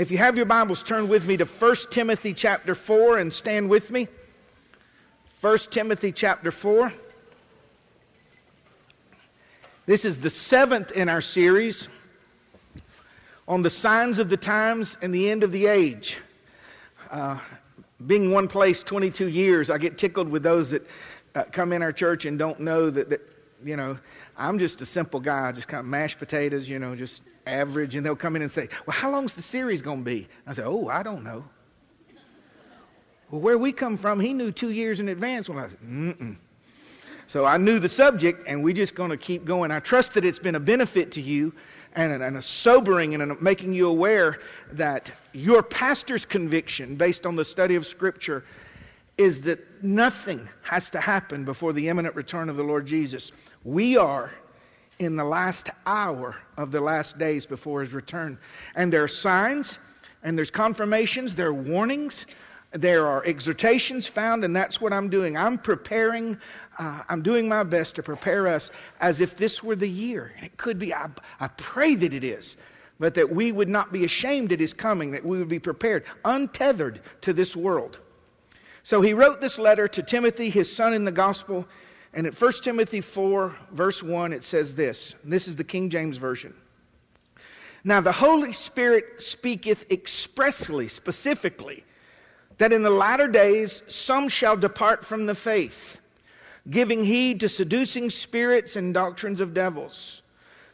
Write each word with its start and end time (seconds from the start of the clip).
If 0.00 0.10
you 0.10 0.16
have 0.16 0.34
your 0.34 0.46
Bibles, 0.46 0.82
turn 0.82 1.08
with 1.08 1.26
me 1.26 1.36
to 1.36 1.44
1 1.44 1.76
Timothy 1.90 2.32
chapter 2.32 2.74
4 2.74 3.18
and 3.18 3.30
stand 3.30 3.68
with 3.68 3.90
me. 3.90 4.08
1 5.42 5.58
Timothy 5.70 6.10
chapter 6.10 6.50
4. 6.50 6.90
This 9.84 10.06
is 10.06 10.20
the 10.20 10.30
seventh 10.30 10.90
in 10.92 11.10
our 11.10 11.20
series 11.20 11.86
on 13.46 13.60
the 13.60 13.68
signs 13.68 14.18
of 14.18 14.30
the 14.30 14.38
times 14.38 14.96
and 15.02 15.12
the 15.12 15.30
end 15.30 15.42
of 15.42 15.52
the 15.52 15.66
age. 15.66 16.16
Uh, 17.10 17.38
being 18.06 18.30
one 18.30 18.48
place 18.48 18.82
22 18.82 19.28
years, 19.28 19.68
I 19.68 19.76
get 19.76 19.98
tickled 19.98 20.30
with 20.30 20.42
those 20.42 20.70
that 20.70 20.86
uh, 21.34 21.44
come 21.52 21.74
in 21.74 21.82
our 21.82 21.92
church 21.92 22.24
and 22.24 22.38
don't 22.38 22.60
know 22.60 22.88
that, 22.88 23.10
that, 23.10 23.20
you 23.62 23.76
know, 23.76 23.98
I'm 24.38 24.58
just 24.58 24.80
a 24.80 24.86
simple 24.86 25.20
guy, 25.20 25.52
just 25.52 25.68
kind 25.68 25.80
of 25.80 25.86
mashed 25.86 26.18
potatoes, 26.18 26.70
you 26.70 26.78
know, 26.78 26.96
just 26.96 27.20
average. 27.46 27.94
And 27.94 28.04
they'll 28.04 28.16
come 28.16 28.36
in 28.36 28.42
and 28.42 28.50
say, 28.50 28.68
Well, 28.86 28.96
how 28.96 29.10
long's 29.10 29.32
the 29.32 29.42
series 29.42 29.82
going 29.82 29.98
to 29.98 30.04
be? 30.04 30.28
I 30.46 30.54
say, 30.54 30.62
Oh, 30.64 30.88
I 30.88 31.02
don't 31.02 31.24
know. 31.24 31.44
Well, 33.30 33.40
where 33.40 33.58
we 33.58 33.72
come 33.72 33.96
from, 33.96 34.18
he 34.18 34.32
knew 34.32 34.50
two 34.50 34.70
years 34.70 34.98
in 34.98 35.08
advance 35.08 35.48
when 35.48 35.58
I 35.58 35.68
said, 35.68 35.80
Mm-mm. 35.80 36.36
So 37.28 37.44
I 37.44 37.58
knew 37.58 37.78
the 37.78 37.88
subject, 37.88 38.48
and 38.48 38.64
we're 38.64 38.74
just 38.74 38.96
going 38.96 39.10
to 39.10 39.16
keep 39.16 39.44
going. 39.44 39.70
I 39.70 39.78
trust 39.78 40.14
that 40.14 40.24
it's 40.24 40.40
been 40.40 40.56
a 40.56 40.60
benefit 40.60 41.12
to 41.12 41.20
you 41.20 41.52
and 41.94 42.22
and 42.22 42.36
a 42.36 42.42
sobering 42.42 43.14
and 43.14 43.22
a 43.22 43.42
making 43.42 43.72
you 43.72 43.88
aware 43.88 44.40
that 44.72 45.12
your 45.32 45.62
pastor's 45.62 46.24
conviction, 46.24 46.96
based 46.96 47.26
on 47.26 47.36
the 47.36 47.44
study 47.44 47.76
of 47.76 47.86
Scripture, 47.86 48.44
is 49.16 49.42
that 49.42 49.60
nothing 49.82 50.48
has 50.62 50.90
to 50.90 51.00
happen 51.00 51.44
before 51.44 51.72
the 51.72 51.88
imminent 51.88 52.16
return 52.16 52.48
of 52.48 52.56
the 52.56 52.64
Lord 52.64 52.86
Jesus. 52.86 53.30
We 53.64 53.96
are 53.96 54.32
in 55.00 55.16
the 55.16 55.24
last 55.24 55.70
hour 55.86 56.36
of 56.58 56.70
the 56.70 56.80
last 56.80 57.18
days 57.18 57.46
before 57.46 57.80
his 57.80 57.94
return. 57.94 58.38
And 58.76 58.92
there 58.92 59.02
are 59.02 59.08
signs, 59.08 59.78
and 60.22 60.36
there's 60.36 60.50
confirmations, 60.50 61.34
there 61.34 61.48
are 61.48 61.54
warnings, 61.54 62.26
there 62.72 63.06
are 63.06 63.24
exhortations 63.24 64.06
found, 64.06 64.44
and 64.44 64.54
that's 64.54 64.78
what 64.78 64.92
I'm 64.92 65.08
doing. 65.08 65.38
I'm 65.38 65.56
preparing, 65.56 66.38
uh, 66.78 67.02
I'm 67.08 67.22
doing 67.22 67.48
my 67.48 67.62
best 67.62 67.94
to 67.94 68.02
prepare 68.02 68.46
us 68.46 68.70
as 69.00 69.22
if 69.22 69.36
this 69.38 69.62
were 69.62 69.74
the 69.74 69.88
year. 69.88 70.32
And 70.36 70.44
it 70.44 70.58
could 70.58 70.78
be, 70.78 70.92
I, 70.92 71.08
I 71.40 71.48
pray 71.48 71.94
that 71.94 72.12
it 72.12 72.22
is, 72.22 72.58
but 72.98 73.14
that 73.14 73.30
we 73.30 73.52
would 73.52 73.70
not 73.70 73.92
be 73.92 74.04
ashamed 74.04 74.52
at 74.52 74.60
his 74.60 74.74
coming, 74.74 75.12
that 75.12 75.24
we 75.24 75.38
would 75.38 75.48
be 75.48 75.58
prepared, 75.58 76.04
untethered 76.26 77.00
to 77.22 77.32
this 77.32 77.56
world. 77.56 77.98
So 78.82 79.00
he 79.00 79.14
wrote 79.14 79.40
this 79.40 79.58
letter 79.58 79.88
to 79.88 80.02
Timothy, 80.02 80.50
his 80.50 80.70
son 80.70 80.92
in 80.92 81.06
the 81.06 81.12
gospel. 81.12 81.66
And 82.12 82.26
at 82.26 82.40
1 82.40 82.52
Timothy 82.62 83.00
4, 83.00 83.56
verse 83.70 84.02
1, 84.02 84.32
it 84.32 84.44
says 84.44 84.74
this. 84.74 85.14
This 85.24 85.46
is 85.46 85.56
the 85.56 85.64
King 85.64 85.90
James 85.90 86.16
Version. 86.16 86.54
Now, 87.84 88.00
the 88.00 88.12
Holy 88.12 88.52
Spirit 88.52 89.22
speaketh 89.22 89.90
expressly, 89.90 90.88
specifically, 90.88 91.84
that 92.58 92.72
in 92.72 92.82
the 92.82 92.90
latter 92.90 93.28
days 93.28 93.82
some 93.88 94.28
shall 94.28 94.56
depart 94.56 95.04
from 95.04 95.26
the 95.26 95.34
faith, 95.34 95.98
giving 96.68 97.04
heed 97.04 97.40
to 97.40 97.48
seducing 97.48 98.10
spirits 98.10 98.76
and 98.76 98.92
doctrines 98.92 99.40
of 99.40 99.54
devils, 99.54 100.20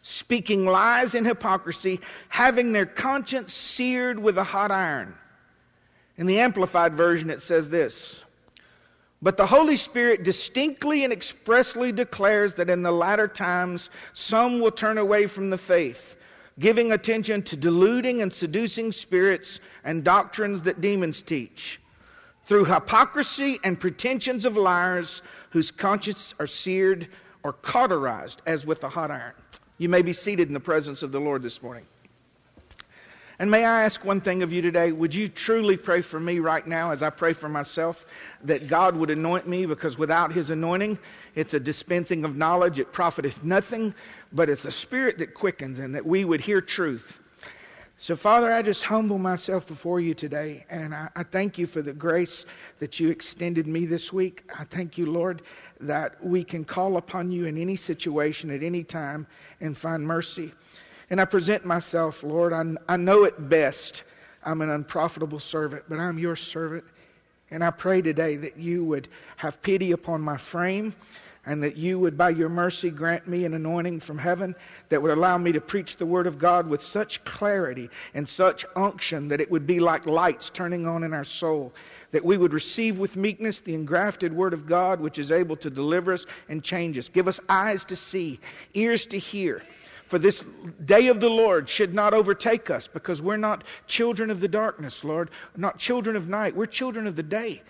speaking 0.03 0.65
lies 0.65 1.15
and 1.15 1.27
hypocrisy, 1.27 2.01
having 2.29 2.73
their 2.73 2.87
conscience 2.87 3.53
seared 3.53 4.19
with 4.19 4.37
a 4.37 4.45
hot 4.45 4.73
iron 4.73 5.15
in 6.17 6.27
the 6.27 6.41
Amplified 6.41 6.95
Version, 6.95 7.31
it 7.31 7.43
says 7.43 7.71
this 7.71 8.23
But 9.23 9.37
the 9.37 9.47
Holy 9.47 9.77
Spirit 9.77 10.25
distinctly 10.25 11.03
and 11.03 11.13
expressly 11.13 11.91
declares 11.91 12.55
that 12.55 12.69
in 12.69 12.83
the 12.83 12.93
latter 12.93 13.27
times 13.27 13.89
some 14.13 14.61
will 14.61 14.71
turn 14.71 14.99
away 14.99 15.27
from 15.27 15.51
the 15.51 15.59
faith, 15.59 16.17
giving 16.59 16.93
attention 16.93 17.43
to 17.43 17.57
deluding 17.57 18.21
and 18.21 18.33
seducing 18.33 18.93
spirits 18.93 19.59
and 19.85 20.05
doctrines 20.05 20.63
that 20.63 20.81
demons 20.81 21.23
teach, 21.23 21.81
through 22.45 22.67
hypocrisy 22.67 23.59
and 23.65 23.81
pretensions 23.81 24.45
of 24.45 24.57
liars 24.57 25.23
whose 25.51 25.71
consciences 25.71 26.35
are 26.39 26.47
seared 26.47 27.09
or 27.43 27.53
cauterized 27.53 28.43
as 28.47 28.67
with 28.67 28.85
a 28.85 28.89
hot 28.89 29.11
iron. 29.11 29.33
You 29.79 29.89
may 29.89 30.03
be 30.03 30.13
seated 30.13 30.49
in 30.49 30.55
the 30.55 30.61
presence 30.61 31.03
of 31.03 31.13
the 31.13 31.21
Lord 31.21 31.43
this 31.43 31.63
morning. 31.63 31.87
And 33.39 33.51
may 33.51 33.67
I 33.67 33.85
ask 33.85 34.03
one 34.03 34.23
thing 34.23 34.43
of 34.43 34.51
you 34.51 34.63
today? 34.63 34.93
Would 34.93 35.15
you 35.15 35.29
truly 35.29 35.77
pray 35.77 36.01
for 36.01 36.19
me 36.19 36.39
right 36.39 36.67
now 36.67 36.93
as 36.93 37.03
I 37.03 37.11
pray 37.11 37.35
for 37.35 37.51
myself 37.51 38.07
that 38.45 38.67
God 38.67 38.97
would 38.97 39.11
anoint 39.11 39.47
me 39.47 39.67
because 39.67 39.99
without 39.99 40.33
his 40.33 40.49
anointing, 40.49 40.99
it's 41.35 41.53
a 41.53 41.61
dispensing 41.61 42.25
of 42.25 42.37
knowledge. 42.37 42.79
It 42.79 42.93
profiteth 42.93 43.45
nothing, 43.45 43.95
but 44.33 44.49
it's 44.49 44.65
a 44.65 44.71
spirit 44.71 45.19
that 45.19 45.35
quickens 45.35 45.79
and 45.79 45.95
that 45.95 46.07
we 46.07 46.25
would 46.25 46.41
hear 46.41 46.63
truth. 46.63 47.21
So, 47.99 48.15
Father, 48.15 48.53
I 48.53 48.61
just 48.61 48.83
humble 48.83 49.19
myself 49.19 49.67
before 49.67 50.01
you 50.01 50.13
today, 50.13 50.67
and 50.69 50.95
I, 50.95 51.09
I, 51.17 51.23
thank 51.23 51.57
you 51.57 51.67
for 51.67 51.81
the 51.81 51.95
grace 51.95 52.45
that 52.79 53.01
you 53.01 53.09
extended 53.09 53.67
me 53.67 53.87
this 53.87 54.13
week. 54.13 54.43
I 54.59 54.65
thank 54.65 54.99
you, 54.99 55.07
Lord, 55.07 55.41
that 55.81 56.23
we 56.23 56.45
can 56.45 56.63
call 56.63 56.99
upon 56.99 57.33
you 57.33 57.47
in 57.47 57.57
any 57.57 57.75
situation 57.75 58.51
at 58.51 58.63
any 58.63 58.85
time 58.85 59.27
and 59.63 59.75
find 59.75 60.07
mercy. 60.07 60.53
And 61.11 61.21
I 61.21 61.25
present 61.25 61.65
myself, 61.65 62.23
Lord. 62.23 62.53
I, 62.53 62.65
I 62.89 62.97
know 62.97 63.25
it 63.25 63.49
best. 63.49 64.03
I'm 64.45 64.61
an 64.61 64.71
unprofitable 64.71 65.41
servant, 65.41 65.85
but 65.89 65.99
I'm 65.99 66.19
your 66.19 66.37
servant. 66.37 66.85
And 67.51 67.63
I 67.63 67.71
pray 67.71 68.03
today 68.03 68.37
that 68.37 68.57
you 68.57 68.85
would 68.85 69.09
have 69.37 69.63
pity 69.63 69.93
upon 69.93 70.21
my 70.21 70.37
frame 70.37 70.95
and 71.49 71.63
that 71.63 71.77
you 71.77 72.01
would, 72.01 72.19
by 72.19 72.31
your 72.31 72.49
mercy, 72.49 72.91
grant 72.91 73.29
me 73.29 73.45
an 73.45 73.55
anointing 73.55 74.01
from 74.01 74.19
heaven 74.19 74.57
that 74.89 75.01
would 75.01 75.13
allow 75.13 75.39
me 75.39 75.53
to 75.53 75.61
preach 75.61 75.97
the 75.97 76.07
Word 76.07 76.27
of 76.27 76.39
God 76.39 76.67
with 76.67 76.83
such 76.83 77.23
clarity 77.23 77.89
and 78.15 78.29
such 78.29 78.67
unction 78.75 79.29
that 79.29 79.41
it 79.41 79.49
would 79.49 79.65
be 79.65 79.79
like 79.79 80.07
lights 80.07 80.51
turning 80.51 80.89
on 80.89 81.05
in 81.05 81.15
our 81.15 81.25
soul. 81.25 81.73
That 82.11 82.25
we 82.25 82.37
would 82.37 82.53
receive 82.53 82.99
with 82.99 83.17
meekness 83.17 83.61
the 83.61 83.75
engrafted 83.75 84.33
Word 84.33 84.55
of 84.55 84.67
God, 84.67 85.01
which 85.01 85.21
is 85.21 85.31
able 85.31 85.57
to 85.59 85.71
deliver 85.71 86.15
us 86.15 86.27
and 86.49 86.65
change 86.65 86.99
us. 86.99 87.09
Give 87.09 87.29
us 87.29 87.39
eyes 87.49 87.85
to 87.87 87.97
see, 87.97 88.41
ears 88.75 89.07
to 89.07 89.19
hear 89.19 89.63
for 90.07 90.19
this 90.19 90.45
day 90.85 91.09
of 91.09 91.21
the 91.21 91.29
Lord 91.29 91.69
should 91.69 91.93
not 91.93 92.15
overtake 92.15 92.71
us 92.71 92.87
because 92.87 93.21
we're 93.21 93.37
not 93.37 93.65
children 93.87 94.31
of 94.31 94.41
the 94.41 94.49
darkness, 94.49 95.03
Lord, 95.03 95.31
not 95.57 95.79
children 95.79 96.15
of 96.15 96.29
night. 96.29 96.55
We're 96.55 96.67
children 96.67 97.07
of 97.07 97.17
the 97.17 97.23
day. 97.25 97.63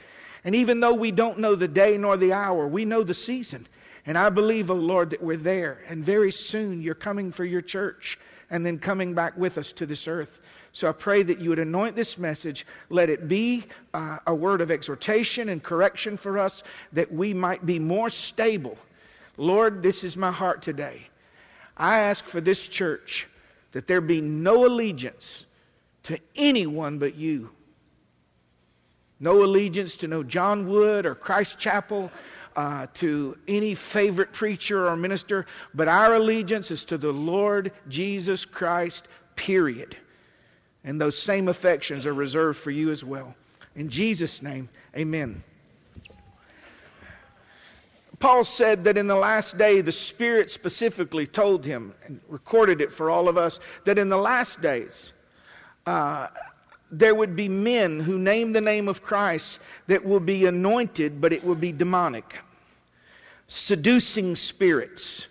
And 0.44 0.54
even 0.54 0.80
though 0.80 0.92
we 0.92 1.10
don't 1.10 1.38
know 1.38 1.54
the 1.54 1.66
day 1.66 1.96
nor 1.96 2.16
the 2.16 2.32
hour, 2.32 2.68
we 2.68 2.84
know 2.84 3.02
the 3.02 3.14
season. 3.14 3.66
And 4.04 4.16
I 4.16 4.28
believe, 4.28 4.70
oh 4.70 4.74
Lord, 4.74 5.10
that 5.10 5.22
we're 5.22 5.36
there. 5.36 5.82
And 5.88 6.04
very 6.04 6.30
soon 6.30 6.82
you're 6.82 6.94
coming 6.94 7.32
for 7.32 7.44
your 7.44 7.62
church 7.62 8.18
and 8.50 8.64
then 8.64 8.78
coming 8.78 9.14
back 9.14 9.36
with 9.36 9.58
us 9.58 9.72
to 9.72 9.86
this 9.86 10.06
earth. 10.06 10.40
So 10.72 10.88
I 10.88 10.92
pray 10.92 11.22
that 11.22 11.40
you 11.40 11.48
would 11.48 11.58
anoint 11.58 11.96
this 11.96 12.18
message. 12.18 12.66
Let 12.90 13.08
it 13.08 13.28
be 13.28 13.64
uh, 13.94 14.18
a 14.26 14.34
word 14.34 14.60
of 14.60 14.70
exhortation 14.70 15.48
and 15.48 15.62
correction 15.62 16.18
for 16.18 16.38
us 16.38 16.62
that 16.92 17.10
we 17.10 17.32
might 17.32 17.64
be 17.64 17.78
more 17.78 18.10
stable. 18.10 18.76
Lord, 19.38 19.82
this 19.82 20.04
is 20.04 20.16
my 20.18 20.30
heart 20.30 20.60
today. 20.60 21.08
I 21.76 21.98
ask 21.98 22.24
for 22.24 22.40
this 22.40 22.66
church 22.66 23.28
that 23.72 23.86
there 23.86 24.00
be 24.00 24.20
no 24.20 24.66
allegiance 24.66 25.46
to 26.04 26.18
anyone 26.34 26.98
but 26.98 27.14
you. 27.16 27.52
No 29.18 29.42
allegiance 29.42 29.96
to 29.96 30.08
no 30.08 30.22
John 30.22 30.68
Wood 30.68 31.06
or 31.06 31.14
Christ 31.14 31.58
Chapel, 31.58 32.10
uh, 32.56 32.86
to 32.94 33.36
any 33.46 33.74
favorite 33.74 34.32
preacher 34.32 34.88
or 34.88 34.96
minister, 34.96 35.46
but 35.74 35.88
our 35.88 36.14
allegiance 36.14 36.70
is 36.70 36.84
to 36.84 36.96
the 36.96 37.12
Lord 37.12 37.70
Jesus 37.88 38.44
Christ, 38.44 39.06
period. 39.36 39.96
And 40.82 41.00
those 41.00 41.18
same 41.18 41.48
affections 41.48 42.06
are 42.06 42.14
reserved 42.14 42.58
for 42.58 42.70
you 42.70 42.90
as 42.90 43.04
well. 43.04 43.34
In 43.74 43.90
Jesus' 43.90 44.40
name, 44.40 44.70
amen. 44.96 45.42
Paul 48.18 48.44
said 48.44 48.84
that 48.84 48.96
in 48.96 49.06
the 49.06 49.16
last 49.16 49.58
day, 49.58 49.80
the 49.80 49.92
Spirit 49.92 50.50
specifically 50.50 51.26
told 51.26 51.64
him 51.64 51.94
and 52.04 52.20
recorded 52.28 52.80
it 52.80 52.92
for 52.92 53.10
all 53.10 53.28
of 53.28 53.36
us 53.36 53.60
that 53.84 53.98
in 53.98 54.08
the 54.08 54.16
last 54.16 54.62
days, 54.62 55.12
uh, 55.84 56.28
there 56.90 57.14
would 57.14 57.36
be 57.36 57.48
men 57.48 58.00
who 58.00 58.18
name 58.18 58.52
the 58.52 58.60
name 58.60 58.88
of 58.88 59.02
Christ 59.02 59.58
that 59.86 60.04
will 60.04 60.20
be 60.20 60.46
anointed, 60.46 61.20
but 61.20 61.32
it 61.32 61.44
will 61.44 61.56
be 61.56 61.72
demonic. 61.72 62.38
Seducing 63.48 64.36
spirits. 64.36 65.26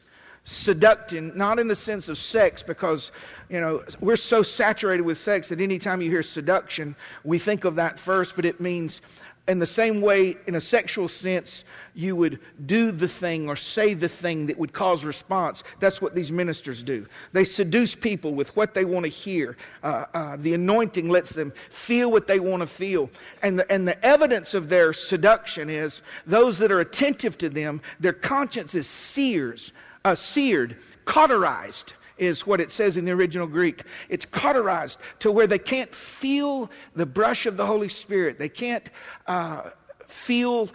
Seducting, 0.47 1.35
not 1.35 1.57
in 1.57 1.67
the 1.67 1.75
sense 1.75 2.07
of 2.07 2.19
sex, 2.19 2.61
because, 2.61 3.11
you 3.49 3.59
know, 3.59 3.83
we're 3.99 4.15
so 4.15 4.43
saturated 4.43 5.01
with 5.01 5.17
sex 5.17 5.47
that 5.47 5.59
anytime 5.59 6.03
you 6.03 6.11
hear 6.11 6.21
seduction, 6.21 6.95
we 7.23 7.39
think 7.39 7.65
of 7.65 7.75
that 7.75 7.99
first, 7.99 8.35
but 8.35 8.45
it 8.45 8.61
means 8.61 9.01
in 9.47 9.59
the 9.59 9.65
same 9.65 10.01
way, 10.01 10.35
in 10.47 10.55
a 10.55 10.61
sexual 10.61 11.07
sense, 11.07 11.63
you 11.93 12.15
would 12.15 12.39
do 12.65 12.91
the 12.91 13.07
thing 13.07 13.47
or 13.47 13.55
say 13.55 13.93
the 13.93 14.09
thing 14.09 14.47
that 14.47 14.57
would 14.57 14.73
cause 14.73 15.05
response. 15.05 15.63
That's 15.79 16.01
what 16.01 16.15
these 16.15 16.31
ministers 16.31 16.81
do. 16.81 17.05
They 17.31 17.43
seduce 17.43 17.93
people 17.93 18.33
with 18.33 18.55
what 18.55 18.73
they 18.73 18.85
want 18.85 19.03
to 19.03 19.09
hear. 19.09 19.55
Uh, 19.83 20.05
uh, 20.13 20.35
the 20.37 20.55
anointing 20.55 21.09
lets 21.09 21.29
them 21.29 21.53
feel 21.69 22.11
what 22.11 22.25
they 22.25 22.39
want 22.39 22.61
to 22.61 22.67
feel. 22.67 23.09
And 23.43 23.59
the, 23.59 23.71
and 23.71 23.87
the 23.87 24.03
evidence 24.03 24.55
of 24.55 24.67
their 24.67 24.93
seduction 24.93 25.69
is 25.69 26.01
those 26.25 26.57
that 26.57 26.71
are 26.71 26.79
attentive 26.79 27.37
to 27.39 27.49
them, 27.49 27.81
their 27.99 28.13
conscience 28.13 28.73
is 28.73 28.87
sears, 28.87 29.71
uh, 30.03 30.15
seared, 30.15 30.77
cauterized 31.05 31.93
is 32.17 32.47
what 32.47 32.61
it 32.61 32.71
says 32.71 32.97
in 32.97 33.05
the 33.05 33.11
original 33.11 33.47
Greek. 33.47 33.83
It's 34.09 34.25
cauterized 34.25 34.99
to 35.19 35.31
where 35.31 35.47
they 35.47 35.59
can't 35.59 35.93
feel 35.93 36.69
the 36.95 37.05
brush 37.05 37.45
of 37.45 37.57
the 37.57 37.65
Holy 37.65 37.89
Spirit. 37.89 38.39
They 38.39 38.49
can't 38.49 38.89
uh, 39.27 39.69
feel, 40.07 40.69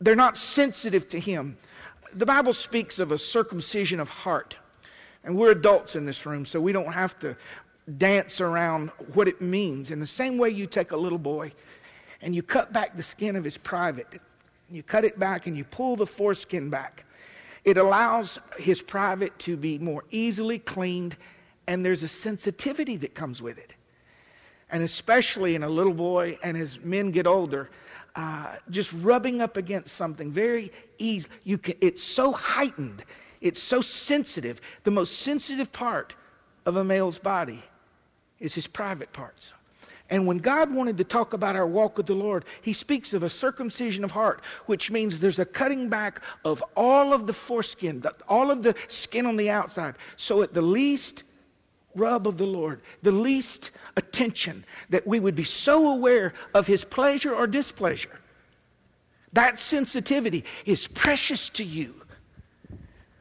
they're 0.00 0.16
not 0.16 0.36
sensitive 0.36 1.08
to 1.08 1.20
Him. 1.20 1.56
The 2.14 2.26
Bible 2.26 2.52
speaks 2.52 2.98
of 2.98 3.12
a 3.12 3.18
circumcision 3.18 4.00
of 4.00 4.08
heart. 4.08 4.56
And 5.24 5.36
we're 5.36 5.50
adults 5.50 5.94
in 5.94 6.06
this 6.06 6.24
room, 6.24 6.46
so 6.46 6.60
we 6.60 6.72
don't 6.72 6.92
have 6.92 7.18
to 7.18 7.36
dance 7.96 8.40
around 8.40 8.88
what 9.14 9.28
it 9.28 9.40
means. 9.40 9.90
In 9.90 10.00
the 10.00 10.06
same 10.06 10.38
way 10.38 10.50
you 10.50 10.66
take 10.66 10.90
a 10.90 10.96
little 10.96 11.18
boy 11.18 11.52
and 12.22 12.34
you 12.34 12.42
cut 12.42 12.72
back 12.72 12.96
the 12.96 13.02
skin 13.02 13.36
of 13.36 13.44
his 13.44 13.56
private, 13.56 14.06
you 14.70 14.82
cut 14.82 15.04
it 15.04 15.18
back 15.18 15.46
and 15.46 15.56
you 15.56 15.64
pull 15.64 15.96
the 15.96 16.06
foreskin 16.06 16.70
back. 16.70 17.04
It 17.68 17.76
allows 17.76 18.38
his 18.56 18.80
private 18.80 19.38
to 19.40 19.54
be 19.54 19.78
more 19.78 20.02
easily 20.10 20.58
cleaned, 20.58 21.18
and 21.66 21.84
there's 21.84 22.02
a 22.02 22.08
sensitivity 22.08 22.96
that 22.96 23.14
comes 23.14 23.42
with 23.42 23.58
it. 23.58 23.74
And 24.70 24.82
especially 24.82 25.54
in 25.54 25.62
a 25.62 25.68
little 25.68 25.92
boy, 25.92 26.38
and 26.42 26.56
as 26.56 26.82
men 26.82 27.10
get 27.10 27.26
older, 27.26 27.68
uh, 28.16 28.54
just 28.70 28.90
rubbing 28.94 29.42
up 29.42 29.58
against 29.58 29.96
something 29.96 30.32
very 30.32 30.72
easy. 30.96 31.28
You 31.44 31.58
can, 31.58 31.74
it's 31.82 32.02
so 32.02 32.32
heightened, 32.32 33.04
it's 33.42 33.62
so 33.62 33.82
sensitive. 33.82 34.62
The 34.84 34.90
most 34.90 35.18
sensitive 35.18 35.70
part 35.70 36.14
of 36.64 36.76
a 36.76 36.84
male's 36.84 37.18
body 37.18 37.62
is 38.40 38.54
his 38.54 38.66
private 38.66 39.12
parts. 39.12 39.52
And 40.10 40.26
when 40.26 40.38
God 40.38 40.72
wanted 40.72 40.96
to 40.98 41.04
talk 41.04 41.34
about 41.34 41.54
our 41.54 41.66
walk 41.66 41.98
with 41.98 42.06
the 42.06 42.14
Lord, 42.14 42.44
he 42.62 42.72
speaks 42.72 43.12
of 43.12 43.22
a 43.22 43.28
circumcision 43.28 44.04
of 44.04 44.12
heart, 44.12 44.40
which 44.66 44.90
means 44.90 45.18
there's 45.18 45.38
a 45.38 45.44
cutting 45.44 45.88
back 45.88 46.22
of 46.44 46.64
all 46.76 47.12
of 47.12 47.26
the 47.26 47.32
foreskin, 47.34 48.02
all 48.26 48.50
of 48.50 48.62
the 48.62 48.74
skin 48.88 49.26
on 49.26 49.36
the 49.36 49.50
outside. 49.50 49.96
So 50.16 50.42
at 50.42 50.54
the 50.54 50.62
least 50.62 51.24
rub 51.94 52.26
of 52.26 52.38
the 52.38 52.46
Lord, 52.46 52.80
the 53.02 53.12
least 53.12 53.70
attention, 53.96 54.64
that 54.88 55.06
we 55.06 55.20
would 55.20 55.34
be 55.34 55.44
so 55.44 55.92
aware 55.92 56.32
of 56.54 56.66
his 56.66 56.84
pleasure 56.84 57.34
or 57.34 57.46
displeasure. 57.46 58.18
That 59.34 59.58
sensitivity 59.58 60.44
is 60.64 60.86
precious 60.86 61.50
to 61.50 61.64
you. 61.64 61.94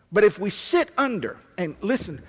But 0.10 0.24
if 0.24 0.40
we 0.40 0.50
sit 0.50 0.90
under, 0.98 1.38
and 1.58 1.76
listen, 1.82 2.22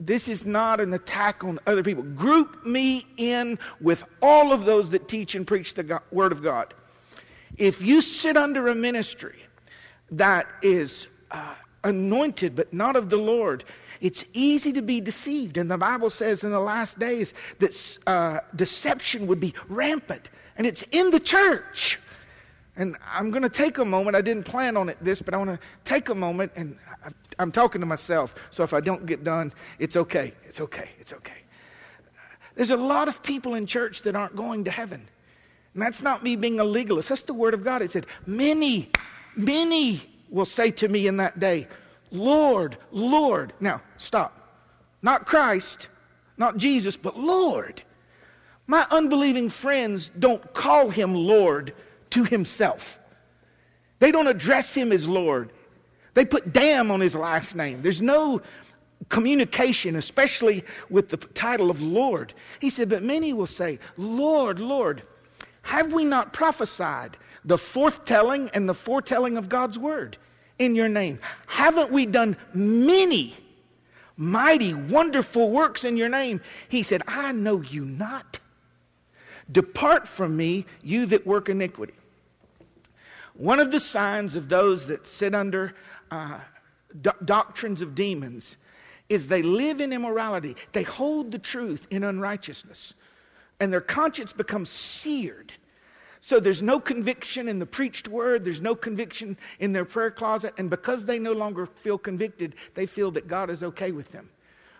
this 0.00 0.26
is 0.26 0.46
not 0.46 0.80
an 0.80 0.94
attack 0.94 1.44
on 1.44 1.58
other 1.66 1.82
people. 1.82 2.02
Group 2.02 2.64
me 2.64 3.06
in 3.18 3.58
with 3.80 4.04
all 4.22 4.52
of 4.52 4.64
those 4.64 4.90
that 4.90 5.06
teach 5.06 5.34
and 5.34 5.46
preach 5.46 5.74
the 5.74 5.82
God, 5.82 6.02
Word 6.10 6.32
of 6.32 6.42
God. 6.42 6.72
If 7.58 7.82
you 7.82 8.00
sit 8.00 8.36
under 8.36 8.68
a 8.68 8.74
ministry 8.74 9.42
that 10.10 10.46
is 10.62 11.06
uh, 11.30 11.54
anointed 11.84 12.56
but 12.56 12.72
not 12.72 12.96
of 12.96 13.10
the 13.10 13.18
Lord, 13.18 13.64
it's 14.00 14.24
easy 14.32 14.72
to 14.72 14.82
be 14.82 15.00
deceived. 15.00 15.58
And 15.58 15.70
the 15.70 15.76
Bible 15.76 16.08
says 16.08 16.42
in 16.42 16.50
the 16.50 16.60
last 16.60 16.98
days 16.98 17.34
that 17.58 17.98
uh, 18.06 18.40
deception 18.56 19.26
would 19.26 19.40
be 19.40 19.54
rampant, 19.68 20.30
and 20.56 20.66
it's 20.66 20.82
in 20.90 21.10
the 21.10 21.20
church. 21.20 21.98
And 22.76 22.96
I'm 23.12 23.30
going 23.30 23.42
to 23.42 23.50
take 23.50 23.76
a 23.76 23.84
moment. 23.84 24.16
I 24.16 24.22
didn't 24.22 24.44
plan 24.44 24.76
on 24.76 24.88
it 24.88 24.96
this, 25.02 25.20
but 25.20 25.34
I 25.34 25.36
want 25.36 25.50
to 25.50 25.58
take 25.84 26.08
a 26.08 26.14
moment 26.14 26.52
and 26.56 26.78
I'm 27.38 27.52
talking 27.52 27.80
to 27.80 27.86
myself, 27.86 28.34
so 28.50 28.62
if 28.62 28.74
I 28.74 28.80
don't 28.80 29.06
get 29.06 29.24
done, 29.24 29.52
it's 29.78 29.96
okay. 29.96 30.34
It's 30.44 30.60
okay. 30.60 30.90
It's 30.98 31.12
okay. 31.12 31.32
There's 32.54 32.70
a 32.70 32.76
lot 32.76 33.08
of 33.08 33.22
people 33.22 33.54
in 33.54 33.66
church 33.66 34.02
that 34.02 34.14
aren't 34.14 34.36
going 34.36 34.64
to 34.64 34.70
heaven. 34.70 35.08
And 35.74 35.82
that's 35.82 36.02
not 36.02 36.22
me 36.22 36.36
being 36.36 36.60
a 36.60 36.64
legalist. 36.64 37.08
That's 37.08 37.22
the 37.22 37.34
word 37.34 37.54
of 37.54 37.64
God. 37.64 37.80
It 37.80 37.92
said, 37.92 38.06
Many, 38.26 38.90
many 39.36 40.02
will 40.28 40.44
say 40.44 40.70
to 40.72 40.88
me 40.88 41.06
in 41.06 41.18
that 41.18 41.38
day, 41.38 41.68
Lord, 42.10 42.76
Lord. 42.90 43.52
Now, 43.60 43.82
stop. 43.96 44.36
Not 45.00 45.26
Christ, 45.26 45.88
not 46.36 46.56
Jesus, 46.56 46.96
but 46.96 47.18
Lord. 47.18 47.82
My 48.66 48.86
unbelieving 48.90 49.48
friends 49.48 50.10
don't 50.18 50.52
call 50.52 50.90
him 50.90 51.14
Lord 51.14 51.74
to 52.10 52.24
himself. 52.24 52.98
They 54.00 54.12
don't 54.12 54.26
address 54.26 54.74
him 54.74 54.92
as 54.92 55.08
Lord. 55.08 55.52
They 56.14 56.24
put 56.24 56.52
damn 56.52 56.90
on 56.90 57.00
his 57.00 57.14
last 57.14 57.54
name. 57.54 57.82
There's 57.82 58.02
no 58.02 58.42
communication, 59.08 59.96
especially 59.96 60.64
with 60.88 61.08
the 61.08 61.16
title 61.16 61.70
of 61.70 61.80
Lord. 61.80 62.34
He 62.60 62.70
said, 62.70 62.88
But 62.88 63.02
many 63.02 63.32
will 63.32 63.46
say, 63.46 63.78
Lord, 63.96 64.60
Lord, 64.60 65.02
have 65.62 65.92
we 65.92 66.04
not 66.04 66.32
prophesied 66.32 67.16
the 67.44 67.56
forthtelling 67.56 68.50
and 68.54 68.68
the 68.68 68.74
foretelling 68.74 69.36
of 69.36 69.48
God's 69.48 69.78
word 69.78 70.16
in 70.58 70.74
your 70.74 70.88
name? 70.88 71.18
Haven't 71.46 71.90
we 71.90 72.06
done 72.06 72.36
many 72.52 73.36
mighty, 74.16 74.74
wonderful 74.74 75.50
works 75.50 75.84
in 75.84 75.96
your 75.96 76.08
name? 76.08 76.40
He 76.68 76.82
said, 76.82 77.02
I 77.06 77.32
know 77.32 77.62
you 77.62 77.84
not. 77.84 78.38
Depart 79.50 80.06
from 80.06 80.36
me, 80.36 80.66
you 80.82 81.06
that 81.06 81.26
work 81.26 81.48
iniquity. 81.48 81.94
One 83.34 83.58
of 83.58 83.72
the 83.72 83.80
signs 83.80 84.36
of 84.36 84.48
those 84.48 84.86
that 84.88 85.06
sit 85.06 85.34
under 85.34 85.74
do- 87.00 87.10
doctrines 87.24 87.82
of 87.82 87.94
demons 87.94 88.56
is 89.08 89.26
they 89.26 89.42
live 89.42 89.80
in 89.80 89.92
immorality. 89.92 90.56
They 90.72 90.84
hold 90.84 91.32
the 91.32 91.38
truth 91.38 91.86
in 91.90 92.04
unrighteousness. 92.04 92.94
And 93.58 93.72
their 93.72 93.80
conscience 93.80 94.32
becomes 94.32 94.70
seared. 94.70 95.52
So 96.20 96.38
there's 96.38 96.62
no 96.62 96.78
conviction 96.78 97.48
in 97.48 97.58
the 97.58 97.66
preached 97.66 98.06
word, 98.06 98.44
there's 98.44 98.60
no 98.60 98.74
conviction 98.74 99.36
in 99.58 99.72
their 99.72 99.84
prayer 99.84 100.10
closet. 100.10 100.54
And 100.58 100.70
because 100.70 101.04
they 101.04 101.18
no 101.18 101.32
longer 101.32 101.66
feel 101.66 101.98
convicted, 101.98 102.54
they 102.74 102.86
feel 102.86 103.10
that 103.12 103.26
God 103.26 103.50
is 103.50 103.62
okay 103.62 103.90
with 103.90 104.12
them. 104.12 104.28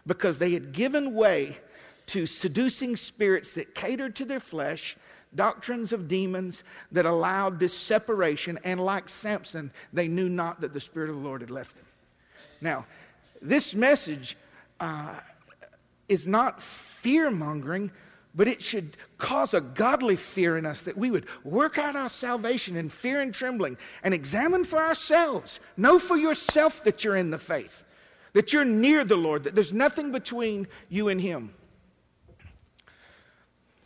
Because 0.06 0.38
they 0.38 0.52
had 0.52 0.72
given 0.72 1.14
way 1.14 1.58
to 2.06 2.26
seducing 2.26 2.96
spirits 2.96 3.52
that 3.52 3.74
catered 3.74 4.16
to 4.16 4.24
their 4.24 4.40
flesh 4.40 4.96
doctrines 5.34 5.92
of 5.92 6.08
demons 6.08 6.62
that 6.92 7.06
allowed 7.06 7.58
this 7.58 7.76
separation, 7.76 8.58
and 8.64 8.80
like 8.80 9.08
Samson, 9.08 9.72
they 9.92 10.08
knew 10.08 10.28
not 10.28 10.60
that 10.60 10.72
the 10.72 10.80
Spirit 10.80 11.10
of 11.10 11.16
the 11.16 11.22
Lord 11.22 11.40
had 11.40 11.50
left 11.50 11.76
them. 11.76 11.86
Now, 12.60 12.86
this 13.40 13.74
message 13.74 14.36
uh, 14.80 15.14
is 16.08 16.26
not 16.26 16.62
fear 16.62 17.30
mongering, 17.30 17.90
but 18.34 18.48
it 18.48 18.62
should 18.62 18.96
cause 19.18 19.54
a 19.54 19.60
godly 19.60 20.16
fear 20.16 20.56
in 20.56 20.66
us 20.66 20.82
that 20.82 20.96
we 20.96 21.10
would 21.10 21.26
work 21.44 21.78
out 21.78 21.96
our 21.96 22.08
salvation 22.08 22.76
in 22.76 22.88
fear 22.88 23.20
and 23.20 23.34
trembling 23.34 23.76
and 24.02 24.14
examine 24.14 24.64
for 24.64 24.78
ourselves. 24.78 25.58
Know 25.76 25.98
for 25.98 26.16
yourself 26.16 26.84
that 26.84 27.02
you're 27.02 27.16
in 27.16 27.30
the 27.30 27.38
faith, 27.38 27.84
that 28.34 28.52
you're 28.52 28.64
near 28.64 29.04
the 29.04 29.16
Lord, 29.16 29.44
that 29.44 29.54
there's 29.54 29.72
nothing 29.72 30.12
between 30.12 30.68
you 30.88 31.08
and 31.08 31.20
Him. 31.20 31.54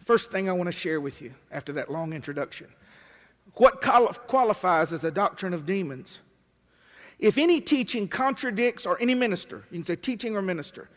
First 0.04 0.30
thing 0.30 0.48
I 0.48 0.52
want 0.52 0.66
to 0.66 0.72
share 0.72 1.00
with 1.00 1.22
you 1.22 1.32
after 1.50 1.72
that 1.72 1.90
long 1.90 2.12
introduction 2.12 2.68
what 3.54 3.80
qualifies 3.80 4.92
as 4.92 5.04
a 5.04 5.10
doctrine 5.10 5.54
of 5.54 5.64
demons? 5.64 6.20
If 7.18 7.38
any 7.38 7.60
teaching 7.60 8.08
contradicts, 8.08 8.84
or 8.84 9.00
any 9.00 9.14
minister, 9.14 9.64
you 9.70 9.78
can 9.78 9.84
say 9.84 9.96
teaching 9.96 10.36
or 10.36 10.42
minister, 10.42 10.88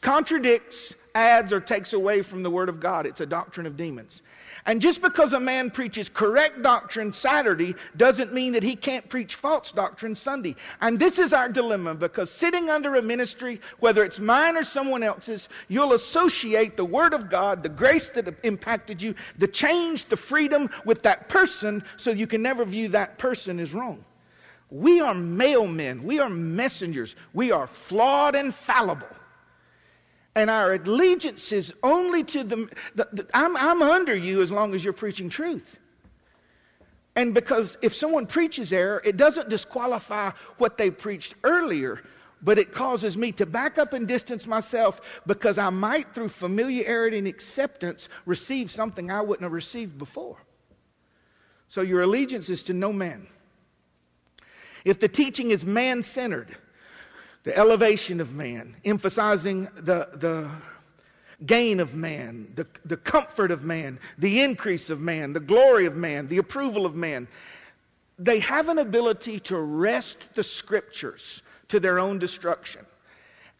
contradicts, 0.00 0.94
adds, 1.14 1.52
or 1.52 1.60
takes 1.60 1.92
away 1.92 2.22
from 2.22 2.42
the 2.42 2.50
Word 2.50 2.68
of 2.68 2.80
God, 2.80 3.04
it's 3.04 3.20
a 3.20 3.26
doctrine 3.26 3.66
of 3.66 3.76
demons. 3.76 4.22
And 4.66 4.80
just 4.80 5.02
because 5.02 5.32
a 5.32 5.40
man 5.40 5.70
preaches 5.70 6.08
correct 6.08 6.62
doctrine 6.62 7.12
Saturday 7.12 7.74
doesn't 7.96 8.32
mean 8.32 8.52
that 8.52 8.62
he 8.62 8.76
can't 8.76 9.08
preach 9.08 9.34
false 9.34 9.72
doctrine 9.72 10.14
Sunday. 10.14 10.56
And 10.80 10.98
this 10.98 11.18
is 11.18 11.32
our 11.32 11.48
dilemma 11.48 11.94
because 11.94 12.30
sitting 12.30 12.70
under 12.70 12.96
a 12.96 13.02
ministry, 13.02 13.60
whether 13.78 14.04
it's 14.04 14.18
mine 14.18 14.56
or 14.56 14.64
someone 14.64 15.02
else's, 15.02 15.48
you'll 15.68 15.92
associate 15.92 16.76
the 16.76 16.84
Word 16.84 17.14
of 17.14 17.30
God, 17.30 17.62
the 17.62 17.68
grace 17.68 18.08
that 18.10 18.34
impacted 18.42 19.00
you, 19.00 19.14
the 19.38 19.48
change, 19.48 20.06
the 20.06 20.16
freedom 20.16 20.70
with 20.84 21.02
that 21.02 21.28
person 21.28 21.82
so 21.96 22.10
you 22.10 22.26
can 22.26 22.42
never 22.42 22.64
view 22.64 22.88
that 22.88 23.18
person 23.18 23.60
as 23.60 23.74
wrong. 23.74 24.04
We 24.70 25.00
are 25.00 25.14
mailmen, 25.14 26.02
we 26.02 26.18
are 26.18 26.28
messengers, 26.28 27.16
we 27.32 27.52
are 27.52 27.66
flawed 27.66 28.34
and 28.34 28.54
fallible 28.54 29.08
and 30.38 30.50
our 30.50 30.74
allegiance 30.74 31.50
is 31.50 31.74
only 31.82 32.22
to 32.22 32.44
the, 32.44 32.68
the, 32.94 33.08
the 33.12 33.26
I'm, 33.34 33.56
I'm 33.56 33.82
under 33.82 34.14
you 34.14 34.40
as 34.40 34.52
long 34.52 34.72
as 34.74 34.84
you're 34.84 34.92
preaching 34.92 35.28
truth. 35.28 35.80
And 37.16 37.34
because 37.34 37.76
if 37.82 37.92
someone 37.92 38.26
preaches 38.26 38.72
error, 38.72 39.02
it 39.04 39.16
doesn't 39.16 39.48
disqualify 39.48 40.30
what 40.58 40.78
they 40.78 40.90
preached 40.90 41.34
earlier, 41.42 42.00
but 42.40 42.56
it 42.56 42.72
causes 42.72 43.16
me 43.16 43.32
to 43.32 43.46
back 43.46 43.78
up 43.78 43.92
and 43.92 44.06
distance 44.06 44.46
myself 44.46 45.20
because 45.26 45.58
I 45.58 45.70
might, 45.70 46.14
through 46.14 46.28
familiarity 46.28 47.18
and 47.18 47.26
acceptance, 47.26 48.08
receive 48.24 48.70
something 48.70 49.10
I 49.10 49.20
wouldn't 49.20 49.42
have 49.42 49.52
received 49.52 49.98
before. 49.98 50.36
So 51.66 51.82
your 51.82 52.02
allegiance 52.02 52.48
is 52.48 52.62
to 52.64 52.72
no 52.72 52.92
man. 52.92 53.26
If 54.84 55.00
the 55.00 55.08
teaching 55.08 55.50
is 55.50 55.64
man 55.64 56.04
centered, 56.04 56.56
the 57.44 57.56
elevation 57.56 58.20
of 58.20 58.34
man, 58.34 58.76
emphasizing 58.84 59.68
the, 59.76 60.08
the 60.14 60.50
gain 61.46 61.80
of 61.80 61.94
man, 61.94 62.48
the, 62.54 62.66
the 62.84 62.96
comfort 62.96 63.50
of 63.50 63.64
man, 63.64 63.98
the 64.18 64.42
increase 64.42 64.90
of 64.90 65.00
man, 65.00 65.32
the 65.32 65.40
glory 65.40 65.86
of 65.86 65.96
man, 65.96 66.26
the 66.28 66.38
approval 66.38 66.84
of 66.84 66.94
man. 66.94 67.28
They 68.18 68.40
have 68.40 68.68
an 68.68 68.78
ability 68.78 69.38
to 69.40 69.58
wrest 69.58 70.34
the 70.34 70.42
scriptures 70.42 71.42
to 71.68 71.78
their 71.78 71.98
own 71.98 72.18
destruction. 72.18 72.84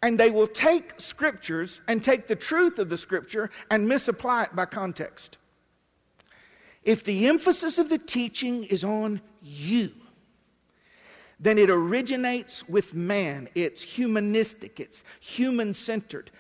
And 0.03 0.19
they 0.19 0.31
will 0.31 0.47
take 0.47 1.01
scriptures 1.01 1.81
and 1.89 2.03
take 2.03 2.29
the 2.29 2.37
truth 2.37 2.79
of 2.79 2.89
the 2.89 2.97
scripture 2.97 3.51
and 3.71 3.89
misapply 3.89 4.45
it 4.45 4.57
by 4.57 4.65
context. 4.65 5.39
If 6.85 7.05
the 7.05 7.27
emphasis 7.29 7.79
of 7.79 7.89
the 7.89 7.99
teaching 7.99 8.65
is 8.65 8.85
on 8.85 9.21
you, 9.43 9.93
then 11.41 11.59
it 11.59 11.71
originates 11.71 12.69
with 12.69 12.95
man. 12.95 13.49
It's 13.55 13.81
humanistic, 13.81 14.81
it's 14.81 15.05
human 15.21 15.75
centered. 15.75 16.31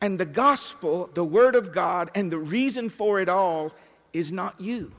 And 0.00 0.18
the 0.18 0.24
gospel, 0.24 1.10
the 1.14 1.24
word 1.24 1.54
of 1.54 1.72
God, 1.72 2.10
and 2.14 2.30
the 2.30 2.38
reason 2.38 2.88
for 2.88 3.20
it 3.20 3.28
all 3.28 3.72
is 4.12 4.30
not 4.30 4.60
you 4.60 4.92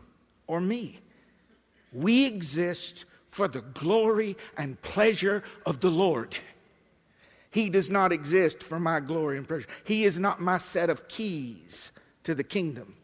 or 0.48 0.60
me. 0.60 1.00
We 1.92 2.25
exist 2.25 3.06
for 3.30 3.48
the 3.48 3.62
glory 3.62 4.36
and 4.58 4.82
pleasure 4.82 5.44
of 5.66 5.80
the 5.80 5.89
Lord. 5.89 6.36
He 7.51 7.70
does 7.70 7.89
not 7.89 8.12
exist 8.12 8.62
for 8.62 8.80
my 8.80 9.00
glory 9.00 9.38
and 9.38 9.48
pleasure. 9.48 9.68
He 9.84 10.06
is 10.06 10.20
not 10.20 10.39
my 10.39 10.58
set 10.58 10.89
of 10.89 11.08
keys 11.08 11.92
to 12.24 12.36
the 12.36 12.44
kingdom. 12.44 12.96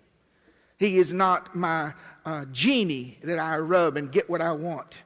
He 0.77 0.97
is 0.97 1.13
not 1.13 1.55
my 1.55 1.93
uh, 2.25 2.45
genie 2.51 3.17
that 3.23 3.39
I 3.39 3.57
rub 3.57 3.97
and 3.97 4.11
get 4.11 4.29
what 4.29 4.41
I 4.41 4.51
want. 4.51 5.01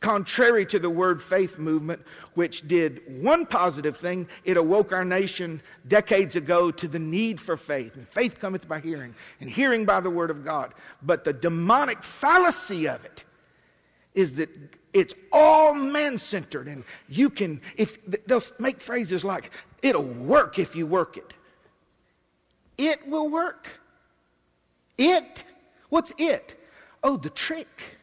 Contrary 0.00 0.64
to 0.64 0.78
the 0.78 0.88
word 0.88 1.22
faith 1.22 1.58
movement, 1.58 2.00
which 2.32 2.66
did 2.66 3.02
one 3.22 3.44
positive 3.44 3.98
thing, 3.98 4.26
it 4.44 4.56
awoke 4.56 4.92
our 4.92 5.04
nation 5.04 5.60
decades 5.88 6.36
ago 6.36 6.70
to 6.70 6.88
the 6.88 6.98
need 6.98 7.38
for 7.38 7.54
faith. 7.54 7.96
And 7.96 8.08
faith 8.08 8.38
cometh 8.40 8.66
by 8.66 8.80
hearing, 8.80 9.14
and 9.40 9.50
hearing 9.50 9.84
by 9.84 10.00
the 10.00 10.08
word 10.08 10.30
of 10.30 10.42
God. 10.42 10.72
But 11.02 11.24
the 11.24 11.34
demonic 11.34 12.02
fallacy 12.02 12.88
of 12.88 13.04
it 13.04 13.24
is 14.14 14.36
that 14.36 14.48
it's 14.94 15.14
all 15.32 15.74
man 15.74 16.16
centered, 16.16 16.66
and 16.66 16.82
you 17.08 17.28
can, 17.28 17.60
if 17.76 17.98
they'll 18.26 18.42
make 18.58 18.80
phrases 18.80 19.22
like, 19.22 19.50
it'll 19.82 20.02
work 20.02 20.58
if 20.58 20.74
you 20.74 20.86
work 20.86 21.18
it. 21.18 21.34
It 22.78 23.06
will 23.06 23.28
work. 23.28 23.68
It, 24.96 25.44
what's 25.90 26.10
it? 26.16 26.58
Oh, 27.04 27.18
the 27.18 27.30
trick, 27.30 27.99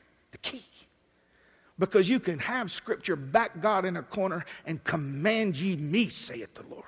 because 1.80 2.10
you 2.10 2.20
can 2.20 2.40
have 2.40 2.72
scripture 2.72 3.16
back 3.16 3.62
God 3.62 3.86
in 3.86 3.98
a 3.98 4.04
corner 4.04 4.46
and 4.66 4.84
command 4.84 5.58
ye 5.58 5.76
me, 5.76 6.10
saith 6.10 6.54
the 6.54 6.68
Lord. 6.70 6.86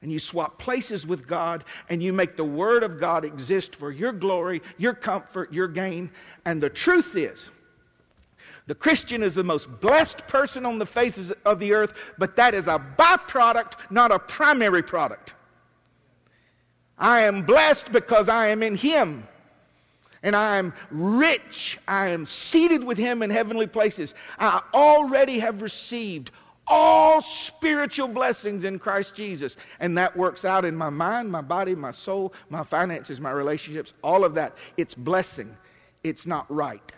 And 0.00 0.12
you 0.12 0.20
swap 0.20 0.58
places 0.58 1.06
with 1.06 1.26
God 1.26 1.64
and 1.88 2.02
you 2.02 2.12
make 2.12 2.36
the 2.36 2.44
word 2.44 2.84
of 2.84 3.00
God 3.00 3.24
exist 3.24 3.74
for 3.74 3.90
your 3.90 4.12
glory, 4.12 4.62
your 4.76 4.94
comfort, 4.94 5.52
your 5.52 5.66
gain. 5.66 6.10
And 6.44 6.62
the 6.62 6.70
truth 6.70 7.16
is, 7.16 7.50
the 8.66 8.74
Christian 8.74 9.22
is 9.22 9.34
the 9.34 9.42
most 9.42 9.80
blessed 9.80 10.28
person 10.28 10.66
on 10.66 10.78
the 10.78 10.86
face 10.86 11.32
of 11.44 11.58
the 11.58 11.72
earth, 11.72 11.94
but 12.18 12.36
that 12.36 12.54
is 12.54 12.68
a 12.68 12.78
byproduct, 12.98 13.72
not 13.90 14.12
a 14.12 14.18
primary 14.18 14.82
product. 14.82 15.32
I 16.98 17.20
am 17.20 17.42
blessed 17.42 17.90
because 17.90 18.28
I 18.28 18.48
am 18.48 18.62
in 18.62 18.76
Him 18.76 19.26
and 20.22 20.34
I 20.34 20.56
am 20.56 20.72
rich. 20.90 21.78
I 21.86 22.08
am 22.08 22.26
seated 22.26 22.84
with 22.84 22.98
him 22.98 23.22
in 23.22 23.30
heavenly 23.30 23.66
places. 23.66 24.14
I 24.38 24.62
already 24.74 25.38
have 25.38 25.62
received 25.62 26.30
all 26.66 27.22
spiritual 27.22 28.08
blessings 28.08 28.64
in 28.64 28.78
Christ 28.78 29.14
Jesus. 29.14 29.56
And 29.80 29.96
that 29.96 30.16
works 30.16 30.44
out 30.44 30.64
in 30.64 30.76
my 30.76 30.90
mind, 30.90 31.30
my 31.32 31.40
body, 31.40 31.74
my 31.74 31.90
soul, 31.90 32.32
my 32.50 32.62
finances, 32.62 33.20
my 33.20 33.30
relationships, 33.30 33.94
all 34.02 34.24
of 34.24 34.34
that. 34.34 34.56
It's 34.76 34.94
blessing, 34.94 35.56
it's 36.04 36.26
not 36.26 36.46
right. 36.54 36.92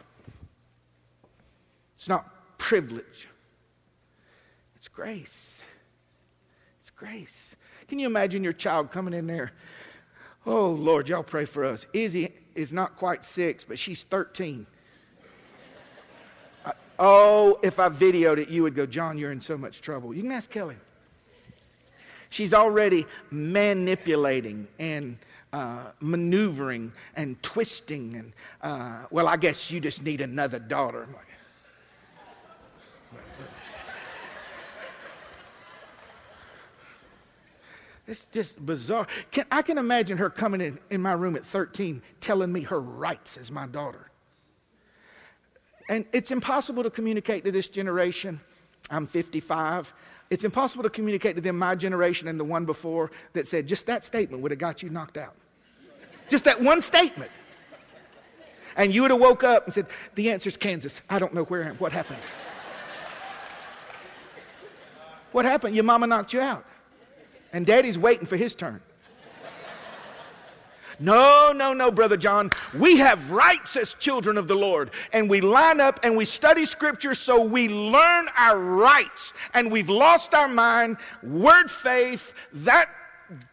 It's 1.97 2.09
not 2.09 2.59
privilege, 2.59 3.29
it's 4.77 4.89
grace. 4.89 5.63
It's 6.81 6.91
grace. 6.91 7.55
Can 7.89 7.99
you 7.99 8.07
imagine 8.07 8.43
your 8.43 8.55
child 8.55 8.91
coming 8.91 9.13
in 9.13 9.27
there? 9.27 9.53
Oh, 10.47 10.71
Lord, 10.71 11.09
y'all 11.09 11.23
pray 11.23 11.45
for 11.45 11.65
us. 11.65 11.85
Izzy, 11.93 12.33
is 12.61 12.73
not 12.73 12.97
quite 12.97 13.25
six, 13.25 13.65
but 13.65 13.79
she's 13.79 14.03
13. 14.05 14.67
I, 16.65 16.73
oh, 16.99 17.59
if 17.63 17.81
I 17.81 17.89
videoed 17.89 18.39
it, 18.39 18.49
you 18.49 18.63
would 18.63 18.75
go, 18.75 18.87
John, 18.87 19.17
you're 19.19 19.33
in 19.33 19.41
so 19.41 19.57
much 19.57 19.81
trouble. 19.81 20.15
You 20.15 20.23
can 20.23 20.33
ask 20.33 20.51
Kelly. 20.51 20.77
She's 22.29 22.55
already 22.55 23.07
manipulating 23.31 24.69
and 24.79 25.17
uh, 25.53 25.91
maneuvering 26.01 26.93
and 27.17 27.43
twisting. 27.43 28.15
And, 28.17 28.33
uh, 28.63 29.07
well, 29.11 29.27
I 29.27 29.37
guess 29.37 29.71
you 29.71 29.81
just 29.81 30.05
need 30.05 30.21
another 30.21 30.59
daughter. 30.59 31.09
It's 38.11 38.27
just 38.33 38.65
bizarre. 38.67 39.07
Can, 39.31 39.45
I 39.53 39.63
can 39.63 39.79
imagine 39.79 40.19
her 40.19 40.29
coming 40.29 40.61
in, 40.61 40.81
in 40.91 41.01
my 41.01 41.13
room 41.13 41.37
at 41.37 41.47
13 41.47 42.03
telling 42.21 42.53
me 42.53 42.63
her 42.63 42.81
rights 42.81 43.37
as 43.37 43.53
my 43.53 43.69
daughter. 43.69 44.11
And 45.89 46.05
it's 46.13 46.33
impossible 46.33 46.83
to 46.83 46.91
communicate 46.91 47.45
to 47.45 47.53
this 47.53 47.69
generation. 47.69 48.41
I'm 48.91 49.07
55. 49.07 49.95
It's 50.29 50.43
impossible 50.43 50.83
to 50.83 50.91
communicate 50.91 51.37
to 51.37 51.41
them 51.41 51.57
my 51.57 51.77
generation 51.77 52.27
and 52.27 52.39
the 52.39 52.45
one 52.45 52.65
before 52.65 53.13
that 53.33 53.47
said 53.47 53.69
just 53.69 53.87
that 53.87 54.05
statement 54.05 54.43
would 54.43 54.51
have 54.51 54.59
got 54.59 54.83
you 54.83 54.91
knocked 54.91 55.17
out. 55.17 55.37
just 56.29 56.45
that 56.47 56.61
one 56.61 56.83
statement. 56.83 57.31
And 58.77 58.93
you 58.93 59.03
would 59.03 59.13
have 59.13 59.21
woke 59.21 59.45
up 59.45 59.67
and 59.67 59.75
said, 59.75 59.87
The 60.17 60.33
answer's 60.33 60.57
Kansas. 60.57 61.01
I 61.09 61.21
don't 61.21 61.33
know 61.33 61.45
where 61.45 61.75
what 61.75 61.93
happened. 61.93 62.19
what 65.31 65.45
happened? 65.45 65.77
Your 65.77 65.85
mama 65.85 66.09
knocked 66.09 66.33
you 66.33 66.41
out 66.41 66.65
and 67.53 67.67
daddy's 67.67 67.99
waiting 67.99 68.27
for 68.27 68.37
his 68.37 68.55
turn. 68.55 68.81
No, 71.03 71.53
no, 71.57 71.73
no, 71.73 71.91
Brother 71.91 72.19
John. 72.19 72.51
We 72.79 72.99
have 72.99 73.31
rights 73.31 73.75
as 73.77 73.95
children 73.95 74.37
of 74.37 74.49
the 74.49 74.55
Lord. 74.55 74.91
And 75.15 75.31
we 75.31 75.41
line 75.41 75.81
up 75.81 76.01
and 76.03 76.15
we 76.15 76.27
study 76.27 76.67
Scripture 76.67 77.15
so 77.15 77.43
we 77.43 77.69
learn 77.69 78.29
our 78.37 78.59
rights. 78.59 79.33
And 79.55 79.73
we've 79.73 79.89
lost 79.89 80.35
our 80.35 80.49
mind. 80.49 80.99
Word 81.23 81.71
faith, 81.71 82.35
that 82.53 82.91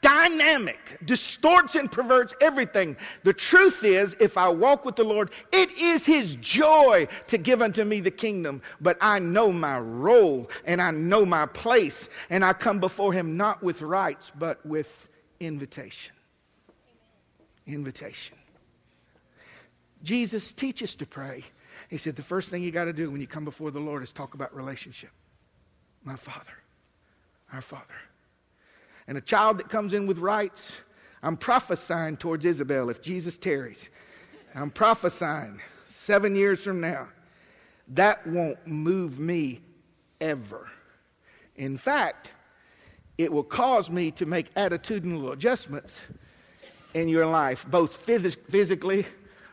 dynamic, 0.02 1.00
distorts 1.06 1.76
and 1.76 1.92
perverts 1.92 2.34
everything. 2.42 2.98
The 3.24 3.34
truth 3.34 3.84
is, 3.84 4.16
if 4.20 4.38
I 4.38 4.50
walk 4.50 4.86
with 4.86 4.96
the 4.96 5.04
Lord, 5.04 5.32
it 5.52 5.72
is 5.78 6.06
His 6.06 6.36
joy 6.36 7.08
to 7.28 7.38
give 7.38 7.62
unto 7.62 7.84
me 7.84 8.00
the 8.00 8.12
kingdom. 8.12 8.62
But 8.82 8.98
I 9.02 9.20
know 9.20 9.52
my 9.52 9.80
role 9.80 10.50
and 10.66 10.82
I 10.82 10.92
know 10.92 11.26
my 11.26 11.46
place, 11.46 12.10
and 12.30 12.44
I 12.44 12.54
come 12.54 12.80
before 12.80 13.14
Him 13.14 13.38
not 13.38 13.62
with 13.62 13.82
rights, 13.82 14.32
but 14.38 14.66
with 14.66 15.10
invitation. 15.40 16.16
Invitation. 17.66 18.38
Jesus 20.04 20.52
teaches 20.52 20.96
to 20.96 21.06
pray. 21.06 21.44
He 21.90 21.98
said, 21.98 22.16
The 22.16 22.24
first 22.24 22.50
thing 22.50 22.64
you 22.64 22.72
got 22.72 22.86
to 22.86 22.94
do 22.94 23.12
when 23.12 23.22
you 23.22 23.28
come 23.28 23.44
before 23.44 23.72
the 23.72 23.80
Lord 23.80 24.04
is 24.04 24.12
talk 24.12 24.34
about 24.34 24.56
relationship. 24.56 25.10
My 26.04 26.16
Father, 26.16 26.54
our 27.52 27.62
Father 27.62 27.96
and 29.08 29.18
a 29.18 29.22
child 29.22 29.58
that 29.60 29.70
comes 29.70 29.94
in 29.94 30.08
with 30.08 30.20
rights, 30.20 30.74
I'm 31.24 31.38
prophesying 31.38 32.18
towards 32.18 32.46
Isabel 32.46 32.90
if 32.90 33.02
Jesus 33.02 33.38
tarries. 33.38 33.90
I'm 34.54 34.70
prophesying 34.70 35.62
seven 35.86 36.36
years 36.36 36.60
from 36.60 36.82
now. 36.82 37.08
That 37.90 38.26
won't 38.28 38.66
move 38.68 39.20
me 39.20 39.62
ever. 40.20 40.70
In 41.56 41.78
fact, 41.78 42.32
it 43.18 43.32
will 43.32 43.44
cause 43.44 43.90
me 43.90 44.12
to 44.12 44.26
make 44.26 44.54
attitudinal 44.56 45.34
adjustments 45.34 46.02
in 46.94 47.08
your 47.08 47.26
life, 47.26 47.66
both 47.70 47.96
physically, 47.96 49.06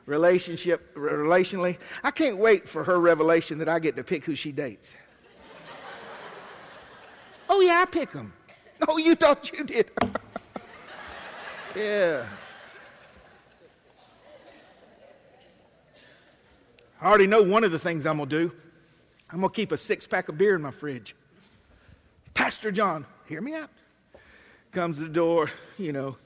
relationship, 0.06 0.94
relationally. 0.94 1.78
I 2.02 2.10
can't 2.10 2.36
wait 2.36 2.68
for 2.68 2.84
her 2.84 2.98
revelation 2.98 3.58
that 3.58 3.68
I 3.68 3.78
get 3.78 3.96
to 3.96 4.04
pick 4.04 4.24
who 4.24 4.34
she 4.34 4.52
dates. 4.52 4.94
oh, 7.48 7.60
yeah, 7.60 7.80
I 7.80 7.84
pick 7.86 8.12
them. 8.12 8.32
No, 8.86 8.88
oh, 8.94 8.96
you 8.98 9.14
thought 9.14 9.50
you 9.52 9.64
did. 9.64 9.90
yeah. 11.76 12.26
I 17.00 17.06
already 17.06 17.26
know 17.26 17.42
one 17.42 17.64
of 17.64 17.72
the 17.72 17.78
things 17.78 18.06
I'm 18.06 18.18
going 18.18 18.28
to 18.28 18.48
do. 18.48 18.52
I'm 19.30 19.40
going 19.40 19.50
to 19.50 19.56
keep 19.56 19.72
a 19.72 19.76
six 19.76 20.06
pack 20.06 20.28
of 20.28 20.38
beer 20.38 20.54
in 20.54 20.62
my 20.62 20.70
fridge. 20.70 21.14
Pastor 22.34 22.70
John, 22.70 23.06
hear 23.26 23.40
me 23.40 23.54
out. 23.54 23.70
Comes 24.72 24.98
to 24.98 25.04
the 25.04 25.08
door, 25.08 25.50
you 25.78 25.92
know, 25.92 26.16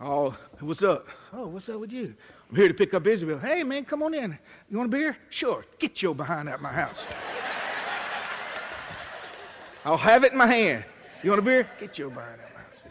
all, 0.00 0.36
what's 0.60 0.82
up? 0.82 1.06
Oh, 1.32 1.46
what's 1.46 1.68
up 1.68 1.80
with 1.80 1.92
you? 1.92 2.14
I'm 2.50 2.56
here 2.56 2.68
to 2.68 2.74
pick 2.74 2.92
up 2.92 3.06
Isabel. 3.06 3.38
Hey, 3.38 3.62
man, 3.62 3.84
come 3.84 4.02
on 4.02 4.14
in. 4.14 4.38
You 4.68 4.78
want 4.78 4.92
a 4.92 4.96
beer? 4.96 5.16
Sure. 5.30 5.64
Get 5.78 6.02
your 6.02 6.14
behind 6.14 6.48
out 6.48 6.60
my 6.60 6.72
house. 6.72 7.06
I'll 9.84 9.96
have 9.96 10.24
it 10.24 10.32
in 10.32 10.38
my 10.38 10.46
hand. 10.46 10.84
You 11.24 11.30
want 11.30 11.38
a 11.38 11.42
beer? 11.42 11.66
Get 11.80 11.96
your 11.96 12.10
behind 12.10 12.38
out 12.38 12.62
house. 12.62 12.82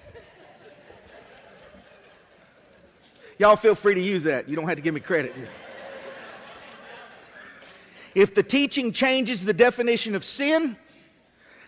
Y'all 3.37 3.55
feel 3.55 3.75
free 3.75 3.93
to 3.93 4.01
use 4.01 4.23
that. 4.23 4.49
You 4.49 4.55
don't 4.55 4.67
have 4.67 4.75
to 4.75 4.81
give 4.81 4.95
me 4.95 5.01
credit. 5.01 5.35
If 8.15 8.33
the 8.33 8.41
teaching 8.41 8.91
changes 8.91 9.45
the 9.45 9.53
definition 9.53 10.15
of 10.15 10.23
sin, 10.23 10.75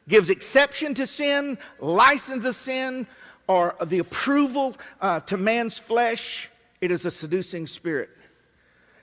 gives 0.07 0.31
exception 0.31 0.95
to 0.95 1.05
sin, 1.05 1.59
license 1.79 2.45
of 2.45 2.55
sin, 2.55 3.05
or 3.47 3.75
the 3.85 3.99
approval 3.99 4.75
uh, 5.01 5.19
to 5.19 5.37
man's 5.37 5.77
flesh, 5.77 6.49
it 6.81 6.89
is 6.89 7.05
a 7.05 7.11
seducing 7.11 7.67
spirit. 7.67 8.09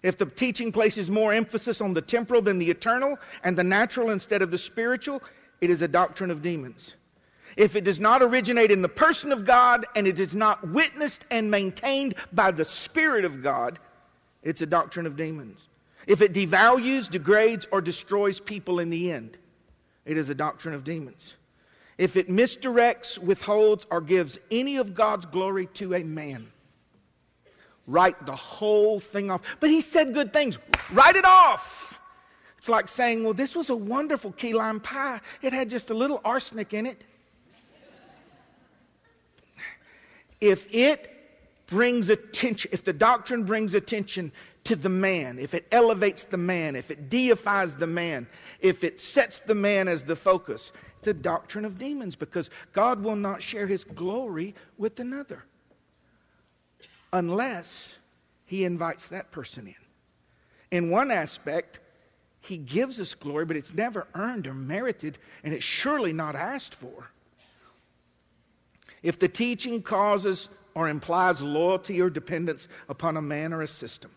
If 0.03 0.19
the 0.19 0.27
teaching 0.27 0.73
places 0.73 1.09
more 1.13 1.33
emphasis 1.33 1.81
on 1.81 1.95
the 1.95 2.03
temporal 2.03 2.43
than 2.43 2.59
the 2.59 2.69
eternal 2.69 3.21
and 3.45 3.57
the 3.57 3.63
natural 3.63 4.11
instead 4.11 4.43
of 4.43 4.51
the 4.51 4.59
spiritual, 4.59 5.23
it 5.61 5.71
is 5.71 5.81
a 5.81 5.87
doctrine 5.87 6.33
of 6.33 6.43
demons. 6.43 6.95
If 7.57 7.77
it 7.77 7.85
does 7.85 8.01
not 8.01 8.23
originate 8.23 8.71
in 8.71 8.83
the 8.83 8.89
person 8.89 9.33
of 9.33 9.45
God 9.45 9.87
and 9.95 10.07
it 10.07 10.19
is 10.19 10.35
not 10.35 10.67
witnessed 10.69 11.25
and 11.31 11.51
maintained 11.51 12.15
by 12.33 12.51
the 12.51 12.65
Spirit 12.65 13.25
of 13.25 13.43
God, 13.43 13.79
it's 14.43 14.63
a 14.63 14.67
doctrine 14.67 15.07
of 15.07 15.17
demons. 15.17 15.69
If 16.07 16.21
it 16.21 16.33
devalues, 16.33 17.11
degrades, 17.11 17.67
or 17.71 17.81
destroys 17.81 18.41
people 18.41 18.81
in 18.81 18.91
the 18.91 19.13
end, 19.13 19.37
it 20.05 20.17
is 20.17 20.29
a 20.31 20.35
doctrine 20.35 20.75
of 20.75 20.85
demons. 20.85 21.35
If 21.99 22.17
it 22.17 22.29
misdirects, 22.29 23.19
withholds, 23.19 23.87
or 23.91 24.01
gives 24.01 24.39
any 24.51 24.79
of 24.79 24.95
God's 24.95 25.27
glory 25.27 25.67
to 25.75 25.95
a 25.95 26.03
man, 26.03 26.51
write 27.87 28.27
the 28.27 28.35
whole 28.35 28.99
thing 28.99 29.31
off. 29.31 29.43
But 29.61 29.71
he 29.71 29.81
said 29.81 30.15
good 30.15 30.33
things, 30.33 30.59
write 30.91 31.17
it 31.17 31.25
off. 31.25 31.99
It's 32.59 32.69
like 32.69 32.89
saying, 32.89 33.25
well, 33.25 33.35
this 33.35 33.55
was 33.55 33.71
a 33.71 33.77
wonderful 33.77 34.33
key 34.33 34.55
lime 34.55 34.81
pie. 34.81 35.21
It 35.43 35.53
had 35.53 35.69
just 35.69 35.91
a 35.91 35.95
little 35.95 36.21
arsenic 36.25 36.73
in 36.73 36.87
it. 36.87 37.05
If 40.43 40.67
it 40.75 41.09
brings 41.69 42.11
attention, 42.11 42.71
if 42.75 42.85
the 42.85 42.93
doctrine 42.93 43.45
brings 43.45 43.75
attention 43.75 44.33
to 44.65 44.75
the 44.75 44.89
man, 44.89 45.39
if 45.39 45.55
it 45.55 45.67
elevates 45.71 46.25
the 46.25 46.37
man, 46.37 46.75
if 46.75 46.91
it 46.91 47.09
deifies 47.09 47.77
the 47.77 47.87
man, 47.87 48.27
if 48.61 48.83
it 48.83 48.99
sets 48.99 49.39
the 49.39 49.55
man 49.55 49.87
as 49.87 50.03
the 50.03 50.17
focus, 50.17 50.73
it's 50.99 51.09
a 51.09 51.15
doctrine 51.15 51.65
of 51.65 51.79
demons 51.79 52.17
because 52.17 52.51
God 52.73 53.03
will 53.03 53.17
not 53.17 53.41
share 53.41 53.69
his 53.69 53.85
glory 53.85 54.55
with 54.77 54.99
another 54.99 55.45
unless 57.13 57.95
he 58.45 58.65
invites 58.65 59.07
that 59.09 59.31
person 59.31 59.69
in. 59.69 60.77
In 60.77 60.91
one 60.91 61.13
aspect, 61.13 61.79
he 62.41 62.57
gives 62.57 62.99
us 62.99 63.15
glory, 63.15 63.45
but 63.45 63.57
it's 63.57 63.75
never 63.75 64.09
earned 64.15 64.49
or 64.49 64.55
merited, 64.55 65.19
and 65.45 65.55
it's 65.55 65.65
surely 65.65 66.13
not 66.13 66.35
asked 66.35 66.75
for. 66.75 67.12
If 69.03 69.19
the 69.19 69.29
teaching 69.29 69.83
causes 69.83 70.49
or 70.75 70.89
implies 70.89 71.43
loyalty 71.43 72.01
or 72.01 72.11
dependence 72.11 72.69
upon 72.89 73.17
a 73.17 73.23
man 73.23 73.53
or 73.53 73.63
a 73.63 73.67
system, 73.67 74.11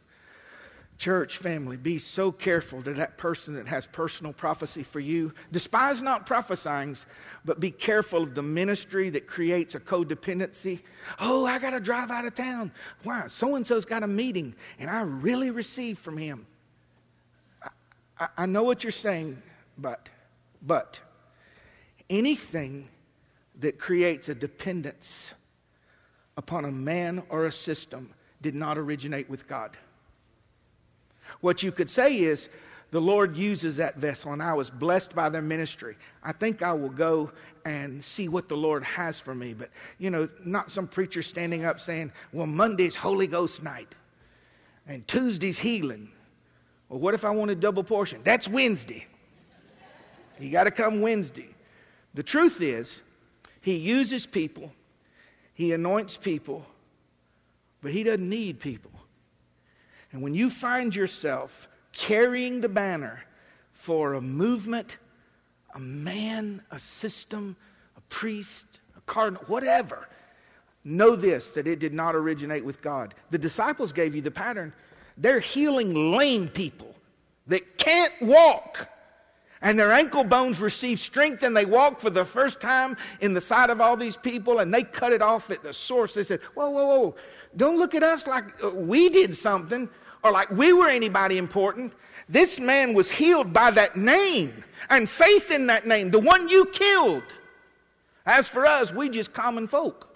Church 0.98 1.38
family, 1.38 1.75
be 1.75 2.00
so 2.00 2.32
careful 2.32 2.82
to 2.82 2.94
that 2.94 3.18
person 3.18 3.56
that 3.56 3.68
has 3.68 3.86
personal 3.86 4.32
prophecy 4.32 4.82
for 4.82 5.01
you. 5.01 5.34
Despise 5.51 6.01
not 6.01 6.25
prophesying, 6.25 6.96
but 7.44 7.60
be 7.60 7.70
careful 7.70 8.24
of 8.24 8.34
the 8.34 8.42
ministry 8.42 9.10
that 9.10 9.27
creates 9.27 9.75
a 9.75 9.80
codependency. 9.82 10.84
Oh, 11.20 11.46
I 11.46 11.60
got 11.60 11.72
to 11.72 11.82
drive 11.82 12.12
out 12.12 12.24
of 12.24 12.34
town. 12.34 12.72
Why? 13.04 13.27
So 13.27 13.56
and 13.56 13.68
so's 13.68 13.84
got 13.84 14.04
a 14.04 14.08
meeting, 14.08 14.56
and 14.80 14.89
I 14.89 15.01
really 15.01 15.51
received 15.51 16.00
from 16.00 16.18
him. 16.18 16.48
I, 17.62 17.70
I, 18.18 18.27
I 18.38 18.46
know 18.46 18.63
what 18.63 18.86
you're 18.86 18.92
saying, 18.92 19.42
but, 19.77 20.08
but 20.62 21.01
anything 22.10 22.88
that 23.59 23.79
creates 23.79 24.29
a 24.29 24.35
dependence 24.35 25.33
upon 26.38 26.65
a 26.65 26.71
man 26.71 27.24
or 27.29 27.45
a 27.45 27.51
system 27.51 28.12
did 28.41 28.55
not 28.55 28.77
originate 28.77 29.29
with 29.29 29.47
God. 29.47 29.77
What 31.41 31.63
you 31.63 31.71
could 31.71 31.89
say 31.89 32.19
is, 32.19 32.50
the 32.91 33.01
Lord 33.01 33.35
uses 33.35 33.77
that 33.77 33.97
vessel, 33.97 34.31
and 34.31 34.41
I 34.41 34.53
was 34.53 34.69
blessed 34.69 35.15
by 35.15 35.29
their 35.29 35.41
ministry. 35.41 35.97
I 36.24 36.31
think 36.31 36.62
I 36.62 36.71
will 36.71 36.89
go 36.89 37.31
and 37.65 38.01
see 38.01 38.29
what 38.29 38.47
the 38.47 38.55
Lord 38.55 38.83
has 38.83 39.19
for 39.19 39.33
me. 39.33 39.53
But, 39.53 39.69
you 39.97 40.12
know, 40.12 40.29
not 40.45 40.69
some 40.69 40.88
preacher 40.88 41.21
standing 41.21 41.65
up 41.65 41.79
saying, 41.79 42.12
well, 42.31 42.45
Monday's 42.45 42.95
Holy 42.95 43.27
Ghost 43.27 43.63
night, 43.63 43.93
and 44.88 45.05
Tuesday's 45.07 45.57
healing. 45.57 46.09
Well, 46.88 47.00
what 47.00 47.15
if 47.15 47.25
I 47.25 47.31
want 47.31 47.51
a 47.51 47.55
double 47.55 47.83
portion? 47.83 48.22
That's 48.24 48.48
Wednesday. 48.48 49.07
You 50.39 50.51
got 50.51 50.65
to 50.65 50.72
come 50.72 51.01
Wednesday. 51.01 51.50
The 52.13 52.24
truth 52.24 52.61
is, 52.61 53.01
He 53.66 53.78
uses 53.78 54.28
people, 54.28 54.72
He 55.56 55.74
anoints 55.74 56.18
people, 56.18 56.64
but 57.82 57.90
He 57.90 58.04
doesn't 58.04 58.30
need 58.30 58.60
people. 58.60 58.92
And 60.12 60.22
when 60.22 60.36
you 60.36 60.51
find 60.51 60.96
yourself 60.96 61.68
carrying 61.92 62.62
the 62.62 62.70
banner 62.70 63.24
for 63.74 64.14
a 64.14 64.22
movement, 64.22 65.00
a 65.74 65.80
man, 65.80 66.62
a 66.70 66.78
system, 66.78 67.56
a 67.98 68.01
priest, 68.01 68.68
a 68.96 69.01
cardinal, 69.12 69.42
whatever, 69.48 70.10
know 70.84 71.16
this 71.16 71.50
that 71.50 71.66
it 71.66 71.80
did 71.80 71.92
not 71.92 72.14
originate 72.14 72.64
with 72.64 72.84
God. 72.84 73.16
The 73.32 73.40
disciples 73.40 73.92
gave 73.92 74.14
you 74.14 74.22
the 74.22 74.30
pattern. 74.30 74.74
They're 75.18 75.40
healing 75.40 76.12
lame 76.12 76.50
people 76.50 76.94
that 77.48 77.80
can't 77.80 78.14
walk. 78.22 78.92
And 79.61 79.79
their 79.79 79.91
ankle 79.91 80.24
bones 80.24 80.59
received 80.59 81.00
strength 81.00 81.44
and 81.44 81.55
they 81.55 81.65
walked 81.65 82.01
for 82.01 82.09
the 82.09 82.25
first 82.25 82.59
time 82.61 82.98
in 83.22 83.33
the 83.33 83.41
sight 83.41 83.70
of 83.70 83.81
all 83.81 83.98
these 83.98 84.18
people 84.18 84.59
and 84.59 84.74
they 84.74 84.83
cut 84.83 85.13
it 85.13 85.22
off 85.22 85.50
at 85.50 85.63
the 85.63 85.74
source. 85.74 86.13
They 86.13 86.24
said, 86.24 86.41
Whoa, 86.53 86.70
whoa, 86.70 86.85
whoa, 86.85 87.15
don't 87.55 87.79
look 87.79 87.96
at 87.96 88.03
us 88.03 88.27
like 88.27 88.46
uh, 88.63 88.70
we 88.70 89.09
did 89.09 89.33
something 89.33 89.89
or 90.24 90.31
like 90.31 90.50
we 90.51 90.74
were 90.74 90.89
anybody 90.89 91.37
important. 91.37 91.94
This 92.27 92.59
man 92.59 92.94
was 92.94 93.11
healed 93.11 93.53
by 93.53 93.72
that 93.72 93.96
name 93.96 94.63
and 94.89 95.09
faith 95.09 95.51
in 95.51 95.68
that 95.68 95.87
name, 95.87 96.11
the 96.11 96.20
one 96.20 96.50
you 96.50 96.65
killed. 96.65 97.24
As 98.25 98.48
for 98.48 98.65
us, 98.65 98.91
we 98.91 99.09
just 99.09 99.33
common 99.33 99.68
folk. 99.68 100.09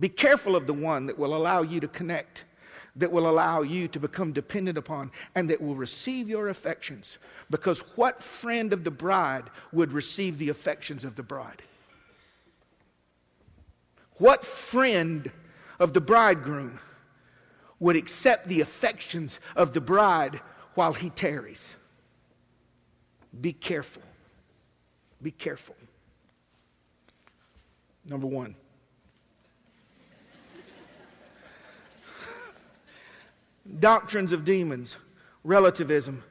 Be 0.00 0.08
careful 0.08 0.56
of 0.56 0.66
the 0.66 0.74
one 0.74 1.06
that 1.06 1.18
will 1.18 1.36
allow 1.36 1.62
you 1.62 1.78
to 1.80 1.88
connect, 1.88 2.44
that 2.96 3.10
will 3.10 3.28
allow 3.28 3.62
you 3.62 3.88
to 3.88 3.98
become 3.98 4.32
dependent 4.32 4.78
upon, 4.78 5.10
and 5.34 5.50
that 5.50 5.60
will 5.60 5.74
receive 5.74 6.28
your 6.28 6.48
affections. 6.48 7.18
Because 7.50 7.80
what 7.96 8.22
friend 8.22 8.72
of 8.72 8.84
the 8.84 8.90
bride 8.90 9.44
would 9.72 9.92
receive 9.92 10.38
the 10.38 10.48
affections 10.48 11.04
of 11.04 11.16
the 11.16 11.22
bride? 11.22 11.62
What 14.18 14.44
friend 14.44 15.30
of 15.80 15.92
the 15.92 16.00
bridegroom 16.00 16.78
would 17.80 17.96
accept 17.96 18.48
the 18.48 18.60
affections 18.60 19.40
of 19.56 19.72
the 19.72 19.80
bride 19.80 20.40
while 20.74 20.92
he 20.92 21.10
tarries. 21.10 21.74
Be 23.40 23.52
careful. 23.52 24.02
Be 25.22 25.30
careful. 25.30 25.76
Number 28.04 28.26
one. 28.26 28.54
Doctrines 33.78 34.32
of 34.32 34.44
demons, 34.44 34.96
relativism. 35.42 36.22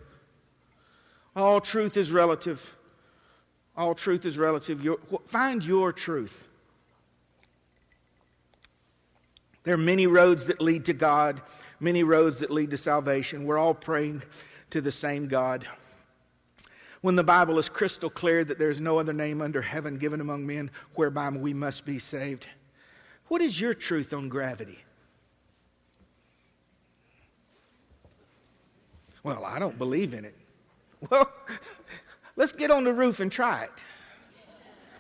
All 1.36 1.60
truth 1.60 1.98
is 1.98 2.12
relative. 2.12 2.76
All 3.76 3.96
truth 3.96 4.26
is 4.26 4.38
relative. 4.38 4.84
Your, 4.84 5.00
find 5.26 5.64
your 5.64 5.92
truth. 5.92 6.48
There 9.64 9.74
are 9.74 9.78
many 9.78 10.08
roads 10.08 10.46
that 10.48 10.62
lead 10.62 10.86
to 10.86 10.94
God, 10.94 11.42
many 11.80 12.04
roads 12.04 12.40
that 12.40 12.52
lead 12.52 12.72
to 12.72 12.78
salvation. 12.78 13.46
We're 13.46 13.58
all 13.58 13.74
praying 13.74 14.22
to 14.72 14.82
the 14.82 14.92
same 14.92 15.28
God. 15.28 15.68
When 17.02 17.16
the 17.16 17.24
Bible 17.24 17.58
is 17.58 17.68
crystal 17.68 18.10
clear 18.10 18.44
that 18.44 18.60
there's 18.60 18.80
no 18.80 19.00
other 19.00 19.14
name 19.14 19.42
under 19.42 19.62
heaven 19.62 19.98
given 19.98 20.22
among 20.22 20.46
men 20.46 20.70
whereby 20.96 21.30
we 21.30 21.54
must 21.54 21.86
be 21.86 21.98
saved. 21.98 22.48
What 23.28 23.42
is 23.42 23.60
your 23.60 23.74
truth 23.74 24.14
on 24.14 24.30
gravity? 24.30 24.80
Well, 29.24 29.46
I 29.46 29.58
don't 29.58 29.78
believe 29.78 30.14
in 30.14 30.26
it. 30.26 30.36
Well, 31.10 31.32
let's 32.36 32.52
get 32.52 32.72
on 32.72 32.84
the 32.84 32.94
roof 32.94 33.20
and 33.20 33.32
try 33.32 33.64
it. 33.64 33.72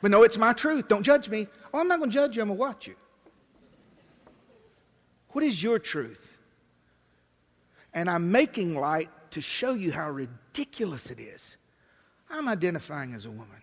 But 0.02 0.12
no, 0.12 0.24
it's 0.24 0.38
my 0.38 0.54
truth. 0.54 0.88
Don't 0.88 1.04
judge 1.04 1.30
me. 1.30 1.48
Oh, 1.74 1.80
I'm 1.80 1.88
not 1.88 2.00
going 2.00 2.10
to 2.10 2.14
judge 2.14 2.36
you. 2.36 2.42
I'm 2.42 2.50
going 2.50 2.58
to 2.58 2.62
watch 2.62 2.88
you. 2.88 2.96
What 5.30 5.44
is 5.44 5.62
your 5.62 5.80
truth? 5.80 6.38
And 7.94 8.10
I'm 8.10 8.32
making 8.32 8.76
light 8.76 9.10
to 9.32 9.42
show 9.42 9.74
you 9.74 9.92
how 9.92 10.10
ridiculous 10.10 11.10
it 11.10 11.20
is. 11.20 11.58
I'm 12.30 12.48
identifying 12.48 13.14
as 13.14 13.26
a 13.26 13.32
woman. 13.32 13.62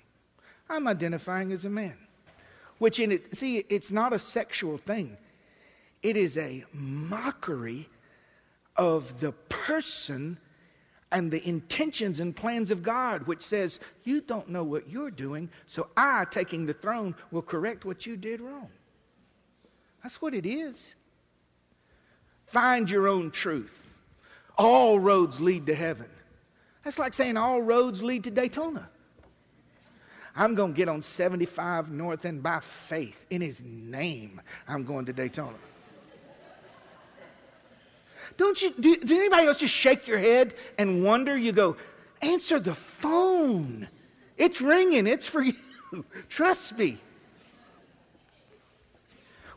I'm 0.69 0.87
identifying 0.87 1.53
as 1.53 1.65
a 1.65 1.71
man. 1.71 1.97
Which 2.79 2.99
in 2.99 3.13
it, 3.13 3.37
see, 3.37 3.59
it's 3.69 3.91
not 3.91 4.13
a 4.13 4.19
sexual 4.19 4.79
thing. 4.79 5.17
It 6.03 6.17
is 6.17 6.39
a 6.39 6.65
mockery 6.73 7.89
of 8.77 9.21
the 9.21 9.33
person 9.33 10.39
and 11.13 11.31
the 11.31 11.47
intentions 11.47 12.21
and 12.21 12.35
plans 12.35 12.71
of 12.71 12.83
God, 12.83 13.27
which 13.27 13.43
says, 13.43 13.81
You 14.05 14.21
don't 14.21 14.49
know 14.49 14.65
what 14.65 14.89
you're 14.89 15.11
doing, 15.11 15.51
so 15.67 15.89
I, 15.97 16.27
taking 16.31 16.67
the 16.67 16.75
throne, 16.75 17.15
will 17.31 17.43
correct 17.43 17.85
what 17.85 18.07
you 18.07 18.17
did 18.17 18.41
wrong. 18.41 18.69
That's 20.03 20.23
what 20.23 20.35
it 20.35 20.47
is. 20.47 20.95
Find 22.47 22.89
your 22.89 23.07
own 23.09 23.31
truth. 23.31 24.03
All 24.57 24.99
roads 24.99 25.41
lead 25.41 25.67
to 25.67 25.75
heaven. 25.75 26.09
That's 26.85 26.99
like 26.99 27.15
saying 27.15 27.37
all 27.37 27.63
roads 27.63 28.03
lead 28.03 28.25
to 28.25 28.31
Daytona. 28.31 28.89
I'm 30.35 30.55
going 30.55 30.73
to 30.73 30.77
get 30.77 30.89
on 30.89 31.03
75 31.03 31.91
North 31.91 32.25
and 32.25 32.43
by 32.43 32.61
faith, 32.61 33.27
in 33.31 33.41
his 33.41 33.63
name, 33.63 34.41
I'm 34.67 34.85
going 34.85 35.05
to 35.07 35.13
Daytona. 35.13 35.57
Don't 38.37 38.61
you, 38.63 38.73
do, 38.79 38.97
does 38.97 39.11
anybody 39.11 39.47
else 39.47 39.59
just 39.59 39.75
shake 39.75 40.07
your 40.07 40.19
head 40.19 40.55
and 40.79 41.05
wonder? 41.05 41.37
You 41.37 41.53
go, 41.53 41.77
answer 42.23 42.59
the 42.59 42.75
phone. 42.75 43.89
It's 44.37 44.61
ringing, 44.61 45.07
it's 45.07 45.27
for 45.27 45.43
you. 45.43 45.55
Trust 46.29 46.79
me. 46.79 46.99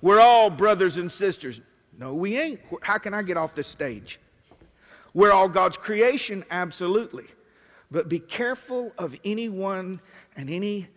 We're 0.02 0.20
all 0.20 0.50
brothers 0.50 0.98
and 0.98 1.12
sisters. 1.12 1.62
No, 1.98 2.14
we 2.14 2.38
ain't. 2.38 2.60
How 2.82 2.98
can 2.98 3.14
I 3.14 3.22
get 3.22 3.38
off 3.38 3.56
this 3.56 3.68
stage? 3.68 4.20
We're 5.14 5.32
all 5.32 5.48
God's 5.48 5.78
creation, 5.78 6.44
absolutely. 6.52 7.26
But 7.92 8.10
be 8.10 8.20
careful 8.20 8.92
of 8.98 9.16
anyone 9.24 10.02
and 10.36 10.50
any 10.50 10.88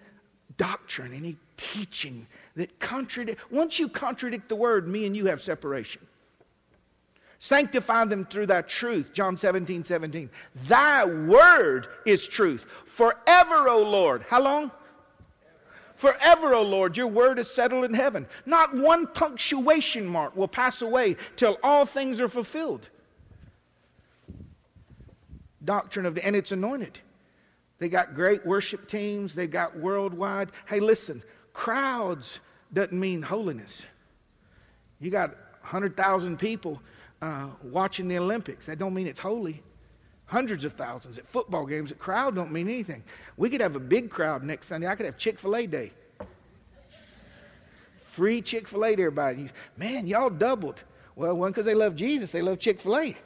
doctrine, 0.56 1.12
any 1.12 1.36
teaching 1.56 2.26
that 2.56 2.78
contradict. 2.80 3.52
Once 3.52 3.78
you 3.78 3.88
contradict 3.88 4.48
the 4.48 4.56
word, 4.56 4.88
me 4.88 5.06
and 5.06 5.16
you 5.16 5.26
have 5.26 5.40
separation. 5.40 6.04
Sanctify 7.38 8.06
them 8.06 8.24
through 8.24 8.46
thy 8.46 8.62
truth. 8.62 9.12
John 9.12 9.36
17, 9.36 9.84
17. 9.84 10.30
Thy 10.66 11.04
word 11.04 11.88
is 12.04 12.26
truth. 12.26 12.66
Forever, 12.86 13.68
O 13.68 13.82
Lord. 13.82 14.24
How 14.28 14.42
long? 14.42 14.70
Forever, 15.94 16.54
O 16.54 16.62
Lord, 16.62 16.96
your 16.96 17.06
word 17.06 17.38
is 17.38 17.50
settled 17.50 17.84
in 17.84 17.94
heaven. 17.94 18.26
Not 18.44 18.74
one 18.74 19.06
punctuation 19.06 20.06
mark 20.06 20.36
will 20.36 20.48
pass 20.48 20.82
away 20.82 21.16
till 21.36 21.58
all 21.62 21.86
things 21.86 22.20
are 22.20 22.28
fulfilled 22.28 22.90
doctrine 25.66 26.06
of 26.06 26.14
the, 26.14 26.24
and 26.24 26.34
it's 26.34 26.52
anointed. 26.52 26.98
They 27.78 27.90
got 27.90 28.14
great 28.14 28.46
worship 28.46 28.88
teams, 28.88 29.34
they 29.34 29.46
got 29.46 29.76
worldwide. 29.78 30.50
Hey, 30.66 30.80
listen, 30.80 31.22
crowds 31.52 32.40
doesn't 32.72 32.98
mean 32.98 33.20
holiness. 33.20 33.82
You 34.98 35.10
got 35.10 35.30
100,000 35.60 36.38
people 36.38 36.80
uh, 37.22 37.48
watching 37.62 38.08
the 38.08 38.18
Olympics. 38.18 38.66
That 38.66 38.78
don't 38.78 38.94
mean 38.94 39.06
it's 39.06 39.20
holy. 39.20 39.62
Hundreds 40.26 40.64
of 40.64 40.72
thousands 40.72 41.18
at 41.18 41.28
football 41.28 41.66
games. 41.66 41.90
A 41.92 41.94
crowd 41.94 42.34
don't 42.34 42.50
mean 42.50 42.68
anything. 42.68 43.04
We 43.36 43.48
could 43.48 43.60
have 43.60 43.76
a 43.76 43.80
big 43.80 44.10
crowd 44.10 44.42
next 44.42 44.66
Sunday. 44.68 44.86
I 44.86 44.94
could 44.94 45.06
have 45.06 45.16
Chick 45.16 45.38
fil 45.38 45.56
A 45.56 45.66
day. 45.66 45.92
Free 47.98 48.40
Chick 48.42 48.66
fil 48.66 48.84
A 48.84 48.96
to 48.96 49.02
everybody. 49.02 49.48
Man, 49.76 50.06
y'all 50.06 50.30
doubled. 50.30 50.80
Well, 51.14 51.34
one, 51.34 51.50
because 51.50 51.64
they 51.64 51.74
love 51.74 51.94
Jesus, 51.96 52.30
they 52.30 52.42
love 52.42 52.58
Chick 52.58 52.80
fil 52.80 52.98
A. 52.98 53.16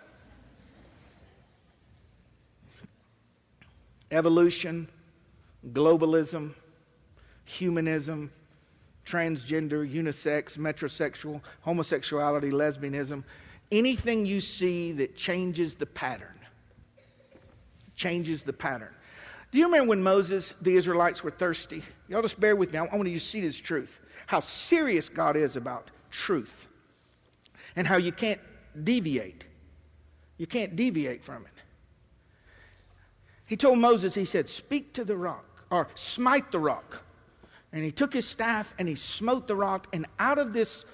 evolution, 4.11 4.89
globalism, 5.73 6.53
humanism, 7.45 8.31
transgender, 9.07 9.89
unisex, 9.89 10.57
metrosexual, 10.59 11.41
homosexuality, 11.63 12.51
lesbianism, 12.51 13.25
anything 13.71 14.27
you 14.27 14.41
see 14.41 14.93
that 14.93 15.17
changes 15.17 15.75
the 15.75 15.87
pattern. 15.87 16.39
Changes 17.95 18.43
the 18.43 18.53
pattern. 18.53 18.95
Do 19.51 19.59
you 19.59 19.67
remember 19.67 19.91
when 19.91 20.03
Moses, 20.03 20.55
the 20.61 20.77
Israelites 20.77 21.25
were 21.25 21.31
thirsty? 21.31 21.83
Y'all 22.09 22.23
just 22.23 22.39
bear 22.39 22.55
with 22.55 22.73
me. 22.73 22.79
I 22.79 22.83
want 22.83 23.09
you 23.09 23.15
to 23.15 23.21
see 23.21 23.41
this 23.41 23.59
truth. 23.59 24.01
How 24.27 24.41
serious 24.41 25.09
God 25.09 25.37
is 25.37 25.57
about 25.57 25.91
truth. 26.11 26.69
And 27.75 27.87
how 27.87 27.97
you 27.97 28.13
can't 28.13 28.41
deviate. 28.85 29.45
You 30.37 30.47
can't 30.47 30.77
deviate 30.77 31.25
from 31.25 31.45
it. 31.45 31.53
He 33.47 33.57
told 33.57 33.79
Moses, 33.79 34.15
he 34.15 34.25
said, 34.25 34.49
Speak 34.49 34.95
to 34.95 35.05
the 35.05 35.17
rock, 35.17 35.65
or 35.71 35.89
smite 35.95 36.53
the 36.53 36.61
rock. 36.61 37.03
And 37.73 37.85
he 37.85 37.91
took 37.91 38.13
his 38.13 38.27
staff 38.27 38.75
and 38.79 38.89
he 38.89 38.95
smote 38.95 39.49
the 39.49 39.57
rock, 39.57 39.89
and 39.93 40.07
out 40.19 40.39
of 40.39 40.53
this 40.53 40.85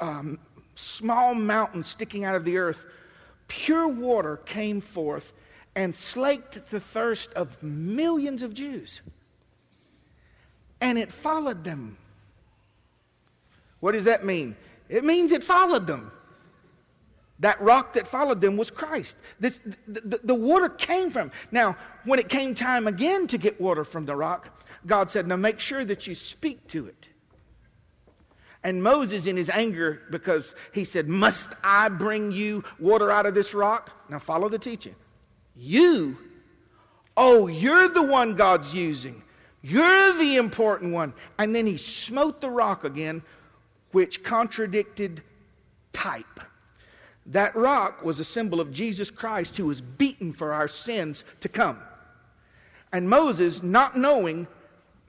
um, 0.00 0.38
small 0.82 1.34
mountain 1.34 1.84
sticking 1.84 2.24
out 2.24 2.34
of 2.34 2.44
the 2.44 2.58
earth, 2.58 2.86
pure 3.48 3.88
water 3.88 4.38
came 4.38 4.80
forth 4.80 5.32
and 5.74 5.94
slaked 5.94 6.70
the 6.70 6.80
thirst 6.80 7.32
of 7.32 7.62
millions 7.62 8.42
of 8.42 8.52
Jews. 8.52 9.00
And 10.80 10.98
it 10.98 11.12
followed 11.12 11.64
them. 11.64 11.96
What 13.80 13.92
does 13.92 14.04
that 14.04 14.24
mean? 14.24 14.56
It 14.88 15.04
means 15.04 15.32
it 15.32 15.42
followed 15.42 15.86
them. 15.86 16.12
That 17.38 17.60
rock 17.60 17.94
that 17.94 18.06
followed 18.06 18.40
them 18.40 18.56
was 18.56 18.70
Christ. 18.70 19.16
This, 19.40 19.58
the, 19.88 20.00
the, 20.00 20.20
the, 20.22 20.34
water 20.34 20.68
came 20.68 21.10
from. 21.10 21.32
Now, 21.50 21.76
when 22.04 22.20
it 22.20 22.28
came 22.28 22.54
time 22.54 22.86
again 22.86 23.26
to 23.28 23.38
get 23.38 23.60
water 23.60 23.84
from 23.84 24.06
the 24.06 24.14
rock, 24.14 24.60
God 24.86 25.10
said, 25.10 25.26
Now 25.26 25.36
make 25.36 25.58
sure 25.58 25.84
that 25.84 26.06
you 26.06 26.14
speak 26.14 26.68
to 26.68 26.86
it. 26.86 27.08
And 28.64 28.82
Moses, 28.82 29.26
in 29.26 29.36
his 29.36 29.50
anger, 29.50 30.02
because 30.10 30.54
he 30.72 30.84
said, 30.84 31.08
Must 31.08 31.52
I 31.64 31.88
bring 31.88 32.30
you 32.30 32.62
water 32.78 33.10
out 33.10 33.26
of 33.26 33.34
this 33.34 33.54
rock? 33.54 33.90
Now 34.08 34.18
follow 34.18 34.48
the 34.48 34.58
teaching. 34.58 34.94
You, 35.56 36.16
oh, 37.16 37.48
you're 37.48 37.88
the 37.88 38.02
one 38.02 38.34
God's 38.34 38.72
using. 38.72 39.22
You're 39.62 40.12
the 40.14 40.36
important 40.36 40.92
one. 40.92 41.12
And 41.38 41.54
then 41.54 41.66
he 41.66 41.76
smote 41.76 42.40
the 42.40 42.50
rock 42.50 42.84
again, 42.84 43.22
which 43.90 44.22
contradicted 44.22 45.22
type. 45.92 46.40
That 47.26 47.54
rock 47.54 48.04
was 48.04 48.18
a 48.18 48.24
symbol 48.24 48.60
of 48.60 48.72
Jesus 48.72 49.10
Christ 49.10 49.56
who 49.56 49.66
was 49.66 49.80
beaten 49.80 50.32
for 50.32 50.52
our 50.52 50.68
sins 50.68 51.24
to 51.40 51.48
come. 51.48 51.78
And 52.92 53.08
Moses, 53.08 53.62
not 53.62 53.96
knowing, 53.96 54.46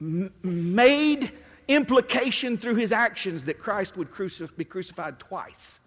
m- 0.00 0.32
made 0.42 1.32
implication 1.68 2.56
through 2.58 2.76
his 2.76 2.92
actions 2.92 3.44
that 3.44 3.58
Christ 3.58 3.96
would 3.96 4.10
crucif- 4.10 4.56
be 4.56 4.64
crucified 4.64 5.18
twice. 5.18 5.80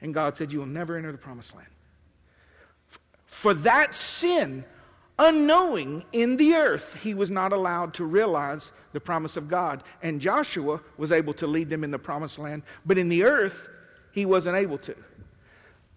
And 0.00 0.12
God 0.12 0.36
said, 0.36 0.52
You 0.52 0.60
will 0.60 0.66
never 0.66 0.96
enter 0.96 1.12
the 1.12 1.18
promised 1.18 1.54
land. 1.54 1.68
For 3.26 3.54
that 3.54 3.94
sin, 3.94 4.64
unknowing 5.18 6.04
in 6.12 6.36
the 6.36 6.54
earth, 6.54 6.98
he 7.02 7.14
was 7.14 7.30
not 7.30 7.52
allowed 7.52 7.94
to 7.94 8.04
realize 8.04 8.72
the 8.92 9.00
promise 9.00 9.36
of 9.36 9.48
God. 9.48 9.82
And 10.02 10.20
Joshua 10.20 10.80
was 10.96 11.12
able 11.12 11.32
to 11.34 11.46
lead 11.46 11.70
them 11.70 11.84
in 11.84 11.90
the 11.90 11.98
promised 11.98 12.38
land, 12.38 12.62
but 12.84 12.98
in 12.98 13.08
the 13.08 13.24
earth, 13.24 13.70
he 14.12 14.26
wasn't 14.26 14.56
able 14.56 14.78
to. 14.78 14.94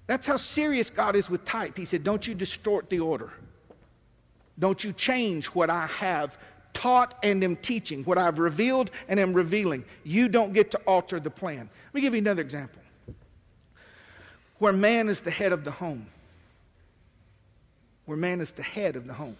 That's 0.07 0.27
how 0.27 0.37
serious 0.37 0.89
God 0.89 1.15
is 1.15 1.29
with 1.29 1.43
type. 1.45 1.77
He 1.77 1.85
said, 1.85 2.03
Don't 2.03 2.25
you 2.27 2.35
distort 2.35 2.89
the 2.89 2.99
order. 2.99 3.33
Don't 4.57 4.83
you 4.83 4.93
change 4.93 5.47
what 5.47 5.69
I 5.69 5.87
have 5.87 6.37
taught 6.75 7.17
and 7.23 7.43
am 7.43 7.55
teaching, 7.55 8.03
what 8.03 8.19
I've 8.19 8.37
revealed 8.37 8.91
and 9.07 9.19
am 9.19 9.33
revealing. 9.33 9.83
You 10.03 10.27
don't 10.27 10.53
get 10.53 10.69
to 10.71 10.77
alter 10.85 11.19
the 11.19 11.31
plan. 11.31 11.69
Let 11.87 11.93
me 11.93 12.01
give 12.01 12.13
you 12.13 12.19
another 12.19 12.43
example. 12.43 12.81
Where 14.59 14.73
man 14.73 15.09
is 15.09 15.21
the 15.21 15.31
head 15.31 15.51
of 15.51 15.63
the 15.63 15.71
home. 15.71 16.05
Where 18.05 18.17
man 18.17 18.41
is 18.41 18.51
the 18.51 18.61
head 18.61 18.95
of 18.95 19.07
the 19.07 19.13
home. 19.13 19.37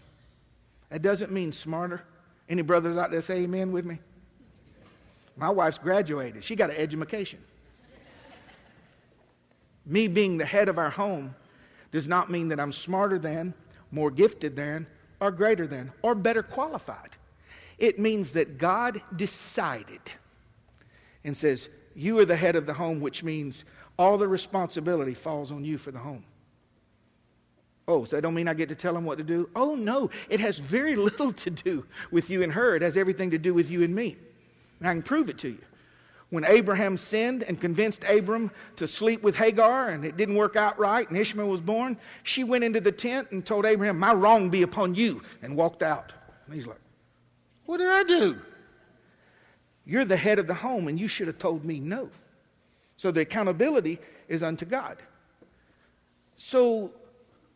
That 0.90 1.04
doesn't 1.04 1.32
mean 1.32 1.52
smarter. 1.52 2.02
Any 2.50 2.64
brothers 2.64 2.98
out 2.98 3.12
there 3.12 3.22
say 3.22 3.44
amen 3.44 3.72
with 3.72 3.86
me? 3.86 4.00
My 5.38 5.50
wife's 5.50 5.78
graduated. 5.78 6.44
She 6.44 6.56
got 6.56 6.70
an 6.70 6.78
education. 6.78 7.40
Me 9.86 10.08
being 10.08 10.38
the 10.38 10.46
head 10.46 10.70
of 10.70 10.80
our 10.80 10.90
home 10.90 11.36
does 11.92 12.08
not 12.08 12.32
mean 12.32 12.48
that 12.50 12.60
I'm 12.60 12.72
smarter 12.72 13.20
than, 13.20 13.54
more 13.92 14.10
gifted 14.10 14.56
than, 14.56 14.88
or 15.20 15.32
greater 15.32 15.68
than, 15.68 15.92
or 16.02 16.16
better 16.16 16.42
qualified. 16.42 17.12
It 17.78 18.00
means 18.00 18.32
that 18.32 18.58
God 18.58 19.02
decided 19.16 20.02
and 21.24 21.36
says, 21.36 21.68
You 21.96 22.20
are 22.20 22.26
the 22.26 22.36
head 22.36 22.56
of 22.56 22.66
the 22.66 22.74
home, 22.74 23.02
which 23.02 23.24
means 23.24 23.66
all 23.98 24.18
the 24.18 24.28
responsibility 24.28 25.14
falls 25.14 25.52
on 25.52 25.66
you 25.66 25.78
for 25.78 25.92
the 25.92 26.00
home. 26.00 26.24
Oh, 27.88 28.04
so 28.06 28.16
that 28.16 28.22
don't 28.22 28.34
mean 28.34 28.48
I 28.48 28.54
get 28.54 28.70
to 28.70 28.76
tell 28.76 28.94
them 28.94 29.04
what 29.04 29.20
to 29.20 29.24
do? 29.24 29.50
Oh, 29.56 29.76
no. 29.76 30.10
It 30.30 30.40
has 30.40 30.58
very 30.58 30.96
little 30.96 31.32
to 31.34 31.50
do 31.50 31.86
with 32.10 32.30
you 32.30 32.42
and 32.42 32.52
her. 32.54 32.76
It 32.76 32.82
has 32.82 32.98
everything 32.98 33.32
to 33.32 33.38
do 33.38 33.54
with 33.54 33.70
you 33.70 33.84
and 33.84 33.94
me. 33.94 34.18
And 34.80 34.88
I 34.88 34.94
can 34.94 35.04
prove 35.04 35.30
it 35.30 35.38
to 35.40 35.50
you 35.50 35.62
when 36.30 36.44
Abraham 36.44 36.98
sinned 36.98 37.44
and 37.44 37.60
convinced 37.60 38.04
Abram 38.10 38.52
to 38.78 38.88
sleep 38.88 39.22
with 39.22 39.36
Hagar 39.36 39.90
and 39.90 40.04
it 40.04 40.18
didn't 40.18 40.36
work 40.36 40.56
out 40.56 40.78
right 40.78 41.08
and 41.08 41.18
Ishmael 41.18 41.48
was 41.48 41.62
born, 41.62 41.98
she 42.24 42.44
went 42.44 42.64
into 42.64 42.82
the 42.82 42.92
tent 42.92 43.30
and 43.32 43.46
told 43.46 43.66
Abraham, 43.66 44.00
My 44.00 44.14
wrong 44.14 44.50
be 44.50 44.64
upon 44.64 44.96
you, 44.96 45.22
and 45.42 45.56
walked 45.56 45.84
out. 45.84 46.12
And 46.46 46.56
he's 46.56 46.68
like, 46.68 46.80
What 47.66 47.78
did 47.78 47.90
I 47.90 48.04
do? 48.04 48.40
You're 49.86 50.06
the 50.06 50.18
head 50.18 50.40
of 50.40 50.48
the 50.48 50.54
home 50.54 50.88
and 50.88 51.00
you 51.00 51.08
should 51.08 51.28
have 51.28 51.38
told 51.38 51.64
me 51.64 51.80
no. 51.80 52.10
So 52.98 53.12
the 53.12 53.22
accountability 53.22 54.00
is 54.28 54.44
unto 54.44 54.66
God. 54.66 54.98
So 56.38 56.92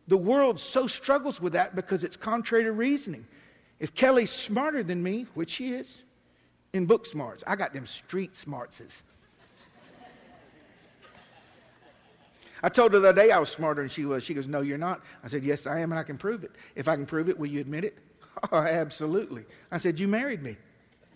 the 0.08 0.16
world 0.16 0.60
so 0.60 0.86
struggles 0.86 1.40
with 1.40 1.54
that 1.54 1.74
because 1.74 2.04
it's 2.04 2.16
contrary 2.16 2.64
to 2.64 2.72
reasoning. 2.72 3.26
If 3.78 3.94
Kelly's 3.94 4.30
smarter 4.30 4.82
than 4.82 5.02
me, 5.02 5.26
which 5.34 5.50
she 5.50 5.72
is, 5.72 5.98
in 6.72 6.86
book 6.86 7.06
smarts. 7.06 7.42
I 7.46 7.56
got 7.56 7.72
them 7.72 7.86
street 7.86 8.34
smartses. 8.34 9.02
I 12.62 12.68
told 12.68 12.92
her 12.92 12.98
the 12.98 13.08
other 13.08 13.22
day 13.22 13.30
I 13.30 13.38
was 13.38 13.48
smarter 13.48 13.80
than 13.80 13.88
she 13.88 14.04
was. 14.04 14.22
She 14.22 14.34
goes, 14.34 14.46
No, 14.46 14.60
you're 14.60 14.78
not. 14.78 15.00
I 15.24 15.28
said, 15.28 15.42
Yes, 15.42 15.66
I 15.66 15.80
am, 15.80 15.92
and 15.92 15.98
I 15.98 16.02
can 16.02 16.18
prove 16.18 16.44
it. 16.44 16.52
If 16.74 16.88
I 16.88 16.96
can 16.96 17.06
prove 17.06 17.28
it, 17.28 17.38
will 17.38 17.46
you 17.46 17.60
admit 17.60 17.84
it? 17.84 17.98
Oh, 18.52 18.58
absolutely. 18.58 19.44
I 19.70 19.78
said, 19.78 19.98
You 19.98 20.08
married 20.08 20.42
me. 20.42 20.56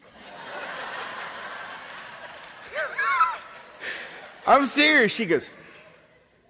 I'm 4.47 4.67
serious. 4.67 5.13
She 5.13 5.27
goes, 5.27 5.51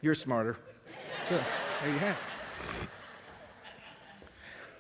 You're 0.01 0.15
smarter. 0.15 0.57
So, 1.29 1.41
there 1.83 1.93
you 1.93 1.99
have 1.99 2.17
it. 2.17 2.89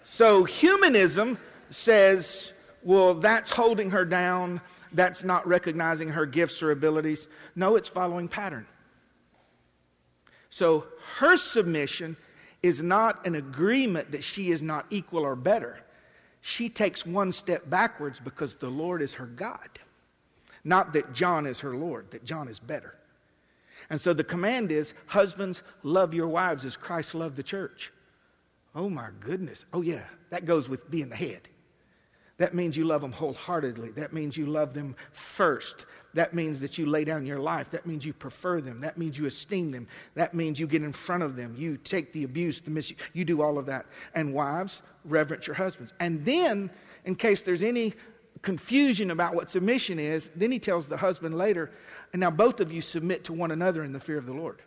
So, 0.05 0.44
humanism 0.44 1.38
says, 1.70 2.53
Well, 2.83 3.14
that's 3.14 3.51
holding 3.51 3.90
her 3.90 4.05
down. 4.05 4.61
That's 4.92 5.25
not 5.25 5.47
recognizing 5.47 6.11
her 6.11 6.27
gifts 6.27 6.62
or 6.62 6.70
abilities. 6.70 7.27
No, 7.57 7.77
it's 7.77 7.88
following 7.88 8.29
pattern. 8.29 8.66
So, 10.51 10.87
her 11.18 11.37
submission 11.37 12.16
is 12.64 12.83
not 12.83 13.27
an 13.27 13.35
agreement 13.35 14.11
that 14.12 14.24
she 14.24 14.50
is 14.50 14.62
not 14.62 14.87
equal 14.88 15.22
or 15.22 15.37
better. 15.37 15.85
She 16.40 16.70
takes 16.70 17.05
one 17.05 17.31
step 17.31 17.68
backwards 17.68 18.18
because 18.18 18.55
the 18.55 18.70
Lord 18.70 19.03
is 19.03 19.12
her 19.14 19.27
God. 19.27 19.68
Not 20.64 20.94
that 20.94 21.12
John 21.12 21.44
is 21.44 21.61
her 21.61 21.77
Lord, 21.77 22.11
that 22.12 22.24
John 22.24 22.48
is 22.48 22.59
better. 22.59 22.96
And 23.90 24.00
so 24.00 24.14
the 24.14 24.24
command 24.24 24.72
is 24.72 24.94
husbands, 25.05 25.62
love 25.83 26.14
your 26.14 26.27
wives 26.29 26.64
as 26.64 26.74
Christ 26.74 27.14
loved 27.14 27.37
the 27.37 27.42
church. 27.42 27.92
Oh 28.74 28.88
my 28.88 29.11
goodness. 29.20 29.66
Oh, 29.74 29.83
yeah, 29.83 30.05
that 30.31 30.46
goes 30.46 30.66
with 30.66 30.90
being 30.90 31.11
the 31.11 31.16
head. 31.16 31.42
That 32.38 32.55
means 32.55 32.79
you 32.79 32.87
love 32.87 33.03
them 33.03 33.12
wholeheartedly. 33.12 33.90
That 33.90 34.14
means 34.14 34.38
you 34.38 34.46
love 34.46 34.72
them 34.72 34.96
first. 35.12 35.85
That 36.14 36.33
means 36.33 36.61
that 36.61 36.79
you 36.79 36.87
lay 36.87 37.05
down 37.05 37.27
your 37.27 37.40
life. 37.40 37.70
That 37.70 37.87
means 37.87 38.05
you 38.05 38.12
prefer 38.12 38.61
them. 38.61 38.81
That 38.81 38.96
means 38.96 39.18
you 39.18 39.27
esteem 39.27 39.72
them. 39.72 39.88
That 40.14 40.33
means 40.33 40.61
you 40.61 40.66
get 40.66 40.83
in 40.83 40.92
front 40.92 41.24
of 41.24 41.37
them. 41.37 41.55
You 41.59 41.77
take 41.77 42.12
the 42.12 42.24
abuse, 42.24 42.61
the 42.61 42.70
misuse. 42.70 42.98
You 43.12 43.24
do 43.24 43.42
all 43.42 43.59
of 43.59 43.66
that. 43.66 43.87
And 44.14 44.33
wives, 44.33 44.83
reverence 45.05 45.46
your 45.46 45.57
husbands. 45.57 45.92
And 45.98 46.24
then, 46.24 46.70
in 47.05 47.16
case 47.16 47.42
there's 47.42 47.62
any 47.62 47.94
confusion 48.42 49.11
about 49.11 49.35
what 49.35 49.50
submission 49.50 49.98
is, 49.98 50.31
then 50.37 50.53
he 50.53 50.59
tells 50.59 50.87
the 50.87 50.96
husband 50.96 51.37
later, 51.37 51.72
and 52.12 52.20
now 52.20 52.31
both 52.31 52.61
of 52.61 52.70
you 52.70 52.81
submit 52.81 53.24
to 53.24 53.33
one 53.33 53.50
another 53.50 53.83
in 53.83 53.92
the 53.92 54.00
fear 54.00 54.18
of 54.18 54.27
the 54.27 54.35
Lord. 54.35 54.61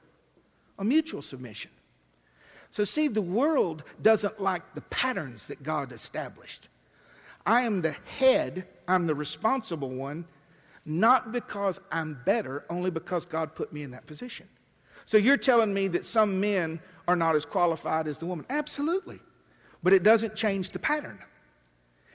A 0.79 0.83
mutual 0.83 1.21
submission. 1.21 1.71
So, 2.71 2.83
see, 2.83 3.07
the 3.07 3.21
world 3.21 3.83
doesn't 4.01 4.41
like 4.41 4.73
the 4.75 4.81
patterns 4.81 5.45
that 5.45 5.63
God 5.63 5.93
established. 5.93 6.67
I 7.45 7.61
am 7.61 7.81
the 7.81 7.95
head, 8.19 8.67
I'm 8.87 9.07
the 9.07 9.15
responsible 9.15 9.89
one, 9.89 10.25
not 10.87 11.33
because 11.33 11.79
I'm 11.91 12.19
better, 12.25 12.63
only 12.69 12.89
because 12.89 13.25
God 13.25 13.53
put 13.53 13.73
me 13.73 13.83
in 13.83 13.91
that 13.91 14.07
position. 14.07 14.47
So, 15.05 15.17
you're 15.17 15.37
telling 15.37 15.73
me 15.73 15.87
that 15.89 16.05
some 16.05 16.39
men 16.39 16.79
are 17.07 17.15
not 17.15 17.35
as 17.35 17.45
qualified 17.45 18.07
as 18.07 18.17
the 18.17 18.25
woman? 18.25 18.45
Absolutely. 18.49 19.19
But 19.83 19.93
it 19.93 20.03
doesn't 20.03 20.35
change 20.35 20.71
the 20.71 20.79
pattern. 20.79 21.19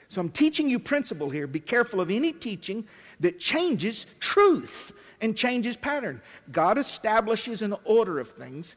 So, 0.09 0.21
I'm 0.21 0.29
teaching 0.29 0.69
you 0.69 0.79
principle 0.79 1.29
here. 1.29 1.45
Be 1.45 1.59
careful 1.59 2.01
of 2.01 2.09
any 2.09 2.33
teaching 2.33 2.85
that 3.19 3.39
changes 3.39 4.07
truth 4.19 4.91
and 5.21 5.37
changes 5.37 5.77
pattern. 5.77 6.21
God 6.51 6.77
establishes 6.77 7.61
an 7.61 7.75
order 7.85 8.19
of 8.19 8.29
things, 8.31 8.75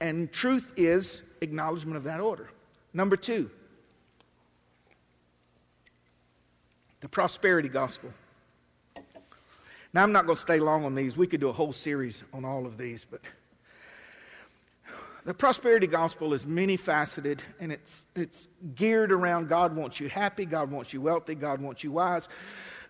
and 0.00 0.32
truth 0.32 0.72
is 0.76 1.22
acknowledgement 1.42 1.96
of 1.98 2.04
that 2.04 2.20
order. 2.20 2.48
Number 2.94 3.16
two, 3.16 3.50
the 7.02 7.08
prosperity 7.08 7.68
gospel. 7.68 8.10
Now, 9.96 10.02
I'm 10.02 10.12
not 10.12 10.26
going 10.26 10.36
to 10.36 10.42
stay 10.42 10.60
long 10.60 10.84
on 10.84 10.94
these. 10.94 11.16
We 11.16 11.26
could 11.26 11.40
do 11.40 11.48
a 11.48 11.54
whole 11.54 11.72
series 11.72 12.22
on 12.34 12.44
all 12.44 12.66
of 12.66 12.76
these, 12.76 13.06
but 13.10 13.22
the 15.24 15.32
prosperity 15.32 15.86
gospel 15.86 16.34
is 16.34 16.44
many 16.44 16.76
faceted 16.76 17.42
and 17.60 17.72
it's, 17.72 18.04
it's 18.14 18.46
geared 18.74 19.10
around 19.10 19.48
God 19.48 19.74
wants 19.74 19.98
you 19.98 20.10
happy, 20.10 20.44
God 20.44 20.70
wants 20.70 20.92
you 20.92 21.00
wealthy, 21.00 21.34
God 21.34 21.62
wants 21.62 21.82
you 21.82 21.92
wise. 21.92 22.28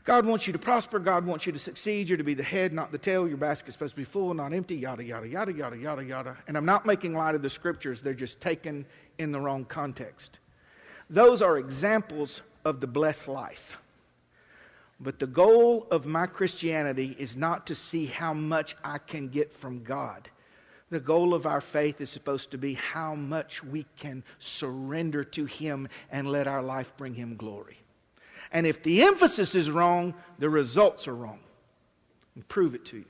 God 0.03 0.27
wants 0.27 0.49
you 0.49 0.53
to 0.53 0.59
prosper. 0.59 0.99
God 0.99 1.25
wants 1.25 1.47
you 1.47 1.53
to 1.53 1.61
succeed. 1.61 2.09
You're 2.09 2.19
to 2.19 2.25
be 2.25 2.35
the 2.35 2.43
head, 2.43 2.73
not 2.73 2.91
the 2.91 2.99
tail. 2.99 3.29
Your 3.29 3.37
basket's 3.37 3.75
supposed 3.75 3.95
to 3.95 3.99
be 3.99 4.05
full, 4.05 4.35
not 4.35 4.53
empty, 4.53 4.75
yada, 4.75 5.05
yada, 5.05 5.29
yada, 5.29 5.53
yada, 5.53 5.79
yada, 5.79 6.05
yada. 6.05 6.37
And 6.49 6.57
I'm 6.57 6.67
not 6.67 6.87
making 6.87 7.15
light 7.15 7.37
of 7.37 7.43
the 7.43 7.51
scriptures, 7.51 8.01
they're 8.01 8.15
just 8.15 8.41
taken 8.41 8.85
in 9.19 9.31
the 9.31 9.41
wrong 9.41 9.65
context. 9.65 10.41
Those 11.09 11.41
are 11.41 11.57
examples 11.57 12.43
of 12.65 12.81
the 12.81 12.89
blessed 12.89 13.29
life. 13.29 13.79
But 14.99 15.19
the 15.19 15.27
goal 15.27 15.87
of 15.91 16.07
my 16.07 16.27
Christianity 16.27 17.15
is 17.19 17.37
not 17.37 17.67
to 17.67 17.75
see 17.75 18.07
how 18.07 18.33
much 18.33 18.75
I 18.83 18.99
can 18.99 19.29
get 19.29 19.53
from 19.53 19.83
God. 19.83 20.31
The 20.89 21.01
goal 21.01 21.35
of 21.35 21.47
our 21.47 21.61
faith 21.61 22.01
is 22.01 22.09
supposed 22.09 22.53
to 22.53 22.59
be 22.59 22.75
how 22.75 23.15
much 23.15 23.63
we 23.63 23.85
can 23.97 24.23
surrender 24.39 25.25
to 25.25 25.45
Him 25.45 25.89
and 26.11 26.31
let 26.31 26.47
our 26.47 26.63
life 26.63 26.93
bring 26.97 27.15
Him 27.15 27.37
glory. 27.37 27.79
And 28.53 28.67
if 28.67 28.83
the 28.83 29.03
emphasis 29.03 29.55
is 29.55 29.71
wrong, 29.71 30.15
the 30.39 30.49
results 30.49 31.09
are 31.09 31.15
wrong. 31.15 31.41
And 32.35 32.47
prove 32.49 32.75
it 32.75 32.85
to 32.87 32.99
you. 32.99 33.05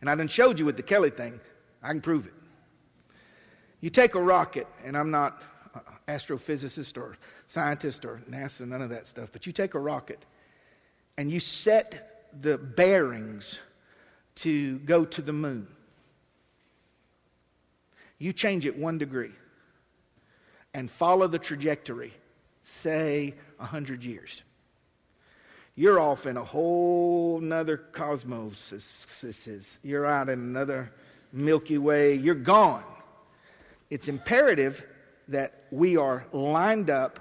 And 0.00 0.08
I 0.08 0.14
done 0.14 0.28
showed 0.28 0.58
you 0.58 0.64
with 0.64 0.76
the 0.76 0.82
Kelly 0.82 1.10
thing. 1.10 1.40
I 1.82 1.88
can 1.88 2.00
prove 2.00 2.26
it. 2.26 2.32
You 3.80 3.90
take 3.90 4.14
a 4.14 4.20
rocket, 4.20 4.66
and 4.84 4.96
I'm 4.96 5.10
not 5.10 5.42
astrophysicist 6.08 6.96
or 6.96 7.16
scientist 7.46 8.04
or 8.04 8.22
NASA, 8.30 8.66
none 8.66 8.80
of 8.80 8.90
that 8.90 9.06
stuff, 9.06 9.30
but 9.32 9.46
you 9.46 9.52
take 9.52 9.74
a 9.74 9.78
rocket 9.78 10.24
and 11.16 11.30
you 11.30 11.40
set 11.40 12.30
the 12.40 12.58
bearings 12.58 13.58
to 14.36 14.78
go 14.80 15.04
to 15.04 15.22
the 15.22 15.32
moon. 15.32 15.66
You 18.18 18.32
change 18.32 18.66
it 18.66 18.76
one 18.76 18.98
degree 18.98 19.32
and 20.74 20.90
follow 20.90 21.26
the 21.26 21.38
trajectory 21.38 22.12
say, 22.66 23.34
100 23.58 24.04
years. 24.04 24.42
You're 25.76 26.00
off 26.00 26.26
in 26.26 26.36
a 26.36 26.44
whole 26.44 27.40
nother 27.40 27.76
cosmos. 27.76 29.78
You're 29.82 30.06
out 30.06 30.28
in 30.28 30.40
another 30.40 30.92
Milky 31.32 31.78
Way. 31.78 32.14
You're 32.14 32.34
gone. 32.34 32.82
It's 33.88 34.08
imperative 34.08 34.84
that 35.28 35.64
we 35.70 35.96
are 35.96 36.26
lined 36.32 36.90
up 36.90 37.20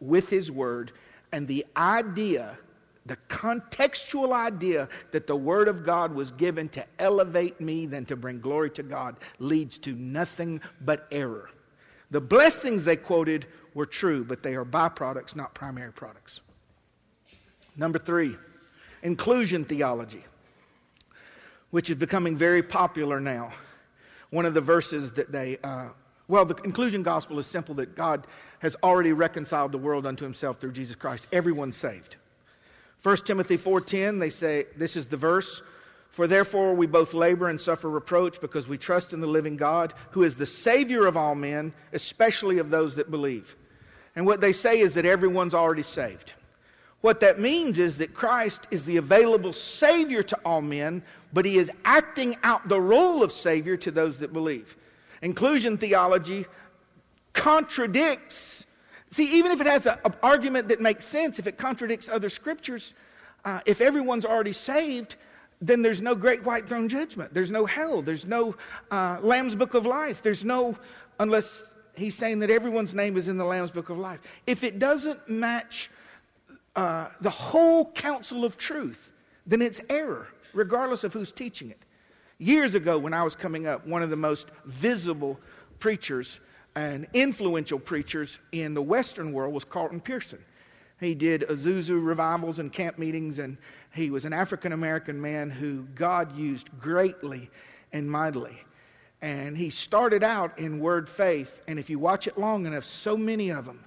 with 0.00 0.30
His 0.30 0.50
Word 0.50 0.92
and 1.32 1.46
the 1.46 1.66
idea, 1.76 2.56
the 3.06 3.16
contextual 3.28 4.32
idea 4.32 4.88
that 5.12 5.26
the 5.26 5.36
Word 5.36 5.68
of 5.68 5.84
God 5.84 6.14
was 6.14 6.30
given 6.32 6.68
to 6.70 6.84
elevate 6.98 7.60
me 7.60 7.86
than 7.86 8.04
to 8.06 8.16
bring 8.16 8.40
glory 8.40 8.70
to 8.70 8.82
God 8.82 9.16
leads 9.38 9.78
to 9.78 9.92
nothing 9.92 10.60
but 10.80 11.06
error. 11.10 11.48
The 12.10 12.20
blessings 12.20 12.84
they 12.84 12.96
quoted 12.96 13.46
were 13.74 13.86
true, 13.86 14.24
but 14.24 14.42
they 14.42 14.54
are 14.54 14.64
byproducts, 14.64 15.36
not 15.36 15.54
primary 15.54 15.92
products. 15.92 16.40
Number 17.76 17.98
three, 17.98 18.36
inclusion 19.02 19.64
theology, 19.64 20.24
which 21.70 21.90
is 21.90 21.96
becoming 21.96 22.36
very 22.36 22.62
popular 22.62 23.20
now. 23.20 23.52
One 24.30 24.46
of 24.46 24.54
the 24.54 24.60
verses 24.60 25.12
that 25.12 25.30
they, 25.30 25.58
uh, 25.62 25.88
well, 26.26 26.44
the 26.44 26.56
inclusion 26.62 27.02
gospel 27.02 27.38
is 27.38 27.46
simple 27.46 27.74
that 27.76 27.94
God 27.94 28.26
has 28.60 28.74
already 28.82 29.12
reconciled 29.12 29.72
the 29.72 29.78
world 29.78 30.06
unto 30.06 30.24
himself 30.24 30.58
through 30.58 30.72
Jesus 30.72 30.96
Christ. 30.96 31.26
Everyone's 31.32 31.76
saved. 31.76 32.16
1 33.06 33.16
Timothy 33.18 33.56
4:10 33.56 34.18
they 34.18 34.30
say 34.30 34.66
this 34.76 34.96
is 34.96 35.06
the 35.06 35.16
verse 35.16 35.62
for 36.08 36.26
therefore 36.26 36.74
we 36.74 36.86
both 36.86 37.14
labor 37.14 37.48
and 37.48 37.60
suffer 37.60 37.88
reproach 37.88 38.40
because 38.40 38.66
we 38.66 38.76
trust 38.76 39.12
in 39.12 39.20
the 39.20 39.26
living 39.26 39.56
God 39.56 39.94
who 40.10 40.24
is 40.24 40.34
the 40.34 40.46
savior 40.46 41.06
of 41.06 41.16
all 41.16 41.36
men 41.36 41.72
especially 41.92 42.58
of 42.58 42.70
those 42.70 42.96
that 42.96 43.10
believe 43.10 43.56
and 44.16 44.24
what 44.24 44.40
they 44.40 44.54
say 44.54 44.80
is 44.80 44.94
that 44.94 45.04
everyone's 45.04 45.54
already 45.54 45.82
saved. 45.82 46.32
What 47.02 47.20
that 47.20 47.38
means 47.38 47.78
is 47.78 47.98
that 47.98 48.14
Christ 48.14 48.66
is 48.70 48.84
the 48.84 48.96
available 48.96 49.52
Savior 49.52 50.22
to 50.24 50.38
all 50.44 50.62
men, 50.62 51.02
but 51.34 51.44
He 51.44 51.58
is 51.58 51.70
acting 51.84 52.36
out 52.42 52.66
the 52.68 52.80
role 52.80 53.22
of 53.22 53.30
Savior 53.30 53.76
to 53.76 53.90
those 53.90 54.16
that 54.18 54.32
believe. 54.32 54.74
Inclusion 55.20 55.76
theology 55.76 56.46
contradicts. 57.34 58.64
See, 59.10 59.38
even 59.38 59.52
if 59.52 59.60
it 59.60 59.66
has 59.66 59.86
an 59.86 59.98
argument 60.22 60.68
that 60.68 60.80
makes 60.80 61.04
sense, 61.04 61.38
if 61.38 61.46
it 61.46 61.58
contradicts 61.58 62.08
other 62.08 62.28
scriptures, 62.28 62.92
uh, 63.44 63.60
if 63.64 63.80
everyone's 63.80 64.24
already 64.24 64.52
saved, 64.52 65.16
then 65.60 65.82
there's 65.82 66.00
no 66.00 66.14
great 66.14 66.44
white 66.44 66.68
throne 66.68 66.88
judgment. 66.88 67.32
There's 67.32 67.50
no 67.50 67.64
hell. 67.66 68.02
There's 68.02 68.26
no 68.26 68.56
uh, 68.90 69.18
Lamb's 69.22 69.54
book 69.54 69.74
of 69.74 69.86
life. 69.86 70.22
There's 70.22 70.44
no, 70.44 70.76
unless 71.18 71.62
he's 71.94 72.14
saying 72.14 72.40
that 72.40 72.50
everyone's 72.50 72.94
name 72.94 73.16
is 73.16 73.28
in 73.28 73.38
the 73.38 73.44
Lamb's 73.44 73.70
Book 73.70 73.88
of 73.88 73.98
Life. 73.98 74.20
If 74.46 74.64
it 74.64 74.78
doesn't 74.78 75.28
match 75.28 75.90
uh, 76.74 77.08
the 77.20 77.30
whole 77.30 77.90
counsel 77.92 78.44
of 78.44 78.56
truth, 78.58 79.12
then 79.46 79.62
it's 79.62 79.80
error, 79.88 80.28
regardless 80.52 81.04
of 81.04 81.12
who's 81.12 81.32
teaching 81.32 81.70
it. 81.70 81.78
Years 82.38 82.74
ago, 82.74 82.98
when 82.98 83.14
I 83.14 83.22
was 83.22 83.34
coming 83.34 83.66
up, 83.66 83.86
one 83.86 84.02
of 84.02 84.10
the 84.10 84.16
most 84.16 84.48
visible 84.66 85.40
preachers 85.78 86.40
and 86.76 87.08
influential 87.14 87.80
preachers 87.80 88.38
in 88.52 88.74
the 88.74 88.82
Western 88.82 89.32
world 89.32 89.54
was 89.54 89.64
Carlton 89.64 90.00
Pearson. 90.00 90.44
He 91.00 91.14
did 91.14 91.42
Azusa 91.42 92.00
revivals 92.00 92.58
and 92.60 92.72
camp 92.72 92.98
meetings, 92.98 93.38
and 93.40 93.58
he 93.94 94.10
was 94.10 94.24
an 94.24 94.32
African 94.32 94.72
American 94.72 95.20
man 95.20 95.50
who 95.50 95.82
God 95.94 96.36
used 96.36 96.70
greatly 96.80 97.50
and 97.92 98.10
mightily. 98.10 98.58
And 99.22 99.56
he 99.56 99.70
started 99.70 100.22
out 100.22 100.58
in 100.58 100.78
word 100.78 101.08
faith, 101.08 101.62
and 101.66 101.78
if 101.78 101.90
you 101.90 101.98
watch 101.98 102.26
it 102.26 102.38
long 102.38 102.66
enough, 102.66 102.84
so 102.84 103.16
many 103.16 103.50
of 103.50 103.64
them 103.64 103.84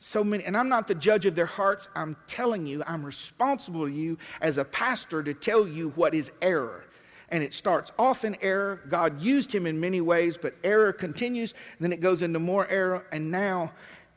So 0.00 0.22
many, 0.22 0.44
and 0.44 0.56
I'm 0.56 0.68
not 0.68 0.86
the 0.86 0.94
judge 0.94 1.26
of 1.26 1.34
their 1.34 1.46
hearts. 1.46 1.88
I'm 1.96 2.16
telling 2.26 2.66
you, 2.66 2.82
I'm 2.86 3.04
responsible 3.04 3.86
to 3.86 3.92
you 3.92 4.18
as 4.40 4.58
a 4.58 4.64
pastor 4.64 5.22
to 5.22 5.34
tell 5.34 5.66
you 5.66 5.90
what 5.96 6.14
is 6.14 6.30
error. 6.40 6.84
And 7.30 7.42
it 7.42 7.52
starts 7.52 7.92
off 7.98 8.24
in 8.24 8.36
error. 8.40 8.80
God 8.88 9.20
used 9.20 9.54
him 9.54 9.66
in 9.66 9.78
many 9.78 10.00
ways, 10.00 10.38
but 10.38 10.54
error 10.64 10.92
continues. 10.92 11.54
Then 11.78 11.92
it 11.92 12.00
goes 12.00 12.22
into 12.22 12.38
more 12.38 12.66
error. 12.68 13.06
And 13.12 13.30
now, 13.30 13.72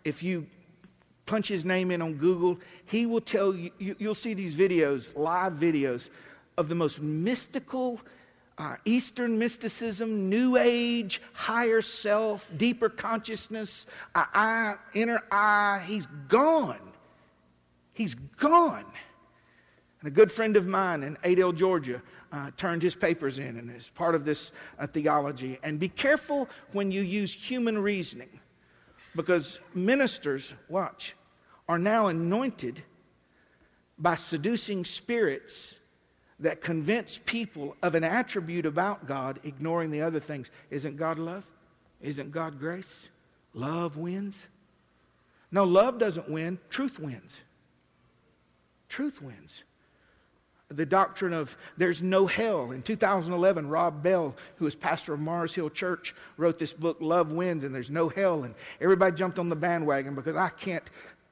if 0.05 0.23
you 0.23 0.47
punch 1.25 1.47
his 1.47 1.65
name 1.65 1.91
in 1.91 2.01
on 2.01 2.13
Google, 2.13 2.59
he 2.85 3.05
will 3.05 3.21
tell 3.21 3.53
you, 3.53 3.71
you 3.79 3.95
will 3.99 4.15
see 4.15 4.33
these 4.33 4.55
videos, 4.55 5.15
live 5.17 5.53
videos, 5.53 6.09
of 6.57 6.67
the 6.67 6.75
most 6.75 7.01
mystical, 7.01 7.99
uh, 8.57 8.75
Eastern 8.85 9.39
mysticism, 9.39 10.29
New 10.29 10.57
Age, 10.57 11.21
higher 11.33 11.81
self, 11.81 12.51
deeper 12.57 12.89
consciousness, 12.89 13.85
I, 14.13 14.75
inner 14.93 15.23
eye. 15.31 15.83
He's 15.87 16.05
gone. 16.27 16.91
He's 17.93 18.13
gone. 18.13 18.85
And 20.01 20.07
a 20.07 20.11
good 20.11 20.31
friend 20.31 20.57
of 20.57 20.67
mine 20.67 21.03
in 21.03 21.17
Adel, 21.23 21.53
Georgia, 21.53 22.01
uh, 22.31 22.51
turned 22.57 22.81
his 22.81 22.95
papers 22.95 23.39
in 23.39 23.57
and 23.57 23.69
is 23.75 23.89
part 23.89 24.15
of 24.15 24.25
this 24.25 24.51
uh, 24.79 24.87
theology. 24.87 25.59
And 25.63 25.79
be 25.79 25.89
careful 25.89 26.47
when 26.71 26.91
you 26.91 27.01
use 27.01 27.33
human 27.33 27.77
reasoning 27.77 28.39
because 29.15 29.59
ministers, 29.73 30.53
watch, 30.69 31.15
are 31.67 31.79
now 31.79 32.07
anointed 32.07 32.81
by 33.97 34.15
seducing 34.15 34.85
spirits 34.85 35.75
that 36.39 36.61
convince 36.61 37.19
people 37.25 37.75
of 37.83 37.93
an 37.93 38.03
attribute 38.03 38.65
about 38.65 39.05
God, 39.05 39.39
ignoring 39.43 39.91
the 39.91 40.01
other 40.01 40.19
things. 40.19 40.49
Isn't 40.71 40.97
God 40.97 41.19
love? 41.19 41.49
Isn't 42.01 42.31
God 42.31 42.59
grace? 42.59 43.07
Love 43.53 43.97
wins. 43.97 44.47
No, 45.51 45.65
love 45.65 45.99
doesn't 45.99 46.29
win, 46.29 46.57
truth 46.69 46.97
wins. 46.97 47.37
Truth 48.89 49.21
wins. 49.21 49.63
The 50.71 50.85
doctrine 50.85 51.33
of 51.33 51.57
there's 51.77 52.01
no 52.01 52.27
hell. 52.27 52.71
In 52.71 52.81
2011, 52.81 53.67
Rob 53.67 54.01
Bell, 54.01 54.35
who 54.55 54.65
is 54.65 54.75
pastor 54.75 55.13
of 55.13 55.19
Mars 55.19 55.53
Hill 55.53 55.69
Church, 55.69 56.15
wrote 56.37 56.57
this 56.59 56.71
book, 56.71 56.97
Love 56.99 57.31
Wins, 57.31 57.63
and 57.63 57.75
there's 57.75 57.91
no 57.91 58.09
hell. 58.09 58.43
And 58.43 58.55
everybody 58.79 59.15
jumped 59.15 59.37
on 59.37 59.49
the 59.49 59.55
bandwagon 59.55 60.15
because 60.15 60.35
I 60.35 60.49
can't. 60.49 60.83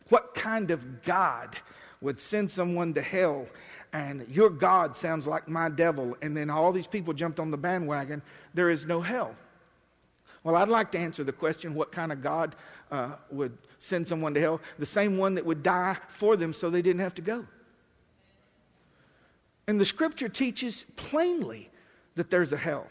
What 0.10 0.34
kind 0.34 0.72
of 0.72 1.04
God 1.04 1.56
would 2.02 2.20
send 2.20 2.52
someone 2.52 2.94
to 2.96 3.02
hell 3.02 3.46
and 3.92 4.28
your 4.30 4.50
God 4.50 4.96
sounds 4.96 5.26
like 5.26 5.48
my 5.48 5.70
devil, 5.70 6.16
and 6.22 6.38
then 6.38 6.50
all 6.50 6.72
these 6.72 6.88
people 6.88 7.14
jumped 7.14 7.40
on 7.40 7.52
the 7.52 7.58
bandwagon, 7.58 8.22
there 8.54 8.70
is 8.70 8.86
no 8.86 9.02
hell. 9.02 9.36
Well, 10.44 10.56
I'd 10.56 10.70
like 10.70 10.92
to 10.92 11.00
answer 11.00 11.24
the 11.24 11.34
question 11.34 11.74
what 11.74 11.92
kind 11.92 12.12
of 12.12 12.22
God 12.22 12.56
uh, 12.92 13.14
would 13.32 13.58
send 13.80 14.08
someone 14.08 14.34
to 14.36 14.40
hell? 14.40 14.62
The 14.78 14.86
same 14.86 15.18
one 15.18 15.36
that 15.36 15.46
would 15.46 15.64
die 15.64 15.98
for 16.08 16.36
them 16.36 16.54
so 16.54 16.70
they 16.70 16.82
didn't 16.82 17.02
have 17.02 17.16
to 17.16 17.22
go. 17.22 17.46
And 19.70 19.80
the 19.80 19.86
scripture 19.86 20.30
teaches 20.30 20.84
plainly 20.96 21.70
that 22.16 22.32
there's 22.32 22.52
a 22.52 22.58
hell. 22.58 22.88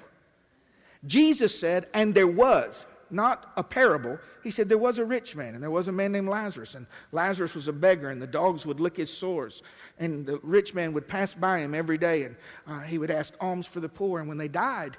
Jesus 1.04 1.58
said, 1.58 1.88
and 1.92 2.14
there 2.14 2.28
was 2.28 2.86
not 3.10 3.50
a 3.56 3.64
parable. 3.64 4.16
He 4.44 4.52
said 4.52 4.68
there 4.68 4.78
was 4.78 4.98
a 4.98 5.04
rich 5.04 5.34
man, 5.34 5.54
and 5.54 5.60
there 5.62 5.72
was 5.72 5.88
a 5.88 5.92
man 5.92 6.12
named 6.12 6.28
Lazarus, 6.28 6.76
and 6.76 6.86
Lazarus 7.10 7.56
was 7.56 7.66
a 7.66 7.72
beggar, 7.72 8.10
and 8.10 8.22
the 8.22 8.28
dogs 8.28 8.64
would 8.64 8.78
lick 8.78 8.96
his 8.96 9.12
sores. 9.12 9.64
And 9.98 10.24
the 10.24 10.38
rich 10.44 10.72
man 10.72 10.92
would 10.92 11.08
pass 11.08 11.34
by 11.34 11.58
him 11.58 11.74
every 11.74 11.98
day, 11.98 12.22
and 12.22 12.36
uh, 12.68 12.82
he 12.82 12.96
would 12.96 13.10
ask 13.10 13.34
alms 13.40 13.66
for 13.66 13.80
the 13.80 13.88
poor. 13.88 14.20
And 14.20 14.28
when 14.28 14.38
they 14.38 14.46
died, 14.46 14.96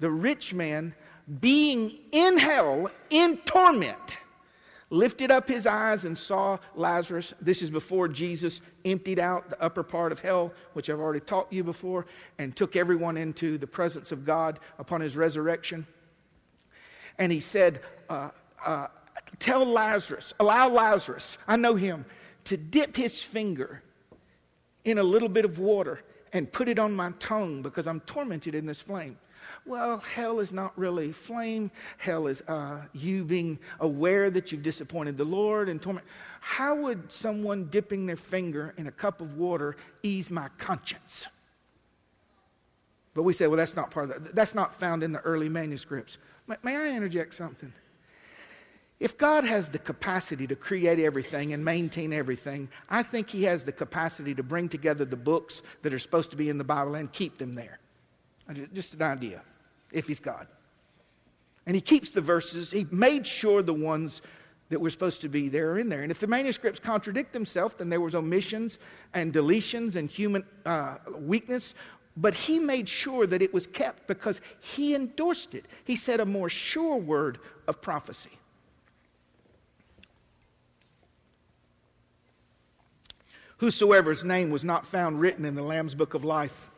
the 0.00 0.10
rich 0.10 0.52
man, 0.52 0.96
being 1.40 1.96
in 2.10 2.38
hell, 2.38 2.90
in 3.08 3.36
torment, 3.44 4.16
lifted 4.90 5.30
up 5.30 5.48
his 5.48 5.66
eyes 5.66 6.04
and 6.04 6.18
saw 6.18 6.58
Lazarus. 6.74 7.32
This 7.40 7.62
is 7.62 7.70
before 7.70 8.08
Jesus 8.08 8.60
emptied 8.84 9.18
out 9.18 9.48
the 9.48 9.62
upper 9.62 9.82
part 9.82 10.12
of 10.12 10.18
hell, 10.18 10.52
which 10.74 10.90
I've 10.90 11.00
already 11.00 11.20
taught 11.20 11.52
you 11.52 11.64
before, 11.64 12.06
and 12.38 12.54
took 12.54 12.76
everyone 12.76 13.16
into 13.16 13.56
the 13.56 13.66
presence 13.66 14.12
of 14.12 14.24
God 14.24 14.58
upon 14.78 15.00
his 15.00 15.16
resurrection 15.16 15.86
and 17.20 17.30
he 17.30 17.38
said, 17.38 17.80
uh, 18.08 18.30
uh, 18.64 18.88
Tell 19.38 19.64
Lazarus, 19.64 20.34
allow 20.40 20.68
Lazarus, 20.68 21.38
I 21.46 21.56
know 21.56 21.74
him, 21.74 22.04
to 22.44 22.56
dip 22.56 22.96
his 22.96 23.22
finger 23.22 23.82
in 24.84 24.98
a 24.98 25.02
little 25.02 25.28
bit 25.28 25.44
of 25.44 25.58
water 25.58 26.02
and 26.32 26.50
put 26.50 26.68
it 26.68 26.78
on 26.78 26.94
my 26.94 27.12
tongue 27.18 27.62
because 27.62 27.86
I'm 27.86 28.00
tormented 28.00 28.54
in 28.54 28.66
this 28.66 28.80
flame. 28.80 29.18
Well, 29.66 29.98
hell 29.98 30.40
is 30.40 30.52
not 30.52 30.76
really 30.78 31.12
flame. 31.12 31.70
Hell 31.98 32.26
is 32.26 32.42
uh, 32.48 32.82
you 32.92 33.24
being 33.24 33.58
aware 33.78 34.30
that 34.30 34.50
you've 34.50 34.62
disappointed 34.62 35.16
the 35.16 35.24
Lord 35.24 35.68
and 35.68 35.80
torment. 35.80 36.06
How 36.40 36.74
would 36.74 37.12
someone 37.12 37.66
dipping 37.66 38.06
their 38.06 38.16
finger 38.16 38.74
in 38.76 38.86
a 38.86 38.90
cup 38.90 39.20
of 39.20 39.36
water 39.36 39.76
ease 40.02 40.30
my 40.30 40.48
conscience? 40.58 41.26
But 43.14 43.24
we 43.24 43.32
say, 43.32 43.46
well, 43.46 43.56
that's 43.56 43.76
not 43.76 43.90
part 43.90 44.10
of 44.10 44.24
that. 44.24 44.34
That's 44.34 44.54
not 44.54 44.78
found 44.78 45.02
in 45.02 45.12
the 45.12 45.20
early 45.20 45.48
manuscripts. 45.48 46.16
May 46.62 46.76
I 46.76 46.96
interject 46.96 47.34
something? 47.34 47.72
If 48.98 49.16
God 49.16 49.44
has 49.44 49.68
the 49.68 49.78
capacity 49.78 50.46
to 50.46 50.56
create 50.56 50.98
everything 50.98 51.52
and 51.52 51.64
maintain 51.64 52.12
everything, 52.12 52.68
I 52.88 53.02
think 53.02 53.30
He 53.30 53.44
has 53.44 53.64
the 53.64 53.72
capacity 53.72 54.34
to 54.34 54.42
bring 54.42 54.68
together 54.68 55.04
the 55.04 55.16
books 55.16 55.62
that 55.82 55.94
are 55.94 55.98
supposed 55.98 56.30
to 56.32 56.36
be 56.36 56.48
in 56.48 56.58
the 56.58 56.64
Bible 56.64 56.94
and 56.94 57.10
keep 57.10 57.38
them 57.38 57.54
there. 57.54 57.78
Just 58.72 58.94
an 58.94 59.02
idea, 59.02 59.42
if 59.92 60.06
He's 60.06 60.20
God. 60.20 60.46
And 61.66 61.74
He 61.74 61.80
keeps 61.80 62.10
the 62.10 62.20
verses, 62.20 62.70
He 62.70 62.86
made 62.90 63.26
sure 63.26 63.62
the 63.62 63.74
ones 63.74 64.22
that 64.70 64.80
were 64.80 64.90
supposed 64.90 65.20
to 65.22 65.28
be 65.28 65.48
there 65.48 65.72
are 65.72 65.78
in 65.78 65.88
there. 65.88 66.02
And 66.02 66.12
if 66.12 66.20
the 66.20 66.28
manuscripts 66.28 66.78
contradict 66.78 67.32
themselves, 67.32 67.74
then 67.78 67.88
there 67.88 68.00
was 68.00 68.14
omissions 68.14 68.78
and 69.14 69.32
deletions 69.32 69.96
and 69.96 70.08
human 70.08 70.44
uh, 70.64 70.98
weakness 71.18 71.74
but 72.16 72.34
he 72.34 72.58
made 72.58 72.88
sure 72.88 73.26
that 73.26 73.40
it 73.40 73.54
was 73.54 73.66
kept 73.66 74.06
because 74.06 74.40
he 74.60 74.94
endorsed 74.94 75.54
it. 75.54 75.64
He 75.84 75.96
said 75.96 76.20
a 76.20 76.26
more 76.26 76.48
sure 76.48 76.96
word 76.96 77.38
of 77.66 77.80
prophecy. 77.80 78.30
Whosoever's 83.58 84.24
name 84.24 84.50
was 84.50 84.64
not 84.64 84.86
found 84.86 85.20
written 85.20 85.44
in 85.44 85.54
the 85.54 85.62
Lamb's 85.62 85.94
book 85.94 86.14
of 86.14 86.24
life 86.24 86.69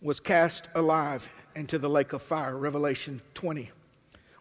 was 0.00 0.20
cast 0.20 0.68
alive 0.74 1.28
into 1.54 1.78
the 1.78 1.88
lake 1.88 2.12
of 2.12 2.22
fire. 2.22 2.56
Revelation 2.56 3.20
20. 3.34 3.70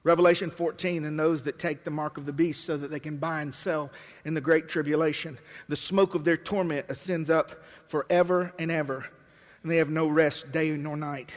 Revelation 0.03 0.49
14, 0.49 1.03
and 1.03 1.19
those 1.19 1.43
that 1.43 1.59
take 1.59 1.83
the 1.83 1.91
mark 1.91 2.17
of 2.17 2.25
the 2.25 2.31
beast 2.31 2.63
so 2.63 2.77
that 2.77 2.91
they 2.91 2.99
can 2.99 3.17
buy 3.17 3.41
and 3.41 3.53
sell 3.53 3.91
in 4.23 4.33
the 4.33 4.41
great 4.41 4.69
tribulation. 4.69 5.37
The 5.67 5.75
smoke 5.75 6.15
of 6.15 6.23
their 6.23 6.37
torment 6.37 6.85
ascends 6.87 7.29
up 7.29 7.63
forever 7.87 8.53
and 8.57 8.71
ever 8.71 9.07
and 9.67 9.71
they 9.73 9.77
have 9.79 9.89
no 9.89 10.07
rest 10.07 10.51
day 10.53 10.71
nor 10.71 10.95
night. 10.95 11.33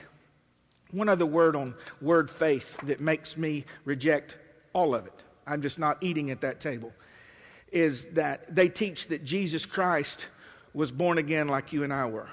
One 0.92 1.08
other 1.08 1.26
word 1.26 1.56
on 1.56 1.74
word 2.00 2.30
faith 2.30 2.76
that 2.82 3.00
makes 3.00 3.36
me 3.36 3.64
reject 3.84 4.36
all 4.72 4.94
of 4.94 5.04
it. 5.06 5.24
I'm 5.48 5.62
just 5.62 5.80
not 5.80 5.98
eating 6.00 6.30
at 6.30 6.40
that 6.42 6.60
table. 6.60 6.92
Is 7.72 8.04
that 8.10 8.54
they 8.54 8.68
teach 8.68 9.08
that 9.08 9.24
Jesus 9.24 9.66
Christ 9.66 10.26
was 10.72 10.92
born 10.92 11.18
again 11.18 11.48
like 11.48 11.72
you 11.72 11.82
and 11.82 11.92
I 11.92 12.06
were. 12.06 12.28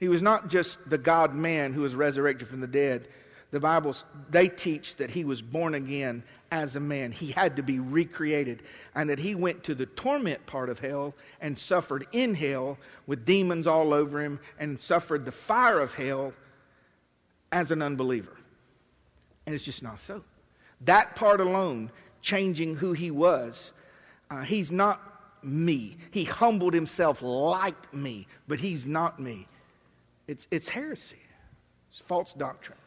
He 0.00 0.08
was 0.08 0.22
not 0.22 0.48
just 0.48 0.78
the 0.88 0.98
God 0.98 1.34
man 1.34 1.74
who 1.74 1.82
was 1.82 1.94
resurrected 1.94 2.48
from 2.48 2.60
the 2.60 2.66
dead. 2.66 3.06
The 3.50 3.60
Bible, 3.60 3.94
they 4.30 4.48
teach 4.48 4.96
that 4.96 5.10
he 5.10 5.24
was 5.24 5.42
born 5.42 5.74
again 5.74 6.22
as 6.50 6.74
a 6.74 6.80
man. 6.80 7.12
He 7.12 7.32
had 7.32 7.56
to 7.56 7.62
be 7.62 7.78
recreated, 7.78 8.62
and 8.94 9.10
that 9.10 9.18
he 9.18 9.34
went 9.34 9.62
to 9.64 9.74
the 9.74 9.86
torment 9.86 10.46
part 10.46 10.70
of 10.70 10.78
hell 10.78 11.14
and 11.40 11.58
suffered 11.58 12.06
in 12.12 12.34
hell 12.34 12.78
with 13.06 13.26
demons 13.26 13.66
all 13.66 13.92
over 13.92 14.22
him 14.22 14.40
and 14.58 14.80
suffered 14.80 15.24
the 15.24 15.32
fire 15.32 15.78
of 15.78 15.94
hell 15.94 16.32
as 17.52 17.70
an 17.70 17.82
unbeliever. 17.82 18.36
And 19.44 19.54
it's 19.54 19.64
just 19.64 19.82
not 19.82 19.98
so. 19.98 20.24
That 20.82 21.14
part 21.14 21.40
alone, 21.40 21.90
changing 22.22 22.76
who 22.76 22.92
he 22.94 23.10
was, 23.10 23.72
uh, 24.30 24.42
he's 24.42 24.72
not 24.72 25.00
me. 25.42 25.96
He 26.10 26.24
humbled 26.24 26.72
himself 26.72 27.20
like 27.20 27.92
me, 27.92 28.28
but 28.48 28.60
he's 28.60 28.86
not 28.86 29.20
me. 29.20 29.46
It's, 30.30 30.46
it's 30.52 30.68
heresy, 30.68 31.18
it's 31.90 31.98
false 31.98 32.32
doctrine. 32.32 32.78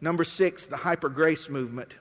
Number 0.00 0.24
six, 0.24 0.64
the 0.64 0.78
hyper 0.78 1.10
grace 1.10 1.50
movement. 1.50 1.96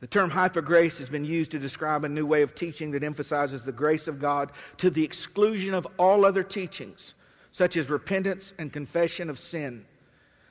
The 0.00 0.08
term 0.08 0.28
hyper 0.28 0.60
grace 0.60 0.98
has 0.98 1.08
been 1.08 1.24
used 1.24 1.52
to 1.52 1.60
describe 1.60 2.02
a 2.02 2.08
new 2.08 2.26
way 2.26 2.42
of 2.42 2.56
teaching 2.56 2.90
that 2.90 3.04
emphasizes 3.04 3.62
the 3.62 3.70
grace 3.70 4.08
of 4.08 4.18
God 4.18 4.50
to 4.78 4.90
the 4.90 5.04
exclusion 5.04 5.74
of 5.74 5.86
all 5.96 6.24
other 6.24 6.42
teachings, 6.42 7.14
such 7.52 7.76
as 7.76 7.88
repentance 7.88 8.52
and 8.58 8.72
confession 8.72 9.30
of 9.30 9.38
sin. 9.38 9.84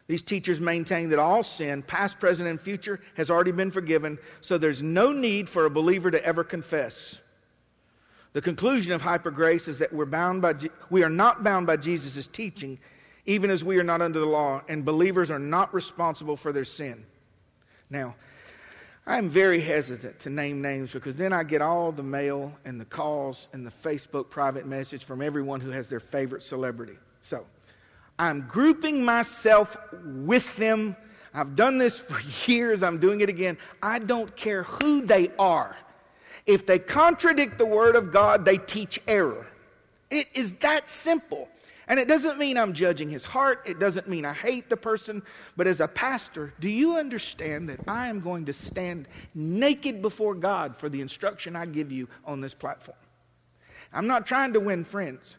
These 0.07 0.21
teachers 0.21 0.61
maintain 0.61 1.09
that 1.09 1.19
all 1.19 1.43
sin, 1.43 1.81
past, 1.81 2.17
present, 2.17 2.47
and 2.47 2.61
future, 2.61 3.01
has 3.15 3.29
already 3.29 3.51
been 3.51 3.71
forgiven, 3.71 4.19
so 4.39 4.57
there's 4.57 4.81
no 4.81 5.11
need 5.11 5.49
for 5.49 5.65
a 5.65 5.69
believer 5.69 6.11
to 6.11 6.25
ever 6.25 6.45
confess. 6.45 7.19
The 8.33 8.41
conclusion 8.41 8.91
of 8.91 9.01
hyper 9.01 9.31
grace 9.31 9.67
is 9.67 9.79
that 9.79 9.91
we're 9.91 10.05
bound 10.05 10.41
by, 10.41 10.55
we 10.89 11.03
are 11.03 11.09
not 11.09 11.43
bound 11.43 11.65
by 11.67 11.77
Jesus' 11.77 12.27
teaching 12.27 12.79
even 13.27 13.49
as 13.49 13.63
we 13.63 13.77
are 13.77 13.83
not 13.83 14.01
under 14.01 14.19
the 14.19 14.25
law, 14.25 14.61
and 14.69 14.83
believers 14.83 15.29
are 15.29 15.37
not 15.37 15.71
responsible 15.73 16.37
for 16.37 16.53
their 16.53 16.63
sin. 16.63 17.05
Now, 17.89 18.15
I'm 19.05 19.29
very 19.29 19.59
hesitant 19.59 20.19
to 20.21 20.29
name 20.29 20.61
names 20.61 20.91
because 20.91 21.15
then 21.15 21.33
I 21.33 21.43
get 21.43 21.61
all 21.61 21.91
the 21.91 22.03
mail 22.03 22.57
and 22.65 22.79
the 22.79 22.85
calls 22.85 23.47
and 23.53 23.65
the 23.65 23.71
Facebook 23.71 24.29
private 24.29 24.65
message 24.65 25.03
from 25.03 25.21
everyone 25.21 25.59
who 25.59 25.71
has 25.71 25.87
their 25.87 25.99
favorite 25.99 26.41
celebrity. 26.41 26.97
So 27.21 27.45
I'm 28.17 28.47
grouping 28.47 29.03
myself 29.03 29.77
with 29.93 30.55
them. 30.55 30.95
I've 31.33 31.55
done 31.55 31.77
this 31.77 31.99
for 31.99 32.19
years. 32.49 32.81
I'm 32.81 32.97
doing 32.97 33.19
it 33.21 33.29
again. 33.29 33.57
I 33.83 33.99
don't 33.99 34.33
care 34.35 34.63
who 34.63 35.01
they 35.01 35.31
are. 35.37 35.75
If 36.47 36.65
they 36.65 36.79
contradict 36.79 37.57
the 37.57 37.65
Word 37.65 37.95
of 37.95 38.11
God, 38.11 38.45
they 38.45 38.57
teach 38.57 38.99
error. 39.07 39.45
It 40.09 40.27
is 40.33 40.53
that 40.57 40.89
simple. 40.89 41.49
And 41.89 41.99
it 41.99 42.07
doesn't 42.07 42.37
mean 42.37 42.57
I'm 42.57 42.73
judging 42.73 43.09
his 43.09 43.23
heart. 43.23 43.63
It 43.65 43.79
doesn't 43.79 44.09
mean 44.09 44.25
I 44.25 44.33
hate 44.33 44.69
the 44.69 44.75
person. 44.75 45.21
But 45.55 45.67
as 45.67 45.79
a 45.79 45.87
pastor, 45.87 46.53
do 46.59 46.69
you 46.69 46.97
understand 46.97 47.69
that 47.69 47.79
I 47.87 48.09
am 48.09 48.19
going 48.19 48.45
to 48.45 48.53
stand 48.53 49.07
naked 49.35 50.01
before 50.01 50.35
God 50.35 50.75
for 50.75 50.89
the 50.89 51.01
instruction 51.01 51.55
I 51.55 51.65
give 51.65 51.91
you 51.91 52.09
on 52.25 52.41
this 52.41 52.53
platform? 52.53 52.97
I'm 53.93 54.07
not 54.07 54.25
trying 54.25 54.53
to 54.53 54.59
win 54.59 54.83
friends. 54.83 55.35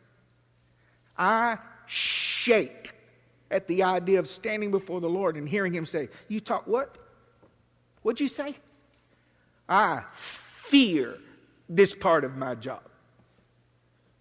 I 1.17 1.59
shake 1.87 2.93
at 3.51 3.67
the 3.67 3.83
idea 3.83 4.19
of 4.19 4.27
standing 4.27 4.71
before 4.71 5.01
the 5.01 5.09
Lord 5.09 5.37
and 5.37 5.49
hearing 5.49 5.75
him 5.75 5.85
say, 5.85 6.09
You 6.29 6.41
talk 6.41 6.67
what? 6.67 6.97
What'd 8.03 8.21
you 8.21 8.29
say? 8.29 8.57
I 9.69 10.05
fear 10.69 11.19
this 11.69 11.95
part 11.95 12.25
of 12.25 12.37
my 12.37 12.55
job. 12.55 12.83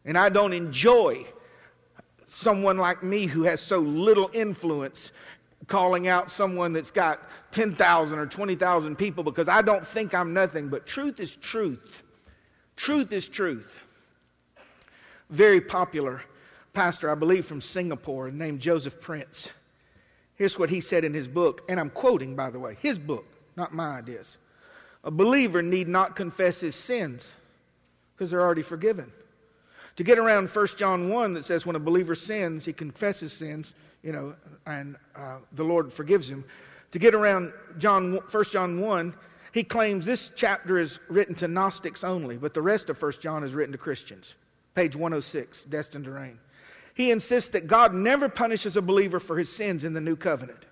And 0.06 0.18
I 0.18 0.30
don't 0.30 0.54
enjoy 0.54 1.26
someone 2.26 2.78
like 2.78 3.04
me 3.04 3.26
who 3.26 3.44
has 3.44 3.62
so 3.62 3.80
little 3.80 4.30
influence 4.34 5.12
calling 5.68 6.08
out 6.08 6.32
someone 6.32 6.74
that's 6.74 6.92
got 6.92 7.22
10,000 7.52 8.20
or 8.20 8.26
20,000 8.26 8.96
people 8.96 9.24
because 9.24 9.50
I 9.50 9.62
don't 9.62 9.86
think 9.86 10.14
I'm 10.14 10.34
nothing. 10.34 10.70
But 10.70 10.86
truth 10.86 11.20
is 11.20 11.36
truth. 11.36 12.04
Truth 12.76 13.12
is 13.12 13.28
truth. 13.28 13.80
Very 15.30 15.60
popular 15.60 16.22
pastor, 16.74 17.10
I 17.10 17.16
believe 17.16 17.46
from 17.46 17.60
Singapore, 17.60 18.30
named 18.30 18.60
Joseph 18.60 19.02
Prince. 19.02 19.50
Here's 20.36 20.60
what 20.60 20.70
he 20.70 20.80
said 20.80 21.04
in 21.04 21.14
his 21.14 21.28
book, 21.28 21.64
and 21.68 21.80
I'm 21.80 21.90
quoting, 21.90 22.36
by 22.36 22.52
the 22.52 22.60
way, 22.60 22.78
his 22.80 23.00
book, 23.00 23.26
not 23.56 23.74
my 23.74 23.98
ideas. 23.98 24.38
A 25.04 25.12
believer 25.12 25.62
need 25.62 25.88
not 25.88 26.16
confess 26.16 26.60
his 26.60 26.76
sins 26.76 27.28
because 28.16 28.32
they're 28.32 28.42
already 28.42 28.64
forgiven. 28.64 29.12
To 29.98 30.04
get 30.04 30.20
around 30.20 30.50
1 30.50 30.68
John 30.78 31.10
1 31.10 31.34
that 31.34 31.46
says 31.46 31.66
when 31.66 31.76
a 31.76 31.80
believer 31.80 32.16
sins, 32.16 32.66
he 32.66 32.74
confesses 32.74 33.34
sins, 33.34 33.74
you 34.04 34.12
know, 34.12 34.36
and 34.66 34.96
uh, 35.16 35.40
the 35.54 35.64
Lord 35.64 35.92
forgives 35.92 36.30
him. 36.30 36.46
To 36.92 37.00
get 37.00 37.16
around 37.16 37.52
John, 37.78 38.20
1 38.32 38.44
John 38.46 38.80
1, 38.80 39.16
he 39.52 39.64
claims 39.64 40.06
this 40.06 40.30
chapter 40.36 40.78
is 40.78 41.00
written 41.10 41.34
to 41.36 41.48
Gnostics 41.48 42.04
only, 42.04 42.38
but 42.38 42.54
the 42.54 42.62
rest 42.62 42.90
of 42.90 43.02
1 43.02 43.14
John 43.20 43.44
is 43.44 43.54
written 43.54 43.72
to 43.72 43.78
Christians. 43.78 44.36
Page 44.76 44.96
106, 44.96 45.64
Destined 45.64 46.06
to 46.06 46.12
Reign. 46.12 46.38
He 46.94 47.12
insists 47.12 47.52
that 47.52 47.68
God 47.68 47.94
never 47.94 48.30
punishes 48.30 48.76
a 48.76 48.82
believer 48.82 49.20
for 49.20 49.38
his 49.38 49.52
sins 49.52 49.84
in 49.84 49.94
the 49.94 50.02
new 50.02 50.16
covenant. 50.16 50.66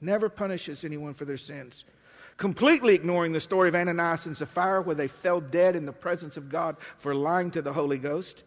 Never 0.00 0.28
punishes 0.28 0.84
anyone 0.84 1.14
for 1.14 1.24
their 1.24 1.36
sins 1.36 1.84
completely 2.36 2.94
ignoring 2.94 3.32
the 3.32 3.40
story 3.40 3.68
of 3.68 3.74
Ananias 3.74 4.26
and 4.26 4.36
Sapphira, 4.36 4.82
where 4.82 4.94
they 4.94 5.08
fell 5.08 5.40
dead 5.40 5.76
in 5.76 5.86
the 5.86 5.92
presence 5.92 6.36
of 6.36 6.48
God 6.48 6.76
for 6.98 7.14
lying 7.14 7.50
to 7.52 7.62
the 7.62 7.72
Holy 7.72 7.98
Ghost. 7.98 8.44